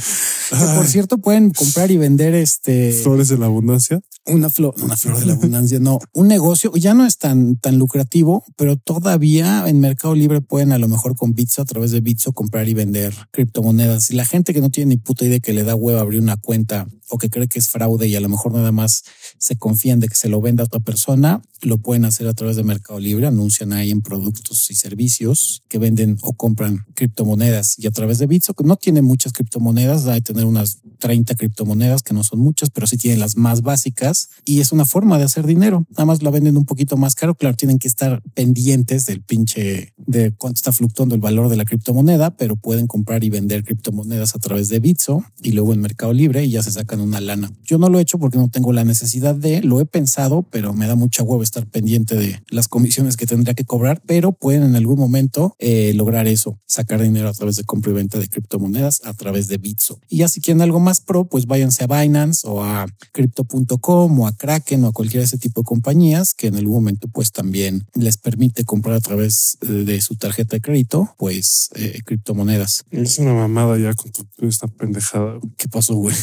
por 0.76 0.86
cierto, 0.86 1.18
pueden 1.18 1.50
comprar 1.50 1.90
y 1.90 1.96
vender 1.96 2.34
este. 2.34 2.92
Flores 2.92 3.28
de 3.28 3.38
la 3.38 3.46
abundancia. 3.46 4.00
Una 4.26 4.50
flor, 4.50 4.74
una 4.82 4.96
flor 4.96 5.18
de 5.18 5.26
la 5.26 5.32
abundancia, 5.32 5.78
no. 5.80 5.98
Un 6.12 6.28
negocio 6.28 6.72
ya 6.74 6.94
no 6.94 7.06
es 7.06 7.18
tan, 7.18 7.56
tan 7.56 7.78
lucrativo, 7.78 8.44
pero 8.56 8.76
todavía 8.76 9.64
en 9.66 9.80
Mercado 9.80 10.14
Libre 10.14 10.40
pueden 10.40 10.72
a 10.72 10.78
lo 10.78 10.88
mejor 10.88 11.16
con 11.16 11.34
Bitso, 11.34 11.62
a 11.62 11.64
través 11.64 11.90
de 11.90 12.00
Bitso, 12.00 12.32
comprar 12.32 12.68
y 12.68 12.74
vender 12.74 13.14
criptomonedas. 13.32 14.09
Y 14.10 14.16
la 14.16 14.24
gente 14.24 14.52
que 14.52 14.60
no 14.60 14.70
tiene 14.70 14.88
ni 14.88 14.96
puta 14.96 15.24
idea 15.24 15.38
que 15.38 15.52
le 15.52 15.62
da 15.62 15.76
huevo 15.76 16.00
abrir 16.00 16.20
una 16.20 16.36
cuenta 16.36 16.88
o 17.08 17.16
que 17.16 17.30
cree 17.30 17.46
que 17.46 17.60
es 17.60 17.68
fraude 17.68 18.08
y 18.08 18.16
a 18.16 18.20
lo 18.20 18.28
mejor 18.28 18.52
nada 18.52 18.72
más 18.72 19.04
se 19.38 19.56
confían 19.56 20.00
de 20.00 20.08
que 20.08 20.16
se 20.16 20.28
lo 20.28 20.40
venda 20.40 20.64
a 20.64 20.66
otra 20.66 20.80
persona, 20.80 21.42
lo 21.62 21.78
pueden 21.78 22.04
hacer 22.04 22.26
a 22.28 22.34
través 22.34 22.56
de 22.56 22.64
Mercado 22.64 22.98
Libre, 22.98 23.26
anuncian 23.26 23.72
ahí 23.72 23.90
en 23.90 24.02
productos 24.02 24.70
y 24.70 24.74
servicios 24.74 25.62
que 25.68 25.78
venden 25.78 26.16
o 26.22 26.32
compran 26.32 26.84
criptomonedas 26.94 27.78
y 27.78 27.86
a 27.86 27.90
través 27.90 28.18
de 28.18 28.26
Bitso, 28.26 28.54
que 28.54 28.64
no 28.64 28.76
tiene 28.76 29.02
muchas 29.02 29.32
criptomonedas, 29.32 30.06
hay 30.06 30.20
tener 30.20 30.44
unas 30.44 30.80
30 30.98 31.34
criptomonedas 31.34 32.02
que 32.02 32.14
no 32.14 32.22
son 32.22 32.40
muchas, 32.40 32.70
pero 32.70 32.86
sí 32.86 32.96
tienen 32.96 33.20
las 33.20 33.36
más 33.36 33.62
básicas 33.62 34.28
y 34.44 34.60
es 34.60 34.72
una 34.72 34.84
forma 34.84 35.18
de 35.18 35.24
hacer 35.24 35.46
dinero. 35.46 35.86
Nada 35.90 36.04
más 36.04 36.22
la 36.22 36.30
venden 36.30 36.56
un 36.56 36.64
poquito 36.64 36.96
más 36.96 37.14
caro. 37.14 37.34
Claro, 37.34 37.56
tienen 37.56 37.78
que 37.78 37.88
estar 37.88 38.22
pendientes 38.34 39.06
del 39.06 39.22
pinche 39.22 39.94
de 39.96 40.32
cuánto 40.32 40.58
está 40.58 40.72
fluctuando 40.72 41.14
el 41.14 41.20
valor 41.20 41.48
de 41.48 41.56
la 41.56 41.64
criptomoneda, 41.64 42.36
pero 42.36 42.56
pueden 42.56 42.86
comprar 42.86 43.24
y 43.24 43.30
vender 43.30 43.64
criptomonedas 43.64 44.34
a 44.34 44.38
través 44.38 44.68
de 44.68 44.78
Bitso 44.78 45.24
y 45.42 45.52
luego 45.52 45.72
en 45.72 45.80
Mercado 45.80 46.12
Libre 46.12 46.44
y 46.44 46.50
ya 46.50 46.62
se 46.62 46.70
sacan 46.70 47.00
una 47.00 47.20
lana. 47.20 47.50
Yo 47.64 47.78
no 47.78 47.88
lo 47.88 47.98
he 47.98 48.02
hecho 48.02 48.18
porque 48.18 48.38
no 48.38 48.48
tengo 48.48 48.72
la 48.72 48.84
necesidad 48.84 49.34
de, 49.34 49.62
lo 49.62 49.80
he 49.80 49.86
pensado, 49.86 50.42
pero 50.42 50.74
me 50.74 50.86
da 50.86 50.94
mucha 50.94 51.22
hueva 51.22 51.42
estar 51.50 51.66
pendiente 51.66 52.16
de 52.16 52.42
las 52.48 52.68
comisiones 52.68 53.16
que 53.16 53.26
tendría 53.26 53.54
que 53.54 53.64
cobrar, 53.64 54.00
pero 54.06 54.32
pueden 54.32 54.62
en 54.62 54.76
algún 54.76 54.98
momento 54.98 55.54
eh, 55.58 55.92
lograr 55.94 56.28
eso, 56.28 56.58
sacar 56.66 57.02
dinero 57.02 57.28
a 57.28 57.32
través 57.32 57.56
de 57.56 57.64
compra 57.64 57.90
y 57.90 57.94
venta 57.94 58.18
de 58.18 58.28
criptomonedas 58.28 59.00
a 59.04 59.14
través 59.14 59.48
de 59.48 59.58
Bitso. 59.58 60.00
Y 60.08 60.18
ya 60.18 60.28
si 60.28 60.40
quieren 60.40 60.62
algo 60.62 60.80
más 60.80 61.00
pro, 61.00 61.24
pues 61.24 61.46
váyanse 61.46 61.84
a 61.84 61.86
Binance 61.86 62.46
o 62.46 62.62
a 62.62 62.86
crypto.com 63.12 64.20
o 64.20 64.26
a 64.26 64.32
Kraken 64.32 64.84
o 64.84 64.88
a 64.88 64.92
cualquier 64.92 65.22
ese 65.22 65.38
tipo 65.38 65.60
de 65.60 65.64
compañías 65.64 66.34
que 66.34 66.46
en 66.46 66.56
algún 66.56 66.74
momento 66.74 67.08
pues 67.08 67.32
también 67.32 67.86
les 67.94 68.16
permite 68.16 68.64
comprar 68.64 68.96
a 68.96 69.00
través 69.00 69.58
de 69.60 70.00
su 70.00 70.16
tarjeta 70.16 70.56
de 70.56 70.60
crédito, 70.60 71.14
pues 71.18 71.70
eh, 71.74 72.00
criptomonedas. 72.04 72.84
Es 72.90 73.18
una 73.18 73.34
mamada 73.34 73.78
ya 73.78 73.92
con 73.94 74.12
tu, 74.12 74.26
esta 74.46 74.68
pendejada. 74.68 75.38
¿Qué 75.56 75.68
pasó, 75.68 75.94
güey? 75.94 76.14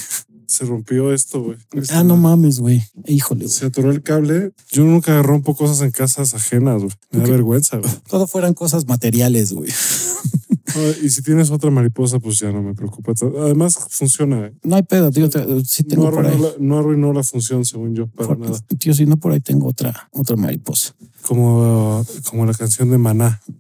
Se 0.47 0.65
rompió 0.65 1.13
esto, 1.13 1.43
güey. 1.43 1.57
Ah, 1.89 2.03
no 2.03 2.15
mames, 2.15 2.59
güey. 2.59 2.81
Híjole. 3.05 3.49
Se 3.49 3.65
atoró 3.65 3.91
el 3.91 4.01
cable. 4.01 4.53
Yo 4.71 4.83
nunca 4.83 5.21
rompo 5.21 5.55
cosas 5.55 5.81
en 5.81 5.91
casas 5.91 6.33
ajenas, 6.33 6.81
güey. 6.81 6.93
Me 7.11 7.19
da 7.19 7.27
vergüenza, 7.27 7.77
güey. 7.77 7.91
Todo 8.09 8.27
fueran 8.27 8.53
cosas 8.53 8.87
materiales, 8.87 9.51
güey. 9.51 9.69
y 11.03 11.09
si 11.09 11.21
tienes 11.21 11.51
otra 11.51 11.69
mariposa, 11.69 12.19
pues 12.19 12.39
ya 12.39 12.51
no 12.51 12.63
me 12.63 12.73
preocupa. 12.73 13.11
Además, 13.41 13.77
funciona. 13.89 14.47
¿eh? 14.47 14.53
No 14.63 14.77
hay 14.77 14.83
pedo, 14.83 15.11
tío. 15.11 15.29
Sí 15.65 15.83
tengo 15.83 16.09
no, 16.09 16.17
arruinó 16.17 16.43
La, 16.43 16.49
no 16.59 16.79
arruinó 16.79 17.13
la 17.13 17.23
función, 17.23 17.65
según 17.65 17.93
yo, 17.93 18.07
para 18.07 18.35
nada. 18.35 18.57
Tío, 18.79 18.93
si 18.93 19.05
no, 19.05 19.17
por 19.17 19.33
ahí 19.33 19.41
tengo 19.41 19.67
otra, 19.67 20.09
otra 20.13 20.37
mariposa. 20.37 20.95
Como, 21.23 22.05
como 22.29 22.45
la 22.45 22.53
canción 22.53 22.89
de 22.89 22.97
Maná. 22.97 23.41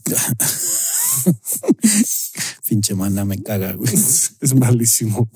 Pinche 2.67 2.95
Maná 2.95 3.25
me 3.25 3.41
caga, 3.43 3.73
güey. 3.73 3.93
es 3.93 4.55
malísimo. 4.55 5.29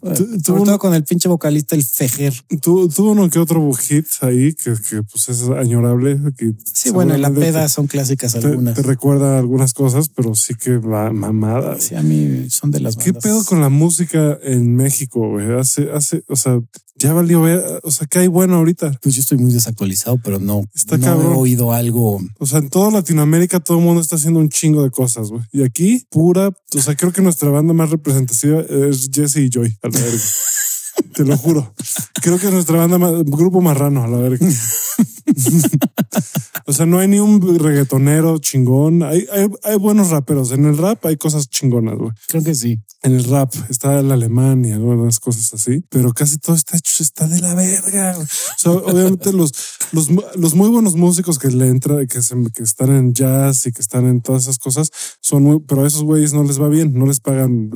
Sobre 0.00 0.62
todo 0.64 0.78
con 0.78 0.94
el 0.94 1.04
pinche 1.04 1.28
vocalista, 1.28 1.74
el 1.74 1.82
Fejer. 1.82 2.34
Tuvo 2.60 3.10
uno 3.10 3.28
que 3.28 3.38
otro 3.38 3.72
hit 3.72 4.06
ahí 4.20 4.54
que, 4.54 4.74
que 4.88 5.02
pues 5.02 5.28
es 5.28 5.48
añorable. 5.48 6.18
Que 6.36 6.54
sí, 6.72 6.90
bueno, 6.90 7.14
en 7.14 7.22
la 7.22 7.30
peda 7.30 7.68
son 7.68 7.86
clásicas 7.88 8.34
algunas. 8.36 8.74
Te 8.74 8.82
recuerda 8.82 9.38
algunas 9.38 9.74
cosas, 9.74 10.08
pero 10.08 10.34
sí 10.34 10.54
que 10.54 10.78
va 10.78 11.12
mamada. 11.12 11.80
Sí, 11.80 11.94
a 11.94 12.02
mí 12.02 12.48
son 12.50 12.70
de 12.70 12.80
las 12.80 12.96
¿Qué 12.96 13.12
pedo 13.12 13.44
con 13.44 13.60
la 13.60 13.68
música 13.68 14.38
en 14.42 14.76
México, 14.76 15.28
güey? 15.30 15.52
Hace, 15.58 15.90
hace, 15.92 16.22
o 16.28 16.36
sea, 16.36 16.60
ya 16.98 17.12
valió 17.12 17.42
ver, 17.42 17.62
o 17.82 17.90
sea, 17.90 18.06
¿qué 18.06 18.20
hay 18.20 18.26
bueno 18.26 18.56
ahorita? 18.56 18.98
Pues 19.02 19.14
yo 19.14 19.20
estoy 19.20 19.38
muy 19.38 19.52
desactualizado, 19.52 20.18
pero 20.22 20.38
no, 20.38 20.64
está 20.74 20.98
no 20.98 21.22
he 21.22 21.36
oído 21.36 21.72
algo. 21.72 22.20
O 22.38 22.46
sea, 22.46 22.58
en 22.58 22.68
toda 22.68 22.90
Latinoamérica 22.90 23.60
todo 23.60 23.78
el 23.78 23.84
mundo 23.84 24.00
está 24.00 24.16
haciendo 24.16 24.40
un 24.40 24.48
chingo 24.48 24.82
de 24.82 24.90
cosas, 24.90 25.30
güey. 25.30 25.42
Y 25.52 25.62
aquí, 25.62 26.04
pura, 26.10 26.48
o 26.48 26.80
sea, 26.80 26.96
creo 26.96 27.12
que 27.12 27.22
nuestra 27.22 27.50
banda 27.50 27.72
más 27.72 27.90
representativa 27.90 28.60
es 28.60 29.08
Jesse 29.12 29.38
y 29.38 29.50
Joy, 29.50 29.78
a 29.82 29.88
la 29.88 30.00
verga. 30.00 30.22
Te 31.14 31.24
lo 31.24 31.36
juro. 31.36 31.72
Creo 32.20 32.38
que 32.38 32.50
nuestra 32.50 32.78
banda, 32.78 32.98
más, 32.98 33.12
grupo 33.24 33.60
marrano, 33.60 34.02
a 34.02 34.08
la 34.08 34.18
verga. 34.18 34.46
o 36.66 36.72
sea, 36.72 36.86
no 36.86 36.98
hay 36.98 37.08
ni 37.08 37.18
un 37.18 37.58
reggaetonero 37.58 38.38
chingón. 38.38 39.02
Hay, 39.02 39.26
hay, 39.32 39.48
hay, 39.62 39.76
buenos 39.76 40.10
raperos. 40.10 40.52
En 40.52 40.64
el 40.64 40.76
rap 40.78 41.04
hay 41.06 41.16
cosas 41.16 41.48
chingonas, 41.48 41.96
güey. 41.96 42.12
Creo 42.26 42.42
que 42.42 42.54
sí. 42.54 42.80
En 43.02 43.14
el 43.14 43.24
rap 43.24 43.54
está 43.68 44.00
el 44.00 44.10
alemán 44.10 44.64
y 44.64 44.72
algunas 44.72 45.20
cosas 45.20 45.54
así, 45.54 45.84
pero 45.88 46.12
casi 46.12 46.38
todo 46.38 46.56
está 46.56 46.76
hecho, 46.76 47.02
está 47.02 47.28
de 47.28 47.40
la 47.40 47.54
verga. 47.54 48.18
O 48.18 48.24
sea, 48.56 48.72
obviamente 48.72 49.32
los, 49.32 49.52
los, 49.92 50.08
los 50.34 50.54
muy 50.54 50.68
buenos 50.68 50.96
músicos 50.96 51.38
que 51.38 51.48
le 51.48 51.68
entran, 51.68 52.08
que, 52.08 52.22
se, 52.22 52.34
que 52.52 52.64
están 52.64 52.90
en 52.90 53.14
jazz 53.14 53.66
y 53.66 53.72
que 53.72 53.82
están 53.82 54.06
en 54.06 54.20
todas 54.20 54.42
esas 54.42 54.58
cosas, 54.58 54.90
son 55.20 55.44
muy, 55.44 55.60
pero 55.60 55.84
a 55.84 55.86
esos 55.86 56.02
güeyes 56.02 56.32
no 56.32 56.42
les 56.42 56.60
va 56.60 56.68
bien, 56.68 56.92
no 56.92 57.06
les 57.06 57.20
pagan 57.20 57.70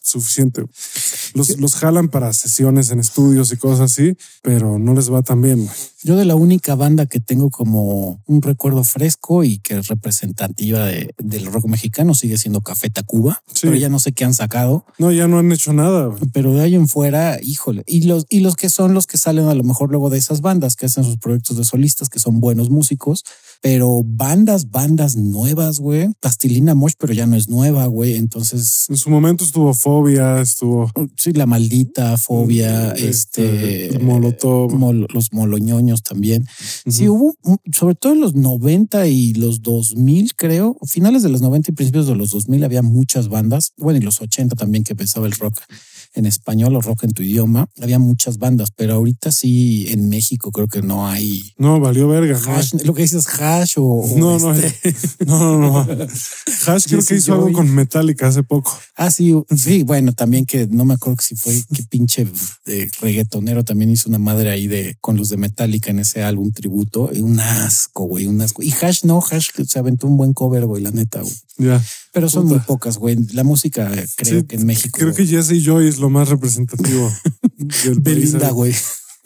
suficiente. 0.00 0.64
Los, 1.34 1.58
los 1.58 1.74
jalan 1.74 2.08
para 2.08 2.32
sesiones 2.32 2.90
en 2.90 3.00
estudios 3.00 3.50
y 3.50 3.56
cosas 3.56 3.92
así, 3.92 4.16
pero 4.42 4.78
no 4.78 4.94
les 4.94 5.12
va 5.12 5.22
tan 5.22 5.42
bien. 5.42 5.58
Güey. 5.58 5.76
Yo 6.04 6.16
de 6.16 6.24
la 6.24 6.36
única 6.36 6.76
banda 6.76 7.06
que 7.06 7.18
tengo 7.18 7.50
como 7.50 8.22
un 8.26 8.40
recuerdo 8.40 8.84
fresco 8.84 9.42
y 9.42 9.58
que 9.58 9.78
es 9.78 9.88
representativa 9.88 10.86
de, 10.86 11.12
del 11.18 11.46
rock 11.46 11.66
mexicano 11.66 12.14
sigue 12.14 12.38
siendo 12.38 12.60
Café 12.60 12.88
Tacuba, 12.88 13.42
sí. 13.52 13.62
pero 13.62 13.74
ya 13.74 13.88
no 13.88 13.98
sé 13.98 14.12
qué 14.12 14.24
han 14.24 14.34
sacado. 14.34 14.86
No, 14.98 15.10
ya 15.10 15.26
no 15.26 15.38
han 15.38 15.50
hecho 15.50 15.72
nada. 15.72 16.14
Pero 16.32 16.54
de 16.54 16.62
ahí 16.62 16.76
en 16.76 16.86
fuera, 16.86 17.38
híjole. 17.42 17.82
Y 17.86 18.02
los, 18.02 18.26
y 18.28 18.40
los 18.40 18.54
que 18.54 18.70
son 18.70 18.94
los 18.94 19.08
que 19.08 19.18
salen 19.18 19.48
a 19.48 19.54
lo 19.54 19.64
mejor 19.64 19.90
luego 19.90 20.08
de 20.08 20.18
esas 20.18 20.40
bandas 20.40 20.76
que 20.76 20.86
hacen 20.86 21.02
sus 21.02 21.18
proyectos 21.18 21.56
de 21.56 21.64
solistas, 21.64 22.08
que 22.08 22.20
son 22.20 22.40
buenos 22.40 22.70
músicos, 22.70 23.24
pero 23.60 24.02
bandas, 24.04 24.70
bandas 24.70 25.16
nuevas, 25.16 25.80
güey. 25.80 26.10
Pastilina 26.20 26.76
Mosh, 26.76 26.92
pero 26.96 27.12
ya 27.12 27.26
no 27.26 27.34
es 27.34 27.48
nueva, 27.48 27.86
güey. 27.86 28.14
Entonces. 28.14 28.86
En 28.88 28.96
su 28.96 29.10
momento 29.10 29.44
estuvo 29.44 29.74
Fobia, 29.74 30.40
estuvo. 30.40 30.92
Sí, 31.16 31.32
la 31.32 31.46
maldita 31.46 32.16
Fobia, 32.16 32.92
este. 32.92 33.86
este 33.86 33.98
Molotov. 33.98 34.72
Mol, 34.72 35.08
los 35.12 35.32
Moloñoños 35.32 35.87
también. 35.96 36.42
Uh 36.42 36.44
-huh. 36.44 36.92
Sí, 36.92 37.08
hubo, 37.08 37.36
sobre 37.72 37.94
todo 37.94 38.12
en 38.12 38.20
los 38.20 38.34
90 38.34 39.06
y 39.06 39.34
los 39.34 39.62
2000, 39.62 40.34
creo, 40.34 40.76
finales 40.86 41.22
de 41.22 41.28
los 41.28 41.40
90 41.40 41.70
y 41.70 41.74
principios 41.74 42.06
de 42.06 42.14
los 42.14 42.30
2000 42.30 42.64
había 42.64 42.82
muchas 42.82 43.28
bandas. 43.28 43.72
Bueno, 43.76 43.98
y 43.98 44.02
los 44.02 44.20
80 44.20 44.56
también 44.56 44.84
que 44.84 44.92
empezaba 44.92 45.26
el 45.26 45.32
rock 45.32 45.60
en 46.14 46.26
español 46.26 46.74
o 46.76 46.80
rock 46.80 47.04
en 47.04 47.12
tu 47.12 47.22
idioma, 47.22 47.68
había 47.80 47.98
muchas 47.98 48.38
bandas, 48.38 48.70
pero 48.74 48.94
ahorita 48.94 49.30
sí 49.30 49.86
en 49.90 50.08
México 50.08 50.50
creo 50.50 50.66
que 50.68 50.82
no 50.82 51.06
hay. 51.06 51.52
No, 51.58 51.80
valió 51.80 52.08
verga. 52.08 52.38
Hash, 52.46 52.74
lo 52.84 52.94
que 52.94 53.02
dices 53.02 53.26
hash 53.26 53.74
o. 53.76 54.04
No, 54.16 54.38
no, 54.38 54.52
este- 54.54 54.94
no, 55.26 55.58
no, 55.58 55.84
no. 55.84 56.06
Hash 56.66 56.86
creo 56.86 57.02
que 57.02 57.16
hizo 57.16 57.34
algo 57.34 57.52
con 57.52 57.70
Metallica 57.74 58.26
hace 58.28 58.42
poco. 58.42 58.76
Ah, 58.96 59.10
sí, 59.10 59.34
sí, 59.56 59.82
bueno, 59.82 60.12
también 60.12 60.46
que 60.46 60.66
no 60.66 60.84
me 60.84 60.94
acuerdo 60.94 61.22
si 61.22 61.36
fue 61.36 61.62
qué 61.72 61.82
pinche 61.84 62.26
de 62.64 62.90
reggaetonero 63.00 63.64
también 63.64 63.90
hizo 63.90 64.08
una 64.08 64.18
madre 64.18 64.50
ahí 64.50 64.66
de 64.66 64.96
con 65.00 65.16
los 65.16 65.28
de 65.28 65.36
Metallica 65.36 65.90
en 65.90 66.00
ese 66.00 66.22
álbum 66.22 66.50
tributo. 66.52 67.10
Un 67.18 67.40
asco, 67.40 68.04
güey, 68.04 68.26
un 68.26 68.40
asco. 68.40 68.62
Y 68.62 68.72
Hash 68.72 69.04
no, 69.04 69.20
Hash 69.30 69.50
se 69.66 69.78
aventó 69.78 70.06
un 70.06 70.16
buen 70.16 70.32
cover, 70.32 70.66
güey, 70.66 70.82
la 70.82 70.90
neta, 70.90 71.20
güey. 71.20 71.34
Ya. 71.58 71.82
Pero 72.18 72.28
son 72.28 72.44
Puta. 72.44 72.54
muy 72.56 72.64
pocas, 72.66 72.98
güey. 72.98 73.16
La 73.32 73.44
música, 73.44 73.92
eh, 73.94 74.06
creo 74.16 74.40
Sí, 74.40 74.46
que 74.46 74.56
en 74.56 74.66
México. 74.66 74.98
Creo 74.98 75.14
que 75.14 75.26
Jesse 75.26 75.62
Joy 75.64 75.86
es 75.88 75.98
lo 75.98 76.10
más 76.10 76.28
representativo 76.28 77.10
del. 77.84 78.00
Belinda, 78.00 78.50
güey. 78.50 78.74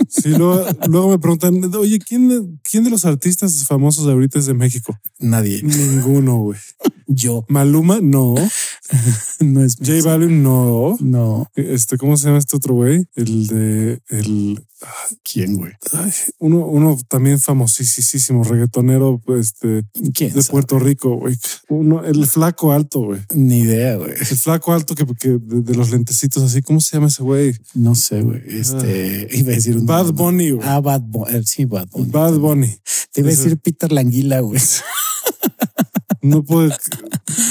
Sí, 0.09 0.30
luego, 0.30 0.66
luego 0.88 1.11
me 1.11 1.18
preguntan, 1.18 1.72
oye, 1.76 1.99
¿quién, 2.01 2.61
¿quién 2.68 2.82
de 2.82 2.90
los 2.90 3.05
artistas 3.05 3.64
famosos 3.66 4.05
de 4.05 4.12
ahorita 4.12 4.38
es 4.38 4.47
de 4.47 4.55
México? 4.55 4.99
Nadie. 5.20 5.62
Ninguno, 5.62 6.38
güey. 6.38 6.59
Yo. 7.07 7.45
Maluma, 7.49 8.01
no. 8.03 8.34
No 9.40 9.64
es 9.64 9.76
J 9.76 10.03
Balvin, 10.05 10.43
no. 10.43 10.97
No. 11.01 11.47
Este, 11.55 11.97
¿cómo 11.99 12.16
se 12.16 12.26
llama 12.26 12.38
este 12.38 12.57
otro 12.57 12.74
güey? 12.74 13.07
El 13.14 13.47
de 13.47 14.01
el 14.09 14.62
¿Quién, 15.22 15.57
güey? 15.57 15.72
ay, 15.93 16.12
uno, 16.39 16.66
uno 16.66 16.99
también 17.09 17.39
famosísimo, 17.39 18.45
reggaetonero, 18.45 19.20
este, 19.39 19.85
¿Quién? 20.14 20.33
de 20.33 20.43
sabe? 20.43 20.53
Puerto 20.53 20.78
Rico, 20.78 21.16
güey. 21.16 21.37
Uno, 21.68 22.05
el 22.05 22.26
flaco 22.26 22.72
alto, 22.72 23.01
güey. 23.01 23.20
Ni 23.35 23.61
idea, 23.61 23.97
güey. 23.97 24.12
El 24.12 24.37
flaco 24.37 24.72
alto 24.72 24.95
que, 24.95 25.07
que 25.18 25.28
de, 25.30 25.62
de 25.62 25.74
los 25.74 25.91
lentecitos 25.91 26.43
así, 26.43 26.62
¿cómo 26.62 26.80
se 26.80 26.97
llama 26.97 27.09
ese 27.09 27.22
güey? 27.22 27.55
No 27.74 27.95
sé, 27.95 28.22
güey. 28.22 28.43
Este, 28.47 29.28
iba 29.33 29.53
a 29.53 29.55
decir 29.55 29.76
un 29.76 29.87
Bad 29.87 30.07
nombre. 30.07 30.24
Bunny, 30.24 30.51
güey. 30.51 30.68
Ah, 30.68 30.80
Bad 30.80 31.03
Bunny. 31.03 31.45
Sí, 31.45 31.64
Bad 31.64 31.89
Bunny. 31.91 32.11
Bad 32.11 32.39
Bunny. 32.39 32.76
Te 33.12 33.20
iba 33.20 33.28
a 33.28 33.33
decir 33.33 33.59
Peter 33.59 33.93
Languila, 33.93 34.41
güey. 34.41 34.61
No 36.22 36.45
puedo. 36.45 36.70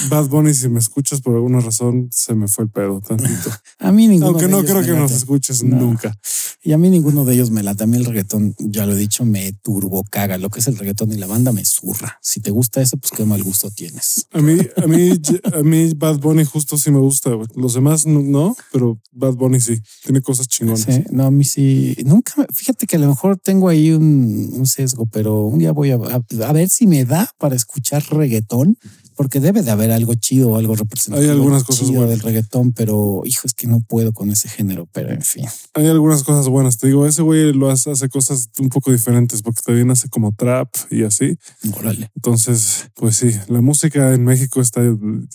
Bad 0.10 0.28
Bunny, 0.28 0.54
si 0.54 0.68
me 0.70 0.80
escuchas 0.80 1.22
por 1.22 1.36
alguna 1.36 1.60
razón, 1.60 2.10
se 2.12 2.34
me 2.34 2.48
fue 2.48 2.66
el 2.66 2.70
pedo 2.70 3.02
tantito. 3.02 3.50
A 3.80 3.92
mí 3.92 4.08
ninguno 4.08 4.28
Aunque 4.32 4.46
de 4.46 4.52
no 4.52 4.58
ellos 4.60 4.70
creo 4.72 4.82
me 4.82 4.86
que 4.88 4.92
nos 4.94 5.02
late. 5.12 5.16
escuches 5.16 5.64
No. 5.64 5.78
nunca. 5.78 6.18
Y 6.64 6.74
a 6.74 6.78
mí 6.78 6.92
ninguno 6.92 7.26
de 7.26 7.34
ellos 7.34 7.50
me 7.50 7.64
late. 7.64 7.84
A 7.86 7.88
mí 7.88 7.98
el 7.98 8.06
reggaetón, 8.06 8.54
ya 8.60 8.86
lo 8.86 8.94
he 8.94 8.98
dicho, 8.98 9.26
me 9.26 9.52
turbo 9.64 10.04
caga. 10.04 10.38
Lo 10.38 10.50
que 10.52 10.60
es 10.60 10.68
el 10.68 10.78
reggaetón 10.78 11.12
y 11.12 11.16
la 11.18 11.26
banda 11.26 11.52
me 11.52 11.66
zurra. 11.66 12.20
Si 12.22 12.40
te 12.40 12.52
gusta 12.52 12.82
ese, 12.82 12.98
pues 12.98 13.12
qué 13.12 13.26
mal 13.26 13.42
gusto 13.42 13.72
tienes. 13.72 14.28
A 14.32 14.42
mí, 14.42 14.58
a 14.78 14.86
mí, 14.86 15.20
a 15.54 15.64
mí 15.64 15.94
Bad 15.96 16.20
Bunny 16.20 16.46
justo 16.46 16.78
sí 16.78 16.92
me 16.92 17.00
gusta. 17.00 17.32
Los 17.56 17.74
demás 17.74 18.06
no, 18.06 18.56
pero 18.72 19.00
Bad 19.12 19.34
Bunny 19.34 19.60
sí. 19.60 19.82
Tiene 20.04 20.22
cosas 20.22 20.48
chingonas. 20.48 20.82
Sí, 20.82 21.04
no, 21.12 21.26
a 21.26 21.32
mí 21.32 21.44
sí. 21.46 21.96
Nunca, 22.06 22.34
me- 22.38 22.46
fíjate 22.54 22.86
que 22.86 22.98
a 22.98 23.00
lo 23.00 23.08
mejor 23.08 23.38
tengo 23.38 23.68
ahí 23.68 23.92
un, 23.92 24.52
un 24.54 24.68
sesgo, 24.68 25.08
pero 25.08 25.46
un 25.48 25.58
día 25.58 25.72
voy 25.72 25.90
a, 25.90 25.96
a, 25.96 26.48
a 26.48 26.54
ver 26.54 26.70
si 26.70 26.86
me 26.86 27.06
da 27.06 27.28
para 27.40 27.56
escuchar 27.56 28.04
reggaetón, 28.12 28.78
porque 29.16 29.40
debe 29.40 29.62
de 29.62 29.72
haber 29.72 29.92
algo 29.92 30.14
chido 30.16 30.52
o 30.52 30.58
algo 30.58 30.76
representativo. 30.76 31.30
Hay 31.32 31.36
algunas 31.36 31.64
cosas 31.64 31.90
buenas. 31.90 32.10
del 32.10 32.20
reggaetón, 32.20 32.74
pero 32.74 33.22
hijo, 33.26 33.46
es 33.46 33.54
que 33.54 33.68
no 33.68 33.82
puedo 33.82 34.14
con 34.14 34.32
ese 34.32 34.50
género, 34.50 34.88
pero 34.92 35.12
en 35.12 35.22
fin. 35.22 35.46
Hay 35.74 35.88
algunas 35.88 36.24
cosas 36.24 36.48
buenas. 36.48 36.78
Te 36.78 36.88
digo, 36.88 37.06
ese 37.06 37.22
güey 37.22 37.54
lo 37.54 37.70
hace, 37.70 37.92
hace 37.92 38.10
cosas 38.10 38.50
un 38.60 38.70
poco 38.70 38.92
diferentes 38.92 39.42
porque 39.42 39.62
también 39.66 39.92
hace 39.92 40.10
como 40.10 40.34
trap 40.34 40.70
y 40.90 41.04
así. 41.04 41.38
Órale. 41.78 42.12
Entonces, 42.16 42.90
pues 42.96 43.18
sí, 43.18 43.32
la 43.48 43.62
música 43.62 44.14
en 44.14 44.24
México 44.24 44.62
está 44.62 44.82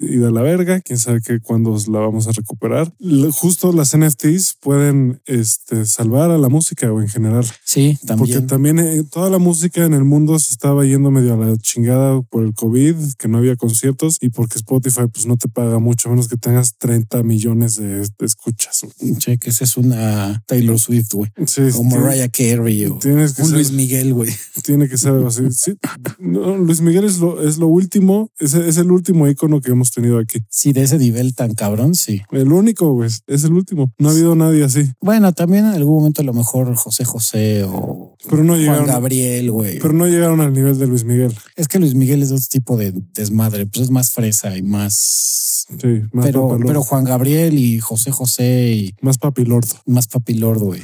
ida 0.00 0.28
a 0.28 0.30
la 0.30 0.42
verga. 0.42 0.80
Quién 0.80 0.98
sabe 0.98 1.20
que 1.20 1.40
cuándo 1.40 1.76
la 1.88 2.00
vamos 2.00 2.26
a 2.28 2.32
recuperar. 2.32 2.92
Justo 3.32 3.72
las 3.72 3.96
NFTs 3.96 4.56
pueden 4.60 5.20
este, 5.26 5.86
salvar 5.86 6.30
a 6.30 6.38
la 6.38 6.48
música 6.48 6.92
o 6.92 7.00
en 7.00 7.08
general. 7.08 7.44
Sí, 7.64 7.98
Porque 8.06 8.40
también. 8.40 8.76
también 8.76 8.78
eh, 8.78 9.04
toda 9.04 9.30
la 9.30 9.38
música 9.38 9.84
en 9.84 9.94
el 9.94 10.04
mundo 10.04 10.38
se 10.38 10.52
estaba 10.52 10.84
yendo 10.84 11.10
medio 11.10 11.34
a 11.34 11.36
la 11.36 11.56
chingada 11.58 12.22
por 12.22 12.44
el 12.44 12.54
COVID, 12.54 12.96
que 13.18 13.28
no 13.28 13.38
había 13.38 13.56
conciertos 13.76 14.16
y 14.22 14.30
porque 14.30 14.56
Spotify 14.58 15.02
pues 15.12 15.26
no 15.26 15.36
te 15.36 15.48
paga 15.48 15.78
mucho, 15.78 16.08
menos 16.08 16.28
que 16.28 16.36
tengas 16.36 16.76
30 16.78 17.22
millones 17.22 17.76
de, 17.76 17.98
de 18.00 18.06
escuchas. 18.26 18.86
Che, 19.18 19.36
que 19.38 19.50
esa 19.50 19.64
es 19.64 19.76
una 19.76 20.42
Taylor 20.46 20.78
Swift, 20.78 21.12
güey. 21.12 21.30
Sí, 21.46 21.62
O 21.74 21.82
Mariah 21.84 22.28
Carey 22.30 22.86
o 22.86 22.98
Tienes 22.98 23.34
que 23.34 23.42
un 23.42 23.48
ser- 23.48 23.56
Luis 23.56 23.72
Miguel, 23.72 24.14
güey. 24.14 24.30
tiene 24.64 24.88
que 24.88 24.96
ser 24.96 25.12
algo 25.12 25.28
así. 25.28 25.42
Sí. 25.66 25.74
No, 26.18 26.56
Luis 26.56 26.80
Miguel 26.80 27.04
es 27.04 27.18
lo, 27.18 27.42
es 27.46 27.58
lo 27.58 27.66
último, 27.66 28.30
es, 28.38 28.54
es 28.54 28.76
el 28.76 28.90
último 28.90 29.26
icono 29.28 29.60
que 29.60 29.70
hemos 29.72 29.90
tenido 29.90 30.18
aquí. 30.18 30.38
Sí, 30.50 30.72
de 30.72 30.82
ese 30.82 30.98
nivel 30.98 31.34
tan 31.34 31.54
cabrón, 31.54 31.94
sí. 31.94 32.22
El 32.30 32.52
único, 32.52 32.92
güey, 32.92 33.10
es 33.26 33.44
el 33.44 33.52
último. 33.52 33.92
No 33.98 34.08
ha 34.08 34.12
habido 34.12 34.34
nadie 34.36 34.64
así, 34.64 34.90
Bueno, 35.00 35.32
también 35.32 35.64
en 35.66 35.72
algún 35.72 35.96
momento 35.96 36.22
a 36.22 36.24
lo 36.24 36.32
mejor 36.32 36.74
José 36.76 37.04
José 37.04 37.64
o 37.64 38.15
pero 38.28 38.42
no 38.44 38.52
Juan 38.54 38.60
llegaron. 38.60 38.86
Gabriel, 38.86 39.50
güey. 39.50 39.78
Pero 39.78 39.92
no 39.94 40.06
llegaron 40.06 40.40
al 40.40 40.52
nivel 40.52 40.78
de 40.78 40.86
Luis 40.86 41.04
Miguel. 41.04 41.34
Es 41.56 41.68
que 41.68 41.78
Luis 41.78 41.94
Miguel 41.94 42.22
es 42.22 42.30
otro 42.32 42.44
tipo 42.50 42.76
de 42.76 42.92
desmadre, 43.14 43.66
pues 43.66 43.84
es 43.84 43.90
más 43.90 44.10
fresa 44.10 44.56
y 44.56 44.62
más. 44.62 45.64
Sí, 45.80 46.02
más 46.12 46.24
Pero, 46.26 46.56
pero 46.64 46.80
Juan 46.84 47.02
Gabriel 47.02 47.58
y 47.58 47.80
José 47.80 48.12
José 48.12 48.72
y 48.72 48.94
más 49.02 49.18
papilordo. 49.18 49.74
más 49.84 50.06
papilordo, 50.06 50.66
güey. 50.66 50.80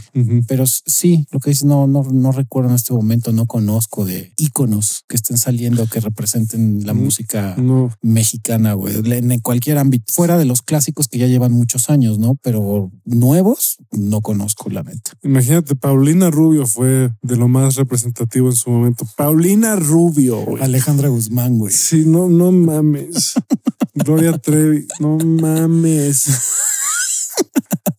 Pero 0.48 0.64
sí, 0.66 1.24
lo 1.30 1.38
que 1.38 1.50
dices, 1.50 1.64
no, 1.64 1.86
no, 1.86 2.02
no 2.10 2.32
recuerdo 2.32 2.70
en 2.70 2.74
este 2.74 2.92
momento, 2.92 3.32
no 3.32 3.46
conozco 3.46 4.04
de 4.04 4.32
íconos 4.36 5.04
que 5.08 5.14
estén 5.14 5.38
saliendo 5.38 5.86
que 5.86 6.00
representen 6.00 6.84
la 6.84 6.94
Mm, 6.94 6.98
música 7.04 7.54
No, 7.58 7.90
mexicana, 8.02 8.72
güey, 8.74 8.94
en 9.04 9.38
cualquier 9.40 9.78
ámbito, 9.78 10.04
fuera 10.12 10.36
de 10.36 10.46
los 10.46 10.62
clásicos 10.62 11.06
que 11.06 11.18
ya 11.18 11.28
llevan 11.28 11.52
muchos 11.52 11.88
años, 11.88 12.18
¿no? 12.18 12.34
Pero 12.42 12.90
nuevos, 13.04 13.76
no 13.92 14.20
conozco 14.20 14.68
la 14.68 14.82
neta. 14.82 15.12
Imagínate, 15.22 15.76
Paulina 15.76 16.28
Rubio 16.30 16.66
fue 16.66 17.10
de 17.22 17.31
lo 17.36 17.48
más 17.48 17.76
representativo 17.76 18.48
en 18.48 18.56
su 18.56 18.70
momento. 18.70 19.06
Paulina 19.16 19.76
Rubio. 19.76 20.44
Alejandra 20.60 21.08
Guzmán, 21.08 21.58
güey. 21.58 21.72
Sí, 21.72 22.04
no, 22.06 22.28
no 22.28 22.52
mames. 22.52 23.34
Gloria 23.94 24.38
Trevi, 24.38 24.86
no 25.00 25.18
mames. 25.18 26.26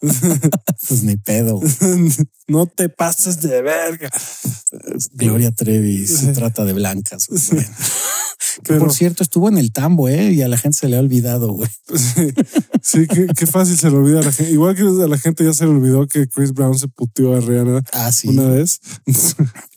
Pues 0.88 1.04
ni 1.04 1.18
pedo. 1.18 1.60
No 2.46 2.66
te 2.66 2.90
pases 2.90 3.40
de 3.42 3.62
verga. 3.62 4.10
Gloria 5.14 5.52
Trevi 5.52 6.06
se 6.06 6.34
trata 6.34 6.66
de 6.66 6.74
blancas. 6.74 7.28
güey. 7.30 7.66
Pero 8.64 8.80
por 8.80 8.94
cierto, 8.94 9.24
estuvo 9.24 9.48
en 9.48 9.58
el 9.58 9.72
tambo, 9.72 10.10
¿eh? 10.10 10.34
Y 10.34 10.42
a 10.42 10.50
la 10.50 10.58
gente 10.58 10.78
se 10.78 10.90
le 10.90 10.98
ha 10.98 11.00
olvidado, 11.00 11.54
güey. 11.54 11.70
sí, 11.96 12.34
sí, 12.82 13.08
qué, 13.08 13.28
qué 13.36 13.48
fácil 13.48 13.78
se 13.78 13.90
le 13.90 13.96
olvida 13.96 14.20
a 14.20 14.24
la 14.24 14.32
gente. 14.34 14.52
Igual 14.52 14.76
que 14.76 14.82
a 14.82 15.08
la 15.08 15.18
gente 15.18 15.46
ya 15.46 15.54
se 15.54 15.64
le 15.64 15.72
olvidó 15.72 16.06
que 16.06 16.28
Chris 16.28 16.54
Brown 16.54 16.78
se 16.78 16.90
puteó 16.90 17.34
a 17.34 17.40
Rihanna 17.40 17.82
Ah, 17.94 18.12
sí. 18.12 18.28
una 18.28 18.48
vez. 18.50 18.82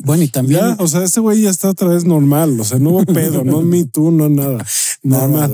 Bueno, 0.01 0.25
y 0.25 0.29
también. 0.29 0.61
Ya, 0.61 0.77
o 0.81 0.89
sea, 0.89 1.05
ese 1.05 1.21
güey 1.21 1.43
ya 1.43 1.51
está 1.51 1.71
otra 1.71 1.89
vez 1.89 2.05
normal. 2.05 2.61
O 2.61 2.65
sea, 2.65 2.81
no 2.81 2.91
hubo 2.91 3.05
pedo, 3.07 3.45
no 3.45 3.63
me 3.63 3.85
tú, 3.85 4.11
no 4.11 4.29
nada. 4.29 4.67
Nada. 5.07 5.51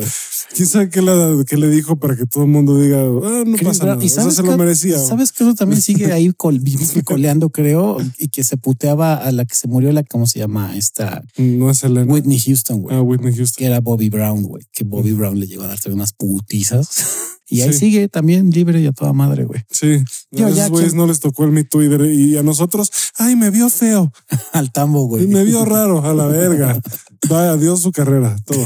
¿Quién 0.55 0.69
sabe 0.69 0.91
qué 0.91 1.03
le, 1.03 1.45
qué 1.47 1.57
le 1.57 1.69
dijo 1.69 1.97
para 1.97 2.17
que 2.17 2.27
todo 2.27 2.45
el 2.45 2.51
mundo 2.51 2.79
diga, 2.79 3.01
ah, 3.03 3.43
no 3.47 3.57
Chris 3.57 3.69
pasa 3.69 3.85
Brown. 3.85 3.99
nada? 3.99 4.05
Y 4.05 4.07
O 4.07 4.11
sea, 4.11 4.23
sabes 4.23 4.37
se 4.37 4.43
lo 4.43 4.57
merecía. 4.57 4.99
sabes 4.99 5.33
que 5.33 5.45
uno 5.45 5.55
también 5.55 5.81
sigue 5.81 6.13
ahí 6.13 6.33
col, 6.33 6.61
coleando, 7.05 7.51
creo, 7.51 7.99
y 8.19 8.29
que 8.29 8.45
se 8.45 8.57
puteaba 8.57 9.15
a 9.15 9.31
la 9.33 9.45
que 9.45 9.55
se 9.55 9.69
murió, 9.69 9.93
la, 9.93 10.03
¿cómo 10.05 10.27
se 10.27 10.39
llama? 10.41 10.77
Esta 10.77 11.23
No 11.37 11.71
es 11.71 11.83
Elena. 11.85 12.13
Whitney 12.13 12.39
Houston, 12.39 12.83
güey. 12.83 12.97
Ah, 12.97 13.03
Whitney 13.03 13.35
Houston. 13.35 13.57
que 13.59 13.67
era 13.67 13.81
Bobby 13.81 14.09
Brown, 14.09 14.43
güey, 14.43 14.65
que 14.73 14.85
Bobby 14.85 15.13
Brown 15.13 15.39
le 15.39 15.47
llegó 15.47 15.65
a 15.65 15.69
darte 15.69 15.91
unas 15.91 16.13
putizas. 16.13 16.89
Y 17.49 17.61
ahí 17.63 17.73
Sí. 17.73 17.79
sigue 17.81 18.09
también 18.09 18.51
libre 18.51 18.81
y 18.81 18.87
a 18.87 18.93
toda 18.93 19.13
madre, 19.13 19.45
güey. 19.45 19.63
Sí, 19.71 19.99
Yo 20.31 20.47
a 20.47 20.51
esos 20.51 20.71
güeyes 20.71 20.91
¿quién- 20.93 21.01
no 21.01 21.07
les 21.07 21.21
tocó 21.21 21.45
el 21.45 21.51
Me 21.53 21.65
Too 21.65 21.83
y, 22.07 22.37
a 22.37 22.43
nosotros, 22.43 22.91
ay, 23.19 23.37
me 23.37 23.51
vio 23.51 23.69
feo, 23.69 24.13
Al 24.53 24.73
tambo, 24.73 25.07
güey. 25.07 25.27
me 25.27 25.45
vio 25.45 25.65
raro, 25.65 26.05
a 26.05 26.15
la 26.15 26.27
verga. 26.27 26.81
Va, 27.31 27.51
adiós 27.51 27.83
su 27.83 27.93
carrera, 27.93 28.37
todo. 28.47 28.65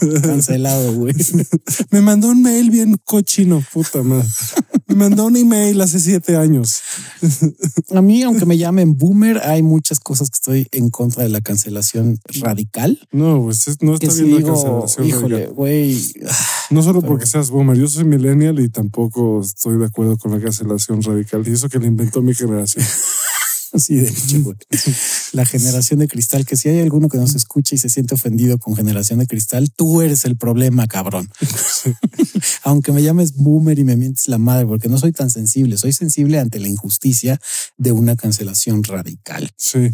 Cancelado, 0.22 0.94
güey. 0.94 1.14
Me 1.90 2.00
mandó 2.00 2.28
un 2.28 2.42
mail 2.42 2.70
bien 2.70 2.96
cochino, 3.04 3.62
puta 3.72 4.02
madre. 4.02 4.26
Me 4.88 4.94
mandó 4.94 5.26
un 5.26 5.36
email 5.36 5.80
hace 5.80 6.00
siete 6.00 6.36
años. 6.36 6.80
A 7.94 8.00
mí, 8.02 8.22
aunque 8.22 8.46
me 8.46 8.56
llamen 8.58 8.96
boomer, 8.96 9.38
hay 9.44 9.62
muchas 9.62 10.00
cosas 10.00 10.30
que 10.30 10.36
estoy 10.36 10.68
en 10.72 10.88
contra 10.90 11.22
de 11.22 11.28
la 11.28 11.40
cancelación 11.40 12.18
radical. 12.40 13.06
No, 13.12 13.42
pues 13.44 13.68
es- 13.68 13.82
no 13.82 13.94
está 13.94 14.12
bien 14.12 14.34
la 14.42 14.46
cancelación. 14.46 15.06
híjole, 15.06 15.46
güey, 15.48 16.14
No 16.70 16.82
solo 16.82 17.02
porque 17.02 17.26
seas 17.26 17.50
boomer, 17.50 17.76
yo 17.76 17.86
soy 17.88 18.01
millennial 18.04 18.60
y 18.60 18.68
tampoco 18.68 19.40
estoy 19.40 19.78
de 19.78 19.86
acuerdo 19.86 20.16
con 20.18 20.32
la 20.32 20.40
cancelación 20.40 21.02
radical. 21.02 21.46
Y 21.46 21.52
eso 21.52 21.68
que 21.68 21.78
le 21.78 21.86
inventó 21.86 22.22
mi 22.22 22.34
generación. 22.34 22.84
así 23.72 23.96
de 23.96 24.08
hecho. 24.08 24.54
La 25.32 25.44
generación 25.44 26.00
de 26.00 26.08
cristal, 26.08 26.44
que 26.44 26.56
si 26.56 26.68
hay 26.68 26.80
alguno 26.80 27.08
que 27.08 27.18
nos 27.18 27.34
escucha 27.34 27.74
y 27.74 27.78
se 27.78 27.88
siente 27.88 28.14
ofendido 28.14 28.58
con 28.58 28.76
generación 28.76 29.18
de 29.18 29.26
cristal, 29.26 29.70
tú 29.72 30.02
eres 30.02 30.24
el 30.24 30.36
problema, 30.36 30.86
cabrón. 30.86 31.30
Aunque 32.62 32.92
me 32.92 33.02
llames 33.02 33.34
boomer 33.34 33.78
y 33.78 33.84
me 33.84 33.96
mientes 33.96 34.28
la 34.28 34.38
madre, 34.38 34.66
porque 34.66 34.88
no 34.88 34.98
soy 34.98 35.12
tan 35.12 35.30
sensible, 35.30 35.78
soy 35.78 35.92
sensible 35.92 36.38
ante 36.38 36.60
la 36.60 36.68
injusticia 36.68 37.40
de 37.76 37.92
una 37.92 38.16
cancelación 38.16 38.84
radical. 38.84 39.50
Sí. 39.56 39.90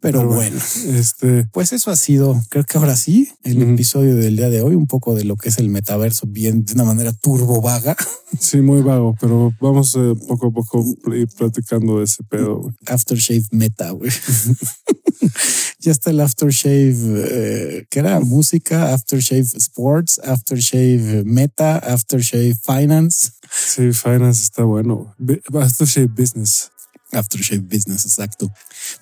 Pero, 0.00 0.26
bueno, 0.26 0.58
este, 0.86 1.46
pues 1.52 1.72
eso 1.72 1.90
ha 1.90 1.96
sido, 1.96 2.40
creo 2.50 2.64
que 2.64 2.78
ahora 2.78 2.96
sí, 2.96 3.32
el 3.42 3.62
episodio 3.62 4.14
del 4.14 4.36
día 4.36 4.48
de 4.48 4.62
hoy, 4.62 4.76
un 4.76 4.86
poco 4.86 5.14
de 5.14 5.24
lo 5.24 5.36
que 5.36 5.48
es 5.48 5.58
el 5.58 5.68
metaverso, 5.68 6.26
bien 6.28 6.64
de 6.64 6.74
una 6.74 6.84
manera 6.84 7.12
turbo 7.12 7.60
vaga. 7.60 7.96
Sí, 8.38 8.60
muy 8.60 8.82
vago, 8.82 9.16
pero 9.18 9.54
vamos 9.60 9.96
eh, 9.96 10.14
poco 10.28 10.48
a 10.48 10.50
poco 10.50 10.84
ir 11.14 11.28
platicando 11.28 11.98
de 11.98 12.04
ese 12.04 12.22
pedo. 12.24 12.60
Aftershave 12.86 13.44
meta, 13.50 13.90
güey. 13.90 14.10
ya 15.80 15.92
está 15.92 16.10
el 16.10 16.20
aftershave, 16.20 16.94
eh, 16.94 17.86
que 17.90 17.98
era 17.98 18.20
música, 18.20 18.92
aftershave 18.92 19.46
sports, 19.56 20.20
aftershave 20.22 21.24
meta, 21.24 21.78
aftershave 21.78 22.54
finance. 22.62 23.30
Sí, 23.50 23.92
finance 23.92 24.42
está 24.42 24.64
bueno. 24.64 25.14
Aftershave 25.52 26.08
business. 26.08 26.70
Aftershave 27.12 27.60
Business, 27.60 28.04
exacto. 28.04 28.52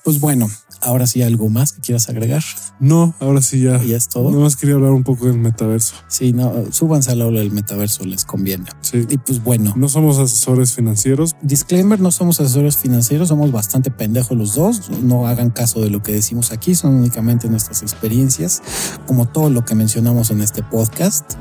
Pues 0.05 0.21
bueno, 0.21 0.51
ahora 0.81 1.07
sí, 1.07 1.23
algo 1.23 1.49
más 1.49 1.73
que 1.73 1.81
quieras 1.81 2.09
agregar. 2.09 2.43
No, 2.81 3.15
ahora 3.21 3.43
sí 3.43 3.63
ya. 3.63 3.83
Ya 3.83 3.97
es 3.97 4.09
todo. 4.09 4.31
No 4.31 4.41
más 4.41 4.57
quería 4.57 4.75
hablar 4.75 4.93
un 4.93 5.05
poco 5.05 5.27
del 5.27 5.39
metaverso. 5.39 5.95
Sí, 6.09 6.33
no, 6.33 6.53
súbanse 6.71 7.13
a 7.13 7.15
la 7.15 7.27
ola 7.27 7.41
del 7.41 7.53
metaverso, 7.53 8.05
les 8.05 8.25
conviene. 8.25 8.67
Sí. 8.81 9.07
Y 9.09 9.19
pues 9.19 9.43
bueno. 9.43 9.73
No 9.77 9.89
somos 9.89 10.19
asesores 10.19 10.73
financieros. 10.73 11.37
Disclaimer, 11.43 12.01
no 12.01 12.11
somos 12.11 12.41
asesores 12.41 12.77
financieros, 12.77 13.29
somos 13.29 13.53
bastante 13.53 13.91
pendejos 13.91 14.37
los 14.37 14.55
dos. 14.55 14.91
No 15.03 15.27
hagan 15.27 15.51
caso 15.51 15.81
de 15.81 15.91
lo 15.91 16.03
que 16.03 16.13
decimos 16.13 16.53
aquí, 16.53 16.75
son 16.75 16.95
únicamente 16.95 17.49
nuestras 17.49 17.83
experiencias, 17.83 18.63
como 19.07 19.27
todo 19.27 19.51
lo 19.51 19.65
que 19.65 19.75
mencionamos 19.75 20.31
en 20.31 20.41
este 20.41 20.63
podcast. 20.63 21.35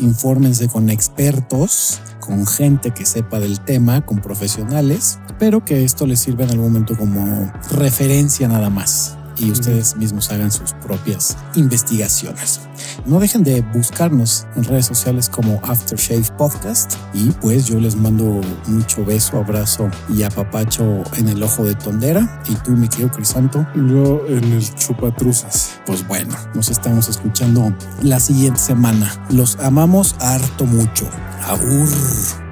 Infórmense 0.00 0.68
con 0.68 0.90
expertos 0.90 2.00
con 2.26 2.46
gente 2.46 2.90
que 2.90 3.06
sepa 3.06 3.38
del 3.38 3.60
tema, 3.60 4.04
con 4.04 4.18
profesionales, 4.18 5.20
pero 5.38 5.64
que 5.64 5.84
esto 5.84 6.06
les 6.06 6.20
sirva 6.20 6.44
en 6.44 6.50
algún 6.50 6.72
momento 6.72 6.96
como 6.96 7.52
referencia 7.70 8.48
nada 8.48 8.65
más 8.70 9.16
y 9.38 9.50
ustedes 9.50 9.96
mismos 9.96 10.30
hagan 10.30 10.50
sus 10.50 10.72
propias 10.74 11.36
investigaciones. 11.54 12.60
No 13.04 13.20
dejen 13.20 13.42
de 13.42 13.60
buscarnos 13.74 14.46
en 14.56 14.64
redes 14.64 14.86
sociales 14.86 15.28
como 15.28 15.60
Aftershave 15.62 16.24
Podcast 16.36 16.94
y 17.12 17.30
pues 17.30 17.66
yo 17.66 17.78
les 17.78 17.96
mando 17.96 18.40
mucho 18.66 19.04
beso, 19.04 19.38
abrazo 19.38 19.90
y 20.08 20.22
apapacho 20.22 21.02
en 21.16 21.28
el 21.28 21.42
ojo 21.42 21.64
de 21.64 21.74
tondera 21.74 22.42
y 22.48 22.54
tú 22.56 22.72
mi 22.72 22.88
querido 22.88 23.10
Crisanto. 23.10 23.66
Yo 23.74 24.26
en 24.28 24.44
el 24.52 24.74
chupatruzas. 24.74 25.80
Pues 25.86 26.06
bueno, 26.06 26.34
nos 26.54 26.70
estamos 26.70 27.08
escuchando 27.08 27.74
la 28.02 28.20
siguiente 28.20 28.60
semana. 28.60 29.12
Los 29.30 29.56
amamos 29.56 30.16
harto 30.20 30.64
mucho. 30.64 31.08
Agur. 31.44 32.45